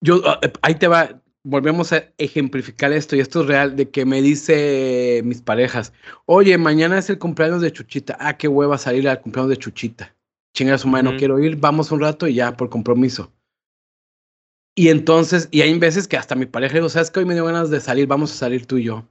yo 0.00 0.22
ah, 0.26 0.38
eh, 0.42 0.52
ahí 0.62 0.76
te 0.76 0.86
va, 0.86 1.20
volvemos 1.42 1.92
a 1.92 2.04
ejemplificar 2.18 2.92
esto 2.92 3.16
y 3.16 3.20
esto 3.20 3.40
es 3.40 3.48
real 3.48 3.74
de 3.74 3.90
que 3.90 4.04
me 4.04 4.22
dice 4.22 5.22
mis 5.24 5.42
parejas, 5.42 5.92
"Oye, 6.24 6.56
mañana 6.56 6.98
es 6.98 7.10
el 7.10 7.18
cumpleaños 7.18 7.62
de 7.62 7.72
Chuchita. 7.72 8.16
Ah, 8.20 8.38
qué 8.38 8.46
hueva 8.46 8.78
salir 8.78 9.08
al 9.08 9.20
cumpleaños 9.20 9.50
de 9.50 9.56
Chuchita. 9.56 10.14
Chinga 10.54 10.78
su 10.78 10.88
madre, 10.88 11.04
no 11.04 11.10
Ujú. 11.10 11.18
quiero 11.18 11.38
ir, 11.38 11.56
vamos 11.56 11.92
un 11.92 12.00
rato 12.00 12.26
y 12.26 12.34
ya 12.34 12.56
por 12.56 12.68
compromiso." 12.68 13.32
Y 14.76 14.88
entonces, 14.88 15.48
y 15.50 15.62
hay 15.62 15.76
veces 15.78 16.06
que 16.08 16.16
hasta 16.16 16.34
mi 16.34 16.46
pareja 16.46 16.74
digo, 16.74 16.88
"¿Sabes 16.88 17.10
que 17.10 17.20
hoy 17.20 17.26
me 17.26 17.34
dio 17.34 17.44
ganas 17.44 17.70
de 17.70 17.80
salir, 17.80 18.06
vamos 18.06 18.32
a 18.32 18.36
salir 18.36 18.66
tú 18.66 18.76
y 18.78 18.84
yo?" 18.84 19.06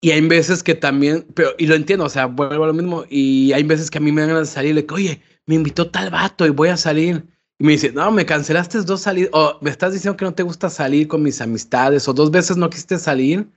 Y 0.00 0.12
hay 0.12 0.20
veces 0.28 0.62
que 0.62 0.76
también, 0.76 1.26
pero, 1.34 1.50
y 1.58 1.66
lo 1.66 1.74
entiendo, 1.74 2.04
o 2.04 2.08
sea, 2.08 2.26
vuelvo 2.26 2.62
a 2.62 2.68
lo 2.68 2.72
mismo, 2.72 3.04
y 3.10 3.52
hay 3.52 3.64
veces 3.64 3.90
que 3.90 3.98
a 3.98 4.00
mí 4.00 4.12
me 4.12 4.20
dan 4.20 4.30
ganas 4.30 4.48
de 4.48 4.54
salir, 4.54 4.74
le 4.74 4.82
digo, 4.82 4.94
oye, 4.94 5.20
me 5.46 5.56
invitó 5.56 5.90
tal 5.90 6.10
vato 6.10 6.46
y 6.46 6.50
voy 6.50 6.68
a 6.68 6.76
salir. 6.76 7.26
Y 7.58 7.64
me 7.64 7.72
dice, 7.72 7.90
no, 7.90 8.12
me 8.12 8.24
cancelaste 8.24 8.80
dos 8.82 9.00
salidas, 9.00 9.30
o 9.32 9.58
me 9.60 9.70
estás 9.70 9.92
diciendo 9.92 10.16
que 10.16 10.24
no 10.24 10.34
te 10.34 10.44
gusta 10.44 10.70
salir 10.70 11.08
con 11.08 11.22
mis 11.24 11.40
amistades, 11.40 12.06
o 12.06 12.12
dos 12.12 12.30
veces 12.30 12.56
no 12.56 12.70
quisiste 12.70 12.96
salir, 12.98 13.50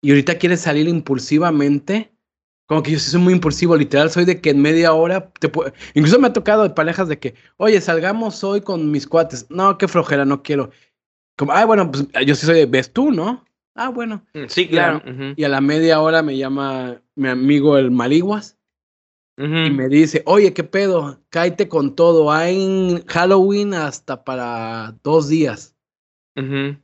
y 0.00 0.10
ahorita 0.10 0.38
quieres 0.38 0.60
salir 0.60 0.86
impulsivamente. 0.86 2.13
Como 2.66 2.82
que 2.82 2.92
yo 2.92 2.98
soy 2.98 3.20
muy 3.20 3.34
impulsivo, 3.34 3.76
literal, 3.76 4.10
soy 4.10 4.24
de 4.24 4.40
que 4.40 4.50
en 4.50 4.62
media 4.62 4.94
hora 4.94 5.30
te 5.38 5.48
puedo... 5.50 5.72
Incluso 5.94 6.18
me 6.18 6.28
ha 6.28 6.32
tocado 6.32 6.62
de 6.62 6.70
parejas 6.70 7.08
de 7.08 7.18
que, 7.18 7.34
oye, 7.58 7.78
salgamos 7.80 8.42
hoy 8.42 8.62
con 8.62 8.90
mis 8.90 9.06
cuates. 9.06 9.46
No, 9.50 9.76
qué 9.76 9.86
flojera, 9.86 10.24
no 10.24 10.42
quiero. 10.42 10.70
Como, 11.36 11.52
ah, 11.52 11.64
bueno, 11.66 11.90
pues 11.90 12.06
yo 12.26 12.34
sí 12.34 12.46
soy 12.46 12.54
de, 12.56 12.66
ves 12.66 12.92
tú, 12.92 13.10
¿no? 13.10 13.44
Ah, 13.74 13.90
bueno. 13.90 14.24
Mm, 14.34 14.44
Sí, 14.48 14.68
Claro. 14.68 15.00
claro. 15.02 15.14
ujú, 15.14 15.34
Y 15.36 15.44
a 15.44 15.48
la 15.48 15.60
media 15.60 16.00
hora 16.00 16.22
me 16.22 16.36
llama 16.38 17.02
mi 17.16 17.28
amigo 17.28 17.76
el 17.76 17.90
Maliguas 17.90 18.56
y 19.36 19.70
me 19.70 19.88
dice, 19.88 20.22
oye, 20.26 20.54
¿qué 20.54 20.62
pedo? 20.62 21.20
Cáete 21.28 21.66
con 21.68 21.96
todo. 21.96 22.30
Hay 22.32 23.02
Halloween 23.08 23.74
hasta 23.74 24.22
para 24.24 24.96
dos 25.02 25.28
días. 25.28 25.74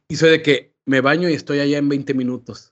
Y 0.08 0.16
soy 0.16 0.30
de 0.30 0.42
que 0.42 0.74
me 0.84 1.00
baño 1.00 1.28
y 1.28 1.34
estoy 1.34 1.60
allá 1.60 1.78
en 1.78 1.88
20 1.88 2.12
minutos. 2.12 2.69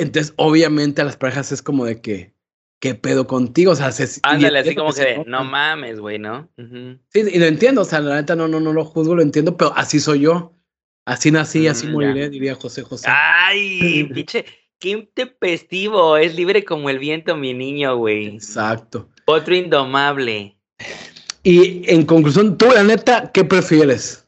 Entonces, 0.00 0.32
obviamente 0.36 1.02
a 1.02 1.04
las 1.04 1.16
parejas 1.16 1.52
es 1.52 1.62
como 1.62 1.84
de 1.84 2.00
que, 2.00 2.32
¿qué 2.80 2.94
pedo 2.94 3.26
contigo? 3.26 3.72
O 3.72 3.76
sea, 3.76 3.92
se, 3.92 4.20
Ándale, 4.22 4.58
así 4.60 4.74
como 4.74 4.92
que, 4.92 5.22
no 5.26 5.44
mames, 5.44 6.00
güey, 6.00 6.18
¿no? 6.18 6.48
Sí, 7.08 7.20
y 7.32 7.38
lo 7.38 7.46
entiendo, 7.46 7.82
o 7.82 7.84
sea, 7.84 8.00
la 8.00 8.16
neta 8.16 8.34
no, 8.34 8.48
no, 8.48 8.60
no 8.60 8.72
lo 8.72 8.84
juzgo, 8.84 9.14
lo 9.14 9.22
entiendo, 9.22 9.56
pero 9.56 9.72
así 9.76 10.00
soy 10.00 10.20
yo. 10.20 10.54
Así 11.06 11.30
nací, 11.30 11.66
así 11.66 11.86
Mm, 11.86 11.88
ya. 11.88 11.92
moriré, 11.94 12.28
diría 12.28 12.54
José 12.54 12.82
José. 12.82 13.08
Ay, 13.10 14.04
pinche, 14.14 14.44
qué 14.78 15.10
tempestivo, 15.14 16.16
es 16.16 16.34
libre 16.34 16.64
como 16.64 16.88
el 16.90 16.98
viento, 16.98 17.36
mi 17.36 17.52
niño, 17.54 17.96
güey. 17.96 18.26
Exacto. 18.36 19.08
Otro 19.26 19.54
indomable. 19.54 20.56
Y 21.42 21.90
en 21.90 22.04
conclusión, 22.04 22.56
tú, 22.58 22.66
la 22.72 22.82
neta, 22.84 23.30
¿qué 23.32 23.44
prefieres? 23.44 24.26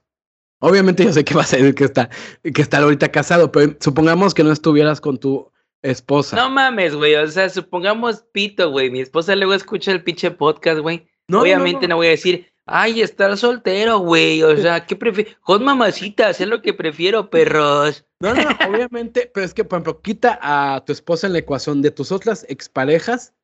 Obviamente 0.60 1.04
yo 1.04 1.12
sé 1.12 1.24
que 1.24 1.34
vas 1.34 1.52
a 1.52 1.56
decir 1.56 1.74
que 1.74 1.84
está, 1.84 2.08
que 2.42 2.62
está 2.62 2.78
ahorita 2.78 3.10
casado, 3.10 3.50
pero 3.52 3.76
supongamos 3.80 4.32
que 4.32 4.44
no 4.44 4.52
estuvieras 4.52 5.00
con 5.00 5.18
tu 5.18 5.51
esposa. 5.82 6.36
No 6.36 6.48
mames, 6.50 6.94
güey, 6.94 7.14
o 7.16 7.26
sea, 7.26 7.48
supongamos 7.48 8.24
pito, 8.32 8.70
güey, 8.70 8.90
mi 8.90 9.00
esposa 9.00 9.36
luego 9.36 9.54
escucha 9.54 9.92
el 9.92 10.02
pinche 10.02 10.30
podcast, 10.30 10.80
güey. 10.80 11.08
No, 11.28 11.40
Obviamente 11.40 11.86
no, 11.86 11.94
no. 11.94 11.96
voy 11.96 12.08
a 12.08 12.10
decir, 12.10 12.52
ay, 12.66 13.02
estar 13.02 13.36
soltero, 13.36 13.98
güey, 13.98 14.42
o 14.42 14.56
sea, 14.56 14.86
¿qué 14.86 14.96
prefiero? 14.96 15.30
Hot 15.42 15.62
mamacita, 15.62 16.30
es 16.30 16.40
lo 16.40 16.62
que 16.62 16.74
prefiero, 16.74 17.30
perros. 17.30 18.04
No, 18.20 18.34
no, 18.34 18.42
no, 18.42 18.50
obviamente, 18.68 19.30
pero 19.32 19.44
es 19.44 19.54
que, 19.54 19.64
por 19.64 19.78
ejemplo, 19.78 20.00
quita 20.00 20.38
a 20.40 20.84
tu 20.84 20.92
esposa 20.92 21.26
en 21.26 21.32
la 21.32 21.40
ecuación 21.40 21.82
de 21.82 21.90
tus 21.90 22.12
otras 22.12 22.46
exparejas. 22.48 23.34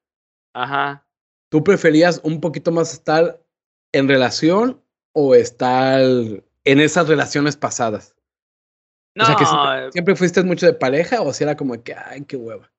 Ajá. 0.54 1.04
¿Tú 1.50 1.64
preferías 1.64 2.20
un 2.22 2.40
poquito 2.40 2.70
más 2.70 2.92
estar 2.92 3.42
en 3.92 4.08
relación 4.08 4.82
o 5.12 5.34
estar 5.34 6.00
en 6.02 6.80
esas 6.80 7.08
relaciones 7.08 7.56
pasadas? 7.56 8.14
No, 9.18 9.24
O 9.24 9.26
sea, 9.26 9.34
que 9.34 9.46
siempre, 9.46 9.92
siempre 9.92 10.14
fuiste 10.14 10.44
mucho 10.44 10.64
de 10.64 10.74
pareja 10.74 11.22
o 11.22 11.32
si 11.32 11.42
era 11.42 11.56
como 11.56 11.82
que, 11.82 11.92
ay, 11.92 12.24
qué 12.24 12.36
hueva. 12.36 12.70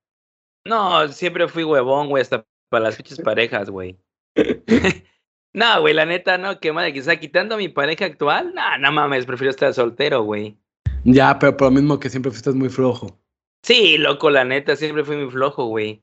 no, 0.66 1.06
siempre 1.10 1.50
fui 1.50 1.66
huevón, 1.66 2.08
güey, 2.08 2.22
hasta 2.22 2.46
para 2.70 2.86
las 2.86 2.96
pinches 2.96 3.20
parejas, 3.20 3.70
güey. 3.70 3.98
no, 5.54 5.82
güey, 5.82 5.94
la 5.94 6.06
neta, 6.06 6.38
no, 6.38 6.62
qué 6.62 6.72
madre, 6.72 6.94
quizá 6.94 7.18
quitando 7.18 7.56
a 7.56 7.58
mi 7.58 7.68
pareja 7.68 8.06
actual, 8.06 8.54
no, 8.56 8.78
no 8.78 8.90
mames, 8.90 9.26
prefiero 9.26 9.50
estar 9.50 9.74
soltero, 9.74 10.24
güey. 10.24 10.58
Ya, 11.04 11.38
pero 11.40 11.58
por 11.58 11.68
lo 11.68 11.72
mismo 11.72 12.00
que 12.00 12.10
siempre 12.10 12.32
fuiste 12.32 12.52
muy 12.52 12.70
flojo. 12.70 13.20
Sí, 13.62 13.98
loco, 13.98 14.30
la 14.30 14.46
neta, 14.46 14.78
siempre 14.78 15.04
fui 15.04 15.18
muy 15.18 15.30
flojo, 15.30 15.66
güey. 15.66 16.02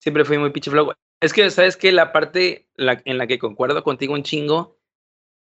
Siempre 0.00 0.24
fui 0.24 0.38
muy 0.38 0.50
pinche 0.50 0.72
flojo. 0.72 0.92
Es 1.20 1.32
que, 1.32 1.48
¿sabes 1.50 1.76
qué? 1.76 1.92
La 1.92 2.12
parte 2.12 2.66
la, 2.74 3.00
en 3.04 3.16
la 3.16 3.28
que 3.28 3.38
concuerdo 3.38 3.84
contigo 3.84 4.14
un 4.14 4.24
chingo 4.24 4.76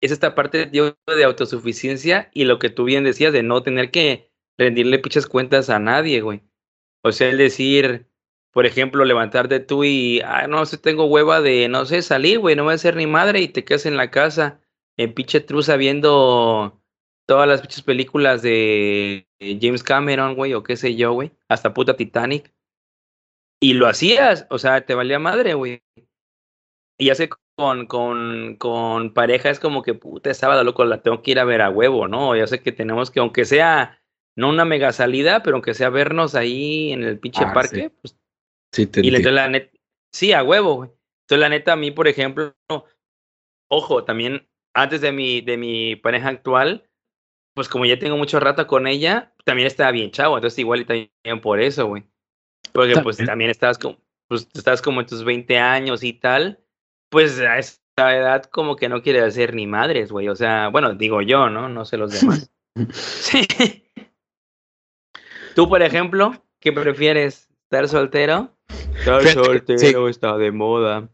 es 0.00 0.12
esta 0.12 0.34
parte 0.34 0.66
de 0.66 1.24
autosuficiencia 1.24 2.30
y 2.32 2.44
lo 2.44 2.58
que 2.58 2.70
tú 2.70 2.84
bien 2.84 3.04
decías 3.04 3.32
de 3.32 3.42
no 3.42 3.62
tener 3.62 3.90
que 3.90 4.30
rendirle 4.56 4.98
pinches 4.98 5.26
cuentas 5.26 5.70
a 5.70 5.78
nadie, 5.78 6.20
güey. 6.20 6.42
O 7.02 7.12
sea, 7.12 7.30
el 7.30 7.38
decir, 7.38 8.06
por 8.52 8.66
ejemplo, 8.66 9.04
levantarte 9.04 9.60
tú 9.60 9.84
y, 9.84 10.20
ah, 10.24 10.46
no 10.48 10.66
sé, 10.66 10.78
tengo 10.78 11.06
hueva 11.06 11.40
de, 11.40 11.68
no 11.68 11.86
sé, 11.86 12.02
salir, 12.02 12.38
güey, 12.38 12.56
no 12.56 12.64
voy 12.64 12.74
a 12.74 12.78
ser 12.78 12.96
ni 12.96 13.06
madre 13.06 13.40
y 13.40 13.48
te 13.48 13.64
quedas 13.64 13.86
en 13.86 13.96
la 13.96 14.10
casa 14.10 14.60
en 14.96 15.14
pinche 15.14 15.40
truza 15.40 15.76
viendo 15.76 16.82
todas 17.26 17.46
las 17.48 17.60
pinches 17.60 17.82
películas 17.82 18.42
de 18.42 19.28
James 19.40 19.82
Cameron, 19.82 20.34
güey, 20.34 20.54
o 20.54 20.62
qué 20.62 20.76
sé 20.76 20.96
yo, 20.96 21.12
güey, 21.12 21.32
hasta 21.48 21.74
puta 21.74 21.96
Titanic. 21.96 22.52
Y 23.60 23.74
lo 23.74 23.86
hacías, 23.86 24.46
o 24.50 24.58
sea, 24.58 24.84
te 24.84 24.94
valía 24.94 25.18
madre, 25.18 25.54
güey. 25.54 25.82
Y 26.98 27.14
sé, 27.14 27.28
con, 27.58 27.86
con, 27.86 28.54
con 28.54 29.12
pareja 29.12 29.50
es 29.50 29.58
como 29.58 29.82
que, 29.82 29.92
puta, 29.92 30.32
sábado, 30.32 30.62
loco, 30.62 30.84
la 30.84 31.02
tengo 31.02 31.22
que 31.22 31.32
ir 31.32 31.40
a 31.40 31.44
ver 31.44 31.60
a 31.60 31.70
huevo, 31.70 32.06
¿no? 32.06 32.36
Ya 32.36 32.46
sé 32.46 32.62
que 32.62 32.70
tenemos 32.70 33.10
que, 33.10 33.18
aunque 33.18 33.44
sea, 33.44 34.00
no 34.36 34.48
una 34.48 34.64
mega 34.64 34.92
salida, 34.92 35.42
pero 35.42 35.56
aunque 35.56 35.74
sea 35.74 35.90
vernos 35.90 36.36
ahí 36.36 36.92
en 36.92 37.02
el 37.02 37.18
pinche 37.18 37.42
Ah, 37.44 37.52
parque, 37.52 37.88
sí. 37.90 37.96
pues 38.00 38.16
Sí, 38.72 38.86
te 38.86 39.00
y 39.00 39.08
entonces 39.08 39.32
la 39.32 39.48
neta, 39.48 39.76
sí, 40.12 40.32
a 40.32 40.44
huevo, 40.44 40.74
güey. 40.76 40.90
Entonces 41.24 41.40
la 41.40 41.48
neta, 41.48 41.72
a 41.72 41.76
mí, 41.76 41.90
por 41.90 42.06
ejemplo, 42.06 42.54
ojo, 43.68 44.04
también 44.04 44.48
antes 44.72 45.00
de 45.00 45.10
mi, 45.10 45.40
de 45.40 45.56
mi 45.56 45.96
pareja 45.96 46.28
actual, 46.28 46.88
pues 47.56 47.68
como 47.68 47.86
ya 47.86 47.98
tengo 47.98 48.16
mucho 48.16 48.38
rato 48.38 48.68
con 48.68 48.86
ella, 48.86 49.34
también 49.44 49.66
estaba 49.66 49.90
bien 49.90 50.12
chavo, 50.12 50.36
entonces 50.36 50.60
igual 50.60 50.82
y 50.82 50.84
también 50.84 51.40
por 51.42 51.60
eso, 51.60 51.88
güey. 51.88 52.04
Porque 52.72 52.92
pues 53.02 53.16
También. 53.16 53.26
también 53.26 53.50
estabas 53.50 53.78
como, 53.78 53.98
pues 54.28 54.46
estás 54.54 54.80
como 54.80 55.00
en 55.00 55.06
tus 55.08 55.24
20 55.24 55.58
años 55.58 56.04
y 56.04 56.12
tal, 56.12 56.60
pues 57.10 57.38
a 57.40 57.58
esa 57.58 57.78
edad 58.16 58.44
como 58.44 58.76
que 58.76 58.88
no 58.88 59.02
quieres 59.02 59.22
hacer 59.24 59.54
ni 59.54 59.66
madres, 59.66 60.10
güey. 60.12 60.28
O 60.28 60.36
sea, 60.36 60.68
bueno, 60.68 60.94
digo 60.94 61.22
yo, 61.22 61.48
¿no? 61.50 61.68
No 61.68 61.84
sé 61.84 61.96
los 61.96 62.12
demás. 62.20 62.50
Sí. 62.92 63.44
Tú, 65.56 65.68
por 65.68 65.82
ejemplo, 65.82 66.44
¿qué 66.60 66.72
prefieres? 66.72 67.48
¿Estar 67.64 67.88
soltero? 67.88 68.54
Estar 69.00 69.20
que- 69.22 69.28
sí. 69.28 69.34
soltero 69.34 70.08
está 70.08 70.36
de 70.38 70.52
moda. 70.52 71.08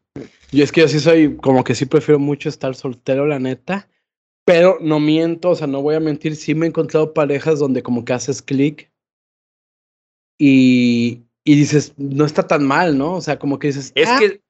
Y 0.50 0.60
es 0.60 0.70
que 0.72 0.82
yo 0.82 0.88
sí 0.88 1.00
soy, 1.00 1.36
como 1.38 1.64
que 1.64 1.74
sí 1.74 1.86
prefiero 1.86 2.18
mucho 2.18 2.50
estar 2.50 2.74
soltero, 2.74 3.26
la 3.26 3.38
neta. 3.38 3.88
Pero 4.44 4.76
no 4.82 5.00
miento, 5.00 5.50
o 5.50 5.54
sea, 5.54 5.66
no 5.66 5.80
voy 5.80 5.94
a 5.94 6.00
mentir, 6.00 6.36
sí 6.36 6.54
me 6.54 6.66
he 6.66 6.68
encontrado 6.68 7.14
parejas 7.14 7.58
donde 7.58 7.82
como 7.82 8.04
que 8.04 8.12
haces 8.12 8.42
clic 8.42 8.90
y, 10.38 11.22
y 11.44 11.56
dices, 11.56 11.94
no 11.96 12.26
está 12.26 12.46
tan 12.46 12.66
mal, 12.66 12.98
¿no? 12.98 13.14
O 13.14 13.20
sea, 13.22 13.38
como 13.38 13.58
que 13.58 13.68
dices... 13.68 13.90
Es 13.94 14.08
"Ah, 14.10 14.18
que, 14.20 14.42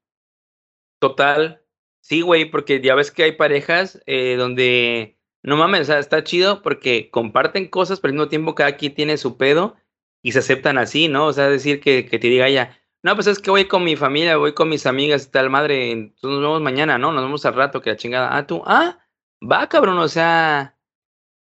total, 0.99 1.63
sí, 2.01 2.21
güey, 2.23 2.47
porque 2.47 2.81
ya 2.81 2.95
ves 2.95 3.11
que 3.11 3.25
hay 3.25 3.33
parejas 3.33 4.03
eh, 4.07 4.37
donde, 4.37 5.19
no 5.43 5.57
mames, 5.57 5.83
o 5.83 5.85
sea, 5.85 5.99
está 5.99 6.25
chido 6.25 6.63
porque 6.63 7.11
comparten 7.11 7.69
cosas, 7.69 8.01
pero 8.01 8.11
al 8.11 8.15
mismo 8.15 8.29
tiempo 8.29 8.55
cada 8.55 8.77
quien 8.77 8.95
tiene 8.95 9.17
su 9.17 9.37
pedo 9.37 9.77
y 10.23 10.33
se 10.33 10.41
aceptan 10.41 10.79
así, 10.79 11.09
¿no? 11.09 11.27
O 11.27 11.33
sea, 11.33 11.49
decir 11.49 11.81
que, 11.81 12.07
que 12.07 12.19
te 12.19 12.29
diga 12.29 12.49
ella, 12.49 12.79
no, 13.05 13.15
pues 13.15 13.27
es 13.27 13.39
que 13.39 13.51
voy 13.51 13.69
con 13.69 13.85
mi 13.85 13.97
familia, 13.97 14.39
voy 14.39 14.55
con 14.55 14.71
mis 14.71 14.87
amigas 14.87 15.27
y 15.27 15.31
tal, 15.31 15.51
madre, 15.51 15.91
entonces 15.91 16.41
nos 16.41 16.41
vemos 16.41 16.63
mañana, 16.63 16.97
¿no? 16.97 17.13
Nos 17.13 17.23
vemos 17.23 17.45
al 17.45 17.55
rato, 17.55 17.83
que 17.83 17.91
la 17.91 17.97
chingada. 17.97 18.35
Ah, 18.35 18.47
tú, 18.47 18.63
ah, 18.65 18.99
va, 19.43 19.69
cabrón, 19.69 19.99
o 19.99 20.09
sea, 20.09 20.79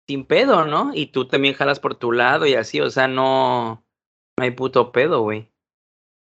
sin 0.09 0.27
pedo, 0.27 0.65
¿no? 0.65 0.91
Y 0.93 1.07
tú 1.13 1.29
también 1.29 1.55
jalas 1.55 1.79
por 1.79 1.95
tu 1.95 2.11
lado 2.11 2.47
y 2.47 2.55
así, 2.55 2.81
o 2.81 2.91
sea, 2.91 3.07
no, 3.07 3.87
no 4.37 4.45
hay 4.45 4.51
puto 4.51 4.91
pedo, 4.91 5.23
güey. 5.23 5.52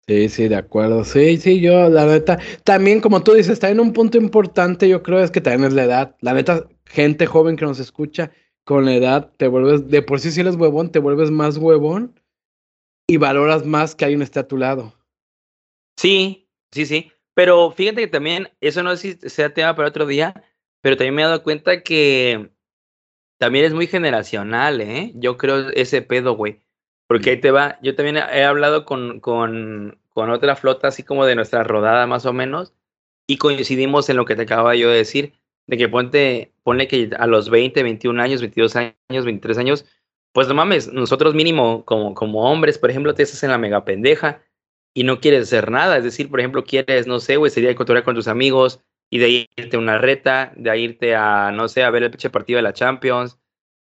Sí, 0.08 0.28
sí, 0.28 0.48
de 0.48 0.56
acuerdo. 0.56 1.04
Sí, 1.04 1.36
sí, 1.38 1.60
yo, 1.60 1.88
la 1.88 2.06
neta, 2.06 2.38
también 2.62 3.00
como 3.00 3.24
tú 3.24 3.32
dices, 3.32 3.54
está 3.54 3.70
en 3.70 3.80
un 3.80 3.92
punto 3.92 4.18
importante, 4.18 4.88
yo 4.88 5.02
creo, 5.02 5.18
es 5.18 5.32
que 5.32 5.40
también 5.40 5.64
es 5.64 5.74
la 5.74 5.84
edad. 5.84 6.16
La 6.20 6.32
neta, 6.32 6.68
gente 6.84 7.26
joven 7.26 7.56
que 7.56 7.64
nos 7.64 7.80
escucha, 7.80 8.30
con 8.64 8.84
la 8.84 8.94
edad 8.94 9.32
te 9.36 9.48
vuelves, 9.48 9.88
de 9.88 10.02
por 10.02 10.20
sí 10.20 10.30
si 10.30 10.40
eres 10.40 10.54
huevón, 10.54 10.92
te 10.92 11.00
vuelves 11.00 11.32
más 11.32 11.56
huevón 11.56 12.20
y 13.08 13.16
valoras 13.16 13.66
más 13.66 13.96
que 13.96 14.04
alguien 14.04 14.22
esté 14.22 14.38
a 14.38 14.46
tu 14.46 14.56
lado. 14.56 14.94
Sí, 15.96 16.48
sí, 16.72 16.86
sí. 16.86 17.10
Pero 17.34 17.72
fíjate 17.72 18.02
que 18.02 18.08
también, 18.08 18.48
eso 18.60 18.82
no 18.84 18.96
sé 18.96 19.18
si 19.20 19.28
sea 19.28 19.52
tema 19.52 19.74
para 19.74 19.88
otro 19.88 20.06
día, 20.06 20.44
pero 20.82 20.96
también 20.96 21.14
me 21.14 21.22
he 21.22 21.26
dado 21.26 21.42
cuenta 21.42 21.82
que 21.82 22.50
también 23.38 23.64
es 23.64 23.74
muy 23.74 23.88
generacional, 23.88 24.80
¿eh? 24.80 25.12
Yo 25.16 25.36
creo 25.36 25.70
ese 25.70 26.00
pedo, 26.00 26.36
güey. 26.36 26.60
Porque 27.06 27.30
ahí 27.30 27.40
te 27.40 27.50
va, 27.50 27.78
yo 27.82 27.94
también 27.94 28.16
he 28.16 28.44
hablado 28.44 28.84
con, 28.84 29.20
con, 29.20 29.98
con 30.10 30.30
otra 30.30 30.56
flota, 30.56 30.88
así 30.88 31.02
como 31.02 31.24
de 31.24 31.36
nuestra 31.36 31.62
rodada 31.62 32.06
más 32.06 32.26
o 32.26 32.32
menos, 32.32 32.72
y 33.26 33.38
coincidimos 33.38 34.08
en 34.08 34.16
lo 34.16 34.24
que 34.24 34.36
te 34.36 34.42
acababa 34.42 34.74
yo 34.74 34.90
de 34.90 34.98
decir, 34.98 35.34
de 35.66 35.76
que 35.76 35.88
ponte, 35.88 36.52
ponle 36.62 36.88
que 36.88 37.10
a 37.18 37.26
los 37.26 37.50
20, 37.50 37.82
21 37.82 38.22
años, 38.22 38.40
22 38.40 38.76
años, 38.76 39.24
23 39.24 39.58
años, 39.58 39.84
pues 40.32 40.48
no 40.48 40.54
mames, 40.54 40.92
nosotros 40.92 41.34
mínimo 41.34 41.84
como, 41.84 42.14
como 42.14 42.50
hombres, 42.50 42.78
por 42.78 42.90
ejemplo, 42.90 43.14
te 43.14 43.22
estás 43.22 43.42
en 43.42 43.50
la 43.50 43.58
mega 43.58 43.84
pendeja 43.84 44.42
y 44.94 45.04
no 45.04 45.20
quieres 45.20 45.42
hacer 45.42 45.70
nada, 45.70 45.98
es 45.98 46.04
decir, 46.04 46.30
por 46.30 46.40
ejemplo, 46.40 46.64
quieres, 46.64 47.06
no 47.06 47.20
sé, 47.20 47.36
güey, 47.36 47.50
sería 47.50 47.74
cotorrear 47.74 48.04
con 48.04 48.14
tus 48.14 48.28
amigos 48.28 48.80
y 49.10 49.18
de 49.18 49.24
ahí 49.24 49.46
irte 49.56 49.76
a 49.76 49.80
una 49.80 49.98
reta, 49.98 50.52
de 50.56 50.70
ahí 50.70 50.84
irte 50.84 51.14
a, 51.14 51.52
no 51.52 51.68
sé, 51.68 51.84
a 51.84 51.90
ver 51.90 52.02
el 52.02 52.10
pinche 52.10 52.30
partido 52.30 52.56
de 52.56 52.62
la 52.62 52.72
Champions, 52.72 53.38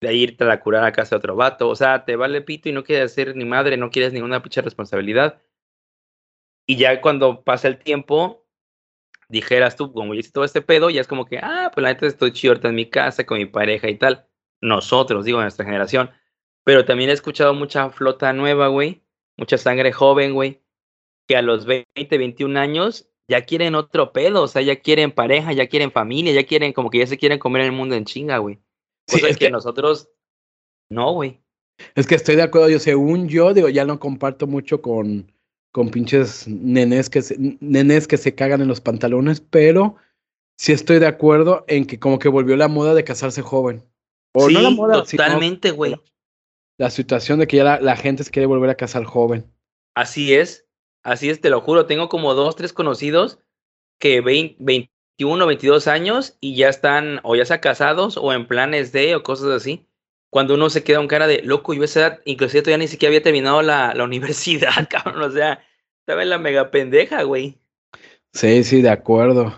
de 0.00 0.14
irte 0.14 0.44
a 0.44 0.46
la 0.46 0.60
curar 0.60 0.84
a 0.84 0.92
casa 0.92 1.16
de 1.16 1.18
otro 1.18 1.36
vato, 1.36 1.68
o 1.68 1.76
sea, 1.76 2.04
te 2.04 2.16
vale 2.16 2.42
pito 2.42 2.68
y 2.68 2.72
no 2.72 2.84
quieres 2.84 3.12
hacer 3.12 3.34
ni 3.36 3.44
madre, 3.44 3.76
no 3.76 3.90
quieres 3.90 4.12
ninguna 4.12 4.42
pinche 4.42 4.62
responsabilidad. 4.62 5.40
Y 6.66 6.76
ya 6.76 7.00
cuando 7.00 7.44
pasa 7.44 7.68
el 7.68 7.78
tiempo, 7.78 8.46
dijeras 9.28 9.76
tú, 9.76 9.92
como 9.92 10.14
hice 10.14 10.32
todo 10.32 10.44
este 10.44 10.62
pedo, 10.62 10.90
ya 10.90 11.00
es 11.00 11.06
como 11.08 11.26
que, 11.26 11.38
ah, 11.38 11.70
pues 11.72 11.82
la 11.82 11.90
neta 11.90 12.06
estoy 12.06 12.32
chido 12.32 12.52
ahorita 12.52 12.68
en 12.68 12.74
mi 12.74 12.86
casa 12.90 13.24
con 13.24 13.38
mi 13.38 13.46
pareja 13.46 13.88
y 13.88 13.96
tal. 13.96 14.26
Nosotros, 14.60 15.24
digo, 15.24 15.40
nuestra 15.40 15.64
generación. 15.64 16.10
Pero 16.64 16.84
también 16.84 17.10
he 17.10 17.12
escuchado 17.12 17.54
mucha 17.54 17.90
flota 17.90 18.32
nueva, 18.32 18.68
güey, 18.68 19.02
mucha 19.36 19.58
sangre 19.58 19.92
joven, 19.92 20.34
güey, 20.34 20.62
que 21.28 21.36
a 21.36 21.42
los 21.42 21.66
20, 21.66 22.18
21 22.18 22.56
años 22.58 23.08
ya 23.28 23.42
quieren 23.44 23.74
otro 23.74 24.12
pedo, 24.12 24.42
o 24.42 24.48
sea, 24.48 24.62
ya 24.62 24.76
quieren 24.76 25.12
pareja, 25.12 25.52
ya 25.52 25.68
quieren 25.68 25.92
familia, 25.92 26.32
ya 26.32 26.44
quieren, 26.46 26.72
como 26.72 26.90
que 26.90 26.98
ya 26.98 27.06
se 27.06 27.18
quieren 27.18 27.38
comer 27.38 27.62
el 27.62 27.72
mundo 27.72 27.94
en 27.94 28.04
chinga, 28.04 28.38
güey. 28.38 28.60
Sí, 29.08 29.24
es 29.24 29.36
que, 29.36 29.46
que- 29.46 29.50
nosotros, 29.50 30.10
no, 30.90 31.12
güey. 31.12 31.40
Es 31.94 32.06
que 32.06 32.14
estoy 32.14 32.36
de 32.36 32.42
acuerdo, 32.42 32.70
yo 32.70 32.78
según 32.78 33.28
yo, 33.28 33.52
digo, 33.52 33.68
ya 33.68 33.84
no 33.84 34.00
comparto 34.00 34.46
mucho 34.46 34.80
con, 34.80 35.30
con 35.72 35.90
pinches 35.90 36.48
nenes 36.48 37.10
que, 37.10 37.20
se, 37.20 37.36
nenes 37.60 38.08
que 38.08 38.16
se 38.16 38.34
cagan 38.34 38.62
en 38.62 38.68
los 38.68 38.80
pantalones, 38.80 39.42
pero 39.42 39.96
sí 40.58 40.72
estoy 40.72 40.98
de 41.00 41.06
acuerdo 41.06 41.64
en 41.68 41.86
que 41.86 41.98
como 41.98 42.18
que 42.18 42.30
volvió 42.30 42.56
la 42.56 42.68
moda 42.68 42.94
de 42.94 43.04
casarse 43.04 43.42
joven. 43.42 43.84
O 44.34 44.48
sí, 44.48 44.54
no 44.54 44.62
la 44.62 44.70
moda, 44.70 45.04
totalmente, 45.04 45.70
güey. 45.70 46.00
la 46.78 46.90
situación 46.90 47.38
de 47.40 47.46
que 47.46 47.58
ya 47.58 47.64
la, 47.64 47.80
la 47.80 47.96
gente 47.96 48.24
se 48.24 48.30
quiere 48.30 48.46
volver 48.46 48.70
a 48.70 48.74
casar 48.76 49.04
joven. 49.04 49.44
Así 49.94 50.34
es, 50.34 50.66
así 51.04 51.28
es, 51.28 51.40
te 51.42 51.50
lo 51.50 51.60
juro. 51.60 51.84
Tengo 51.86 52.08
como 52.08 52.32
dos, 52.34 52.56
tres 52.56 52.72
conocidos 52.72 53.38
que 54.00 54.22
20, 54.22 54.90
21, 55.18 55.46
22 55.46 55.88
años 55.88 56.36
y 56.40 56.56
ya 56.56 56.68
están 56.68 57.20
o 57.22 57.36
ya 57.36 57.46
sea 57.46 57.60
casados 57.60 58.16
o 58.18 58.32
en 58.32 58.46
planes 58.46 58.92
de 58.92 59.14
o 59.16 59.22
cosas 59.22 59.48
así. 59.50 59.86
Cuando 60.30 60.54
uno 60.54 60.68
se 60.68 60.84
queda 60.84 61.00
un 61.00 61.08
cara 61.08 61.26
de 61.26 61.40
loco, 61.42 61.72
yo 61.72 61.82
a 61.82 61.84
esa 61.86 62.00
edad, 62.00 62.20
inclusive 62.26 62.62
todavía 62.62 62.84
ni 62.84 62.88
siquiera 62.88 63.10
había 63.10 63.22
terminado 63.22 63.62
la, 63.62 63.94
la 63.94 64.04
universidad, 64.04 64.86
cabrón. 64.90 65.22
O 65.22 65.30
sea, 65.32 65.60
estaba 66.00 66.22
en 66.22 66.30
la 66.30 66.38
mega 66.38 66.70
pendeja, 66.70 67.22
güey. 67.22 67.56
Sí, 68.34 68.62
sí, 68.64 68.82
de 68.82 68.90
acuerdo. 68.90 69.54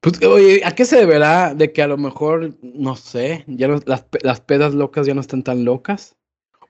Pues, 0.00 0.22
oye, 0.24 0.62
¿a 0.64 0.74
qué 0.74 0.84
se 0.84 0.96
deberá 0.96 1.54
de 1.54 1.72
que 1.72 1.82
a 1.82 1.86
lo 1.86 1.96
mejor, 1.98 2.54
no 2.62 2.94
sé, 2.96 3.44
ya 3.46 3.68
las, 3.68 4.06
las 4.22 4.40
pedas 4.40 4.74
locas 4.74 5.06
ya 5.06 5.14
no 5.14 5.20
están 5.20 5.42
tan 5.42 5.64
locas? 5.64 6.16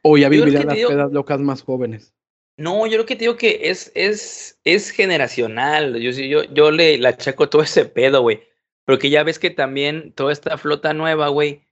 ¿O 0.03 0.17
ya 0.19 0.29
vivirán 0.29 0.67
las 0.67 0.77
digo- 0.77 0.89
pedas 0.91 1.13
locas 1.13 1.41
más 1.41 1.63
jóvenes? 1.63 2.14
No, 2.57 2.87
yo 2.87 2.99
lo 2.99 3.07
que 3.07 3.17
te 3.17 3.25
digo 3.25 3.37
que 3.37 3.71
es, 3.71 3.91
es, 3.95 4.61
es 4.65 4.91
generacional. 4.91 5.97
Yo, 5.97 6.11
yo, 6.11 6.45
yo 6.45 6.71
le, 6.71 6.99
le 6.99 7.09
achaco 7.09 7.49
todo 7.49 7.63
ese 7.63 7.85
pedo, 7.85 8.23
güey. 8.23 8.43
Porque 8.85 9.11
ya 9.11 9.23
ves 9.25 9.39
que 9.39 9.51
también 9.51 10.13
toda 10.13 10.33
esta 10.33 10.57
flota 10.59 10.93
nueva, 10.93 11.29
güey, 11.29 11.67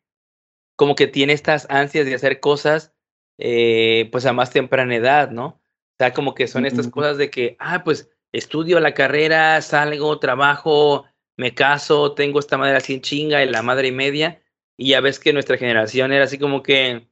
como 0.77 0.95
que 0.95 1.07
tiene 1.07 1.35
estas 1.35 1.67
ansias 1.71 2.07
de 2.07 2.15
hacer 2.15 2.41
cosas, 2.41 2.93
eh, 3.39 4.09
pues 4.11 4.27
a 4.27 4.33
más 4.33 4.51
temprana 4.51 4.97
edad, 4.97 5.31
¿no? 5.31 5.47
O 5.47 5.95
sea, 5.99 6.13
como 6.13 6.35
que 6.35 6.49
son 6.49 6.67
estas 6.67 6.89
cosas 6.89 7.19
de 7.19 7.31
que, 7.31 7.57
ah, 7.61 7.85
pues 7.85 8.11
estudio 8.33 8.81
la 8.81 8.95
carrera, 8.95 9.61
salgo, 9.61 10.19
trabajo, 10.19 11.05
me 11.37 11.55
caso, 11.55 12.15
tengo 12.15 12.41
esta 12.41 12.59
madre 12.59 12.77
así 12.77 12.95
en 12.95 13.03
chinga 13.03 13.45
y 13.45 13.49
la 13.49 13.63
madre 13.63 13.89
y 13.89 13.93
media. 13.93 14.43
Y 14.77 14.89
ya 14.89 15.01
ves 15.01 15.21
que 15.21 15.33
nuestra 15.33 15.59
generación 15.59 16.13
era 16.13 16.25
así 16.25 16.39
como 16.39 16.63
que, 16.63 17.07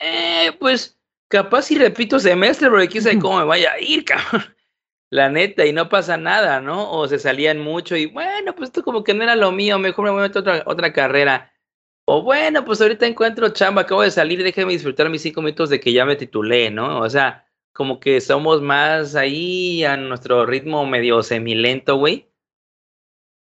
eh, 0.00 0.52
pues 0.58 0.97
capaz 1.28 1.62
si 1.62 1.78
repito 1.78 2.18
semestre, 2.18 2.70
porque 2.70 2.88
quién 2.88 3.02
sabe 3.02 3.18
cómo 3.18 3.38
me 3.38 3.44
vaya 3.44 3.72
a 3.72 3.80
ir, 3.80 4.04
cabrón. 4.06 4.44
La 5.10 5.30
neta, 5.30 5.64
y 5.64 5.72
no 5.72 5.88
pasa 5.88 6.18
nada, 6.18 6.60
¿no? 6.60 6.90
O 6.90 7.08
se 7.08 7.18
salían 7.18 7.58
mucho 7.60 7.96
y 7.96 8.06
bueno, 8.06 8.54
pues 8.54 8.68
esto 8.68 8.82
como 8.82 9.04
que 9.04 9.14
no 9.14 9.22
era 9.22 9.36
lo 9.36 9.52
mío, 9.52 9.78
mejor 9.78 10.04
me 10.04 10.10
voy 10.10 10.20
a 10.20 10.22
meter 10.24 10.40
otra, 10.40 10.62
otra 10.66 10.92
carrera. 10.92 11.50
O 12.06 12.22
bueno, 12.22 12.64
pues 12.64 12.80
ahorita 12.80 13.06
encuentro 13.06 13.48
chamba, 13.50 13.82
acabo 13.82 14.02
de 14.02 14.10
salir, 14.10 14.42
déjame 14.42 14.72
disfrutar 14.72 15.08
mis 15.10 15.22
cinco 15.22 15.42
minutos 15.42 15.70
de 15.70 15.80
que 15.80 15.92
ya 15.92 16.04
me 16.04 16.16
titulé, 16.16 16.70
¿no? 16.70 17.00
O 17.00 17.10
sea, 17.10 17.46
como 17.72 18.00
que 18.00 18.20
somos 18.20 18.60
más 18.62 19.14
ahí 19.14 19.84
a 19.84 19.96
nuestro 19.96 20.46
ritmo 20.46 20.86
medio 20.86 21.22
semilento, 21.22 21.96
güey. 21.96 22.30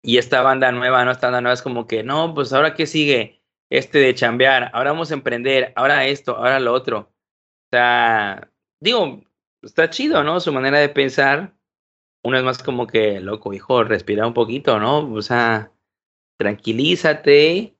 Y 0.02 0.18
esta 0.18 0.42
banda 0.42 0.72
nueva, 0.72 1.04
¿no? 1.04 1.10
Esta 1.10 1.28
banda 1.28 1.40
nueva 1.42 1.54
es 1.54 1.62
como 1.62 1.86
que, 1.86 2.02
no, 2.02 2.34
pues 2.34 2.52
ahora 2.52 2.74
qué 2.74 2.86
sigue, 2.86 3.42
este 3.70 3.98
de 3.98 4.14
chambear, 4.14 4.70
ahora 4.72 4.92
vamos 4.92 5.10
a 5.10 5.14
emprender, 5.14 5.72
ahora 5.76 6.06
esto, 6.06 6.36
ahora 6.36 6.60
lo 6.60 6.72
otro. 6.72 7.12
Sea, 7.70 8.50
digo, 8.80 9.22
está 9.62 9.90
chido, 9.90 10.24
¿no? 10.24 10.40
Su 10.40 10.52
manera 10.52 10.78
de 10.78 10.88
pensar. 10.88 11.54
Uno 12.22 12.36
es 12.36 12.44
más 12.44 12.62
como 12.62 12.86
que, 12.86 13.20
loco, 13.20 13.52
hijo, 13.54 13.84
respira 13.84 14.26
un 14.26 14.34
poquito, 14.34 14.78
¿no? 14.78 15.10
O 15.12 15.22
sea, 15.22 15.72
tranquilízate, 16.36 17.76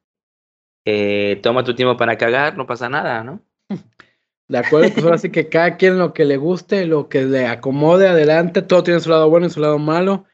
eh, 0.87 1.41
toma 1.43 1.65
tu 1.65 1.75
tiempo 1.75 1.97
para 1.97 2.17
cagar, 2.17 2.57
no 2.57 2.67
pasa 2.67 2.89
nada, 2.89 3.23
¿no? 3.25 3.43
De 4.49 4.59
acuerdo, 4.59 4.93
pues 4.93 5.05
ahora 5.05 5.19
sí 5.19 5.31
que 5.31 5.49
cada 5.49 5.77
quien 5.77 5.97
lo 5.97 6.13
que 6.13 6.25
le 6.25 6.37
guste, 6.37 6.85
lo 6.85 7.09
que 7.09 7.23
le 7.23 7.47
acomode 7.47 8.09
adelante, 8.09 8.63
todo 8.63 8.83
tiene 8.83 8.99
su 8.99 9.11
lado 9.11 9.31
bueno 9.31 9.47
y 9.47 9.51
su 9.51 9.61
lado 9.61 9.79
malo. 9.79 10.25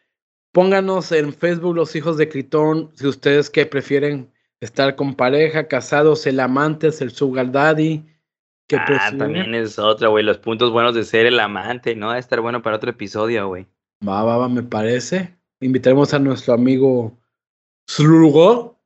Pónganos 0.52 1.12
en 1.12 1.34
Facebook 1.34 1.76
los 1.76 1.94
hijos 1.96 2.16
de 2.16 2.30
Critón, 2.30 2.90
si 2.94 3.06
ustedes 3.06 3.50
que 3.50 3.66
prefieren 3.66 4.32
estar 4.60 4.96
con 4.96 5.14
pareja, 5.14 5.68
casados, 5.68 6.26
el 6.26 6.40
amante, 6.40 6.86
el 6.98 7.10
sugar 7.10 7.52
daddy. 7.52 8.06
Que 8.66 8.76
ah, 8.76 9.12
también 9.16 9.54
es 9.54 9.78
otra, 9.78 10.08
güey, 10.08 10.24
los 10.24 10.38
puntos 10.38 10.72
buenos 10.72 10.94
de 10.94 11.04
ser 11.04 11.26
el 11.26 11.38
amante, 11.38 11.94
¿no? 11.94 12.10
A 12.10 12.18
estar 12.18 12.40
bueno 12.40 12.62
para 12.62 12.76
otro 12.76 12.90
episodio, 12.90 13.46
güey. 13.48 13.66
Va, 14.06 14.24
va, 14.24 14.36
va, 14.36 14.48
me 14.48 14.62
parece. 14.62 15.36
Invitaremos 15.60 16.12
a 16.12 16.18
nuestro 16.18 16.54
amigo 16.54 17.16
Slugo. 17.88 18.78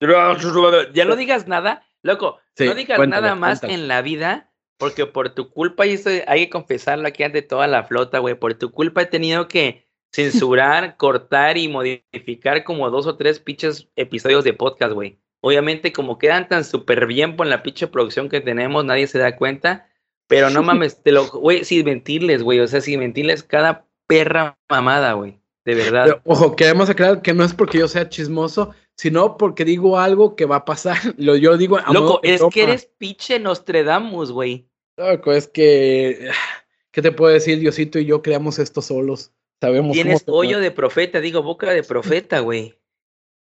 Ya 0.00 1.04
no 1.04 1.16
digas 1.16 1.46
nada, 1.46 1.86
loco, 2.02 2.38
Sí, 2.56 2.66
no 2.66 2.74
digas 2.74 2.96
cuéntale, 2.96 3.22
nada 3.22 3.34
más 3.34 3.60
cuéntale. 3.60 3.82
en 3.82 3.88
la 3.88 4.02
vida, 4.02 4.50
porque 4.78 5.06
por 5.06 5.30
tu 5.34 5.50
culpa, 5.50 5.86
y 5.86 5.92
esto 5.92 6.10
hay 6.26 6.46
que 6.46 6.50
confesarlo 6.50 7.06
aquí 7.06 7.22
ante 7.22 7.42
toda 7.42 7.66
la 7.66 7.84
flota, 7.84 8.18
güey, 8.18 8.34
por 8.34 8.54
tu 8.54 8.70
culpa 8.70 9.02
he 9.02 9.06
tenido 9.06 9.46
que 9.46 9.86
censurar, 10.12 10.96
cortar 10.96 11.58
y 11.58 11.68
modificar 11.68 12.64
como 12.64 12.90
dos 12.90 13.06
o 13.06 13.16
tres 13.16 13.38
pinches 13.38 13.88
episodios 13.94 14.42
de 14.44 14.54
podcast, 14.54 14.92
güey. 14.92 15.18
Obviamente, 15.42 15.92
como 15.92 16.18
quedan 16.18 16.48
tan 16.48 16.64
súper 16.64 17.06
bien 17.06 17.36
por 17.36 17.46
la 17.46 17.62
pinche 17.62 17.86
producción 17.86 18.28
que 18.28 18.40
tenemos, 18.40 18.84
nadie 18.84 19.06
se 19.06 19.18
da 19.18 19.36
cuenta. 19.36 19.88
Pero 20.26 20.50
no 20.50 20.62
mames, 20.62 21.02
te 21.02 21.12
lo, 21.12 21.26
güey, 21.28 21.64
sin 21.64 21.84
mentirles, 21.84 22.42
güey. 22.42 22.60
O 22.60 22.66
sea, 22.66 22.80
sin 22.80 23.00
mentirles 23.00 23.42
cada 23.42 23.86
perra 24.06 24.58
mamada, 24.68 25.14
güey. 25.14 25.40
De 25.64 25.74
verdad. 25.74 26.04
Pero, 26.04 26.20
ojo, 26.24 26.56
queremos 26.56 26.88
aclarar 26.88 27.22
que 27.22 27.34
no 27.34 27.44
es 27.44 27.54
porque 27.54 27.78
yo 27.78 27.88
sea 27.88 28.08
chismoso, 28.08 28.74
sino 28.96 29.36
porque 29.36 29.64
digo 29.64 29.98
algo 29.98 30.36
que 30.36 30.46
va 30.46 30.56
a 30.56 30.64
pasar. 30.64 30.98
Lo, 31.16 31.36
yo 31.36 31.56
digo. 31.56 31.78
Loco, 31.92 32.20
es 32.22 32.42
que 32.52 32.62
eres 32.62 32.88
pinche 32.98 33.38
Nostradamus, 33.38 34.32
güey. 34.32 34.66
Loco, 34.96 35.32
es 35.32 35.48
que. 35.48 36.30
¿Qué 36.92 37.02
te 37.02 37.12
puedo 37.12 37.32
decir? 37.32 37.60
Diosito 37.60 37.98
y 38.00 38.04
yo 38.04 38.20
creamos 38.20 38.58
esto 38.58 38.82
solos. 38.82 39.32
Sabemos 39.60 39.92
Tienes 39.92 40.24
hoyo 40.26 40.58
de 40.58 40.70
profeta, 40.70 41.20
digo, 41.20 41.42
boca 41.42 41.70
de 41.70 41.82
profeta, 41.82 42.40
güey. 42.40 42.79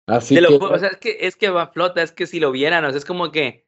Así 0.06 0.36
que... 0.36 0.46
o 0.46 0.78
sea, 0.78 0.88
es 0.88 0.96
que, 0.98 1.16
es 1.20 1.36
que 1.36 1.50
va 1.50 1.68
flota, 1.68 2.02
es 2.02 2.12
que 2.12 2.26
si 2.26 2.40
lo 2.40 2.52
vieran, 2.52 2.84
o 2.84 2.90
sea, 2.90 2.98
es 2.98 3.04
como 3.04 3.32
que. 3.32 3.66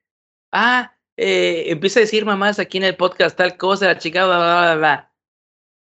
Ah, 0.53 0.97
eh, 1.16 1.64
empieza 1.70 2.01
a 2.01 2.03
decir 2.03 2.24
mamás 2.24 2.59
aquí 2.59 2.78
en 2.78 2.84
el 2.84 2.97
podcast 2.97 3.36
tal 3.36 3.57
cosa, 3.57 3.86
la 3.86 3.99
chica, 3.99 4.24
bla, 4.24 4.39
bla, 4.39 4.61
bla, 4.61 4.74
bla. 4.76 5.14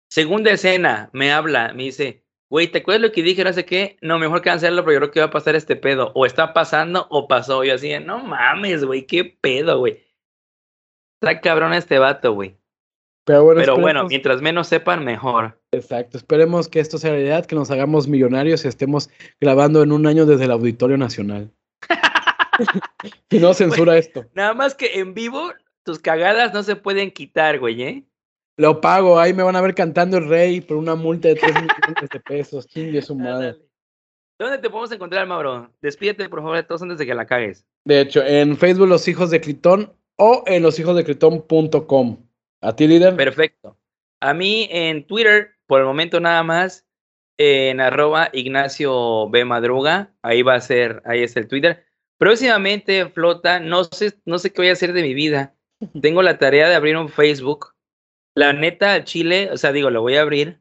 Segunda 0.09 0.53
escena, 0.53 1.11
me 1.13 1.33
habla, 1.33 1.73
me 1.75 1.85
dice, 1.85 2.25
güey, 2.49 2.69
¿te 2.69 2.79
acuerdas 2.79 3.03
lo 3.03 3.13
que 3.13 3.23
dije? 3.23 3.43
No 3.45 3.53
sé 3.53 3.65
qué. 3.65 3.99
No, 4.03 4.19
mejor 4.19 4.43
cancelarlo, 4.43 4.85
pero 4.85 4.95
yo 4.95 5.01
creo 5.01 5.11
que 5.11 5.21
va 5.21 5.27
a 5.27 5.31
pasar 5.31 5.57
este 5.57 5.77
pedo. 5.77 6.13
O 6.15 6.27
está 6.27 6.53
pasando 6.53 7.07
o 7.11 7.27
pasó. 7.29 7.65
Yo 7.65 7.75
así, 7.75 7.99
no 7.99 8.21
mames, 8.21 8.85
güey, 8.85 9.07
qué 9.07 9.25
pedo, 9.25 9.79
güey. 9.79 10.05
Está 11.21 11.41
cabrón 11.41 11.73
este 11.75 11.99
vato, 11.99 12.33
güey. 12.35 12.57
Pero 13.27 13.43
bueno, 13.43 13.61
pero 13.61 13.77
bueno, 13.77 14.07
mientras 14.07 14.41
menos 14.41 14.69
sepan, 14.69 15.05
mejor. 15.05 15.61
Exacto, 15.73 16.17
esperemos 16.17 16.69
que 16.69 16.79
esto 16.79 16.97
sea 16.97 17.11
realidad, 17.11 17.45
que 17.45 17.57
nos 17.57 17.73
hagamos 17.73 18.07
millonarios 18.07 18.65
y 18.65 18.69
estemos 18.69 19.11
grabando 19.41 19.83
en 19.83 19.91
un 19.91 20.07
año 20.07 20.27
desde 20.27 20.45
el 20.45 20.53
Auditorio 20.53 20.97
Nacional. 20.97 21.51
y 23.31 23.41
no 23.41 23.53
censura 23.53 23.99
esto. 23.99 24.27
Nada 24.35 24.55
más 24.55 24.77
que 24.77 25.01
en 25.01 25.13
vivo, 25.13 25.53
tus 25.83 25.99
cagadas 25.99 26.55
no 26.55 26.63
se 26.63 26.77
pueden 26.77 27.11
quitar, 27.11 27.59
güey, 27.59 27.83
¿eh? 27.83 28.05
Lo 28.57 28.81
pago, 28.81 29.19
ahí 29.19 29.35
me 29.35 29.43
van 29.43 29.57
a 29.57 29.61
ver 29.61 29.75
cantando 29.75 30.19
el 30.19 30.29
rey 30.29 30.61
por 30.61 30.77
una 30.77 30.95
multa 30.95 31.27
de 31.27 31.35
3 31.35 31.53
millones 31.55 32.09
de 32.13 32.21
pesos. 32.21 32.69
Chingue 32.69 33.03
su 33.03 33.17
madre. 33.17 33.57
¿Dónde 34.39 34.59
te 34.59 34.71
podemos 34.71 34.93
encontrar, 34.93 35.27
Mauro? 35.27 35.73
Despídete, 35.83 36.29
por 36.29 36.43
favor, 36.43 36.57
de 36.57 36.63
todos 36.63 36.83
antes 36.83 36.99
de 36.99 37.07
que 37.07 37.15
la 37.15 37.27
cagues. 37.27 37.67
De 37.85 38.03
hecho, 38.03 38.23
en 38.25 38.57
Facebook 38.57 38.87
Los 38.87 39.09
Hijos 39.09 39.31
de 39.31 39.41
Critón 39.41 39.93
o 40.17 40.45
en 40.47 40.63
loshijosdecritón.com. 40.63 42.26
¿A 42.67 42.75
ti, 42.75 42.87
líder? 42.87 43.17
Perfecto. 43.17 43.79
A 44.21 44.35
mí 44.35 44.69
en 44.71 45.07
Twitter, 45.07 45.53
por 45.67 45.81
el 45.81 45.87
momento 45.87 46.21
nada 46.21 46.43
más, 46.43 46.87
en 47.39 47.81
arroba 47.81 48.31
Ignacio 48.33 49.29
B. 49.31 49.45
Madruga. 49.45 50.15
Ahí 50.23 50.43
va 50.43 50.55
a 50.55 50.61
ser, 50.61 51.03
ahí 51.05 51.23
es 51.23 51.37
el 51.37 51.49
Twitter. 51.49 51.85
Próximamente, 52.19 53.07
Flota, 53.11 53.61
no 53.61 53.85
sé, 53.85 54.15
no 54.25 54.39
sé 54.39 54.53
qué 54.53 54.63
voy 54.63 54.69
a 54.71 54.73
hacer 54.73 54.93
de 54.93 55.03
mi 55.03 55.15
vida. 55.15 55.55
Tengo 56.03 56.23
la 56.23 56.39
tarea 56.39 56.69
de 56.69 56.75
abrir 56.75 56.97
un 56.97 57.09
Facebook 57.09 57.77
la 58.37 58.53
neta, 58.53 59.03
Chile, 59.03 59.49
o 59.51 59.57
sea, 59.57 59.73
digo, 59.73 59.89
lo 59.89 60.03
voy 60.03 60.17
a 60.17 60.21
abrir. 60.21 60.61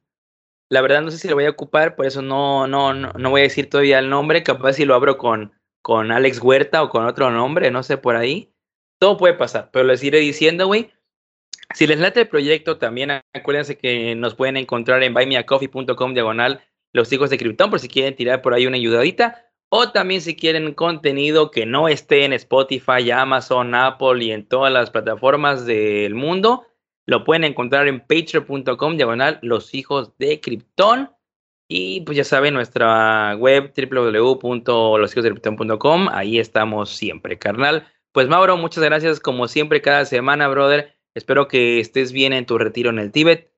La 0.70 0.82
verdad 0.82 1.02
no 1.02 1.12
sé 1.12 1.18
si 1.18 1.28
lo 1.28 1.36
voy 1.36 1.44
a 1.44 1.50
ocupar, 1.50 1.96
por 1.96 2.06
eso 2.06 2.22
no, 2.22 2.68
no, 2.68 2.94
no, 2.94 3.30
voy 3.30 3.42
a 3.42 3.44
decir 3.44 3.70
todavía 3.70 4.00
el 4.00 4.10
nombre. 4.10 4.44
Capaz 4.44 4.74
si 4.74 4.86
lo 4.86 4.96
abro 4.96 5.18
con, 5.18 5.52
con 5.82 6.12
Alex 6.12 6.42
Huerta 6.42 6.82
o 6.82 6.90
con 6.90 7.06
otro 7.06 7.30
nombre, 7.32 7.70
no 7.72 7.84
sé, 7.84 7.98
por 7.98 8.16
ahí. 8.16 8.54
Todo 8.98 9.18
puede 9.18 9.34
pasar, 9.34 9.70
pero 9.74 9.84
les 9.84 10.02
iré 10.04 10.20
diciendo, 10.20 10.68
güey. 10.68 10.90
Si 11.74 11.88
les 11.88 12.00
late 12.00 12.22
el 12.22 12.28
proyecto, 12.28 12.78
también 12.78 13.12
acuérdense 13.34 13.78
que 13.78 14.16
nos 14.16 14.36
pueden 14.36 14.58
encontrar 14.58 15.04
en 15.04 15.14
buymeacoffee.com 15.14 16.14
diagonal 16.14 16.62
los 16.94 17.12
hijos 17.12 17.30
de 17.30 17.38
Krypton 17.38 17.70
por 17.70 17.80
si 17.80 17.88
quieren 17.88 18.16
tirar 18.16 18.42
por 18.42 18.54
ahí 18.54 18.68
una 18.68 18.78
ayudadita. 18.78 19.42
O 19.70 19.92
también 19.92 20.22
si 20.22 20.36
quieren 20.36 20.74
contenido 20.74 21.52
que 21.52 21.66
no 21.66 21.90
esté 21.90 22.24
en 22.24 22.34
Spotify, 22.34 23.10
Amazon, 23.12 23.74
Apple 23.74 24.24
y 24.24 24.32
en 24.32 24.48
todas 24.48 24.72
las 24.72 24.92
plataformas 24.92 25.66
del 25.66 26.14
mundo 26.14 26.68
lo 27.06 27.24
pueden 27.24 27.44
encontrar 27.44 27.88
en 27.88 28.00
patreon.com, 28.00 28.98
diagonal, 28.98 29.38
los 29.42 29.76
hijos 29.76 30.18
de 30.18 30.42
Krypton. 30.42 31.12
Y 31.68 32.02
pues 32.02 32.16
ya 32.18 32.24
saben, 32.24 32.54
nuestra 32.54 33.36
web 33.38 33.74
www.loshijosdecrypton.com. 33.76 36.10
Ahí 36.12 36.38
estamos 36.40 36.92
siempre, 36.92 37.40
carnal. 37.40 37.88
Pues 38.12 38.28
Mauro, 38.28 38.56
muchas 38.58 38.84
gracias 38.84 39.20
como 39.20 39.48
siempre 39.48 39.82
cada 39.82 40.06
semana, 40.06 40.48
brother. 40.48 40.95
Espero 41.16 41.48
que 41.48 41.80
estés 41.80 42.12
bien 42.12 42.34
en 42.34 42.46
tu 42.46 42.58
retiro 42.58 42.90
en 42.90 43.00
el 43.00 43.12
Tíbet 43.12 43.52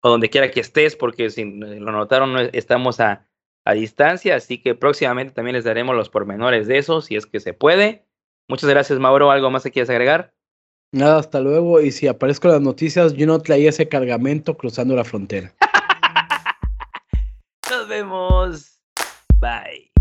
o 0.00 0.10
donde 0.10 0.30
quiera 0.30 0.50
que 0.50 0.60
estés, 0.60 0.96
porque 0.96 1.30
si 1.30 1.44
lo 1.44 1.92
notaron, 1.92 2.50
estamos 2.52 3.00
a, 3.00 3.26
a 3.64 3.72
distancia. 3.72 4.36
Así 4.36 4.60
que 4.60 4.74
próximamente 4.74 5.32
también 5.32 5.54
les 5.54 5.64
daremos 5.64 5.96
los 5.96 6.10
pormenores 6.10 6.66
de 6.66 6.78
eso, 6.78 7.00
si 7.00 7.16
es 7.16 7.26
que 7.26 7.40
se 7.40 7.54
puede. 7.54 8.04
Muchas 8.48 8.68
gracias, 8.68 8.98
Mauro. 8.98 9.30
¿Algo 9.30 9.50
más 9.50 9.62
que 9.62 9.70
quieras 9.70 9.90
agregar? 9.90 10.34
Nada, 10.92 11.18
hasta 11.18 11.40
luego. 11.40 11.80
Y 11.80 11.92
si 11.92 12.08
aparezco 12.08 12.48
en 12.48 12.54
las 12.54 12.62
noticias, 12.62 13.14
yo 13.14 13.26
no 13.26 13.38
traía 13.40 13.68
ese 13.68 13.88
cargamento 13.88 14.56
cruzando 14.56 14.96
la 14.96 15.04
frontera. 15.04 15.54
Nos 17.70 17.88
vemos. 17.88 18.80
Bye. 19.40 19.92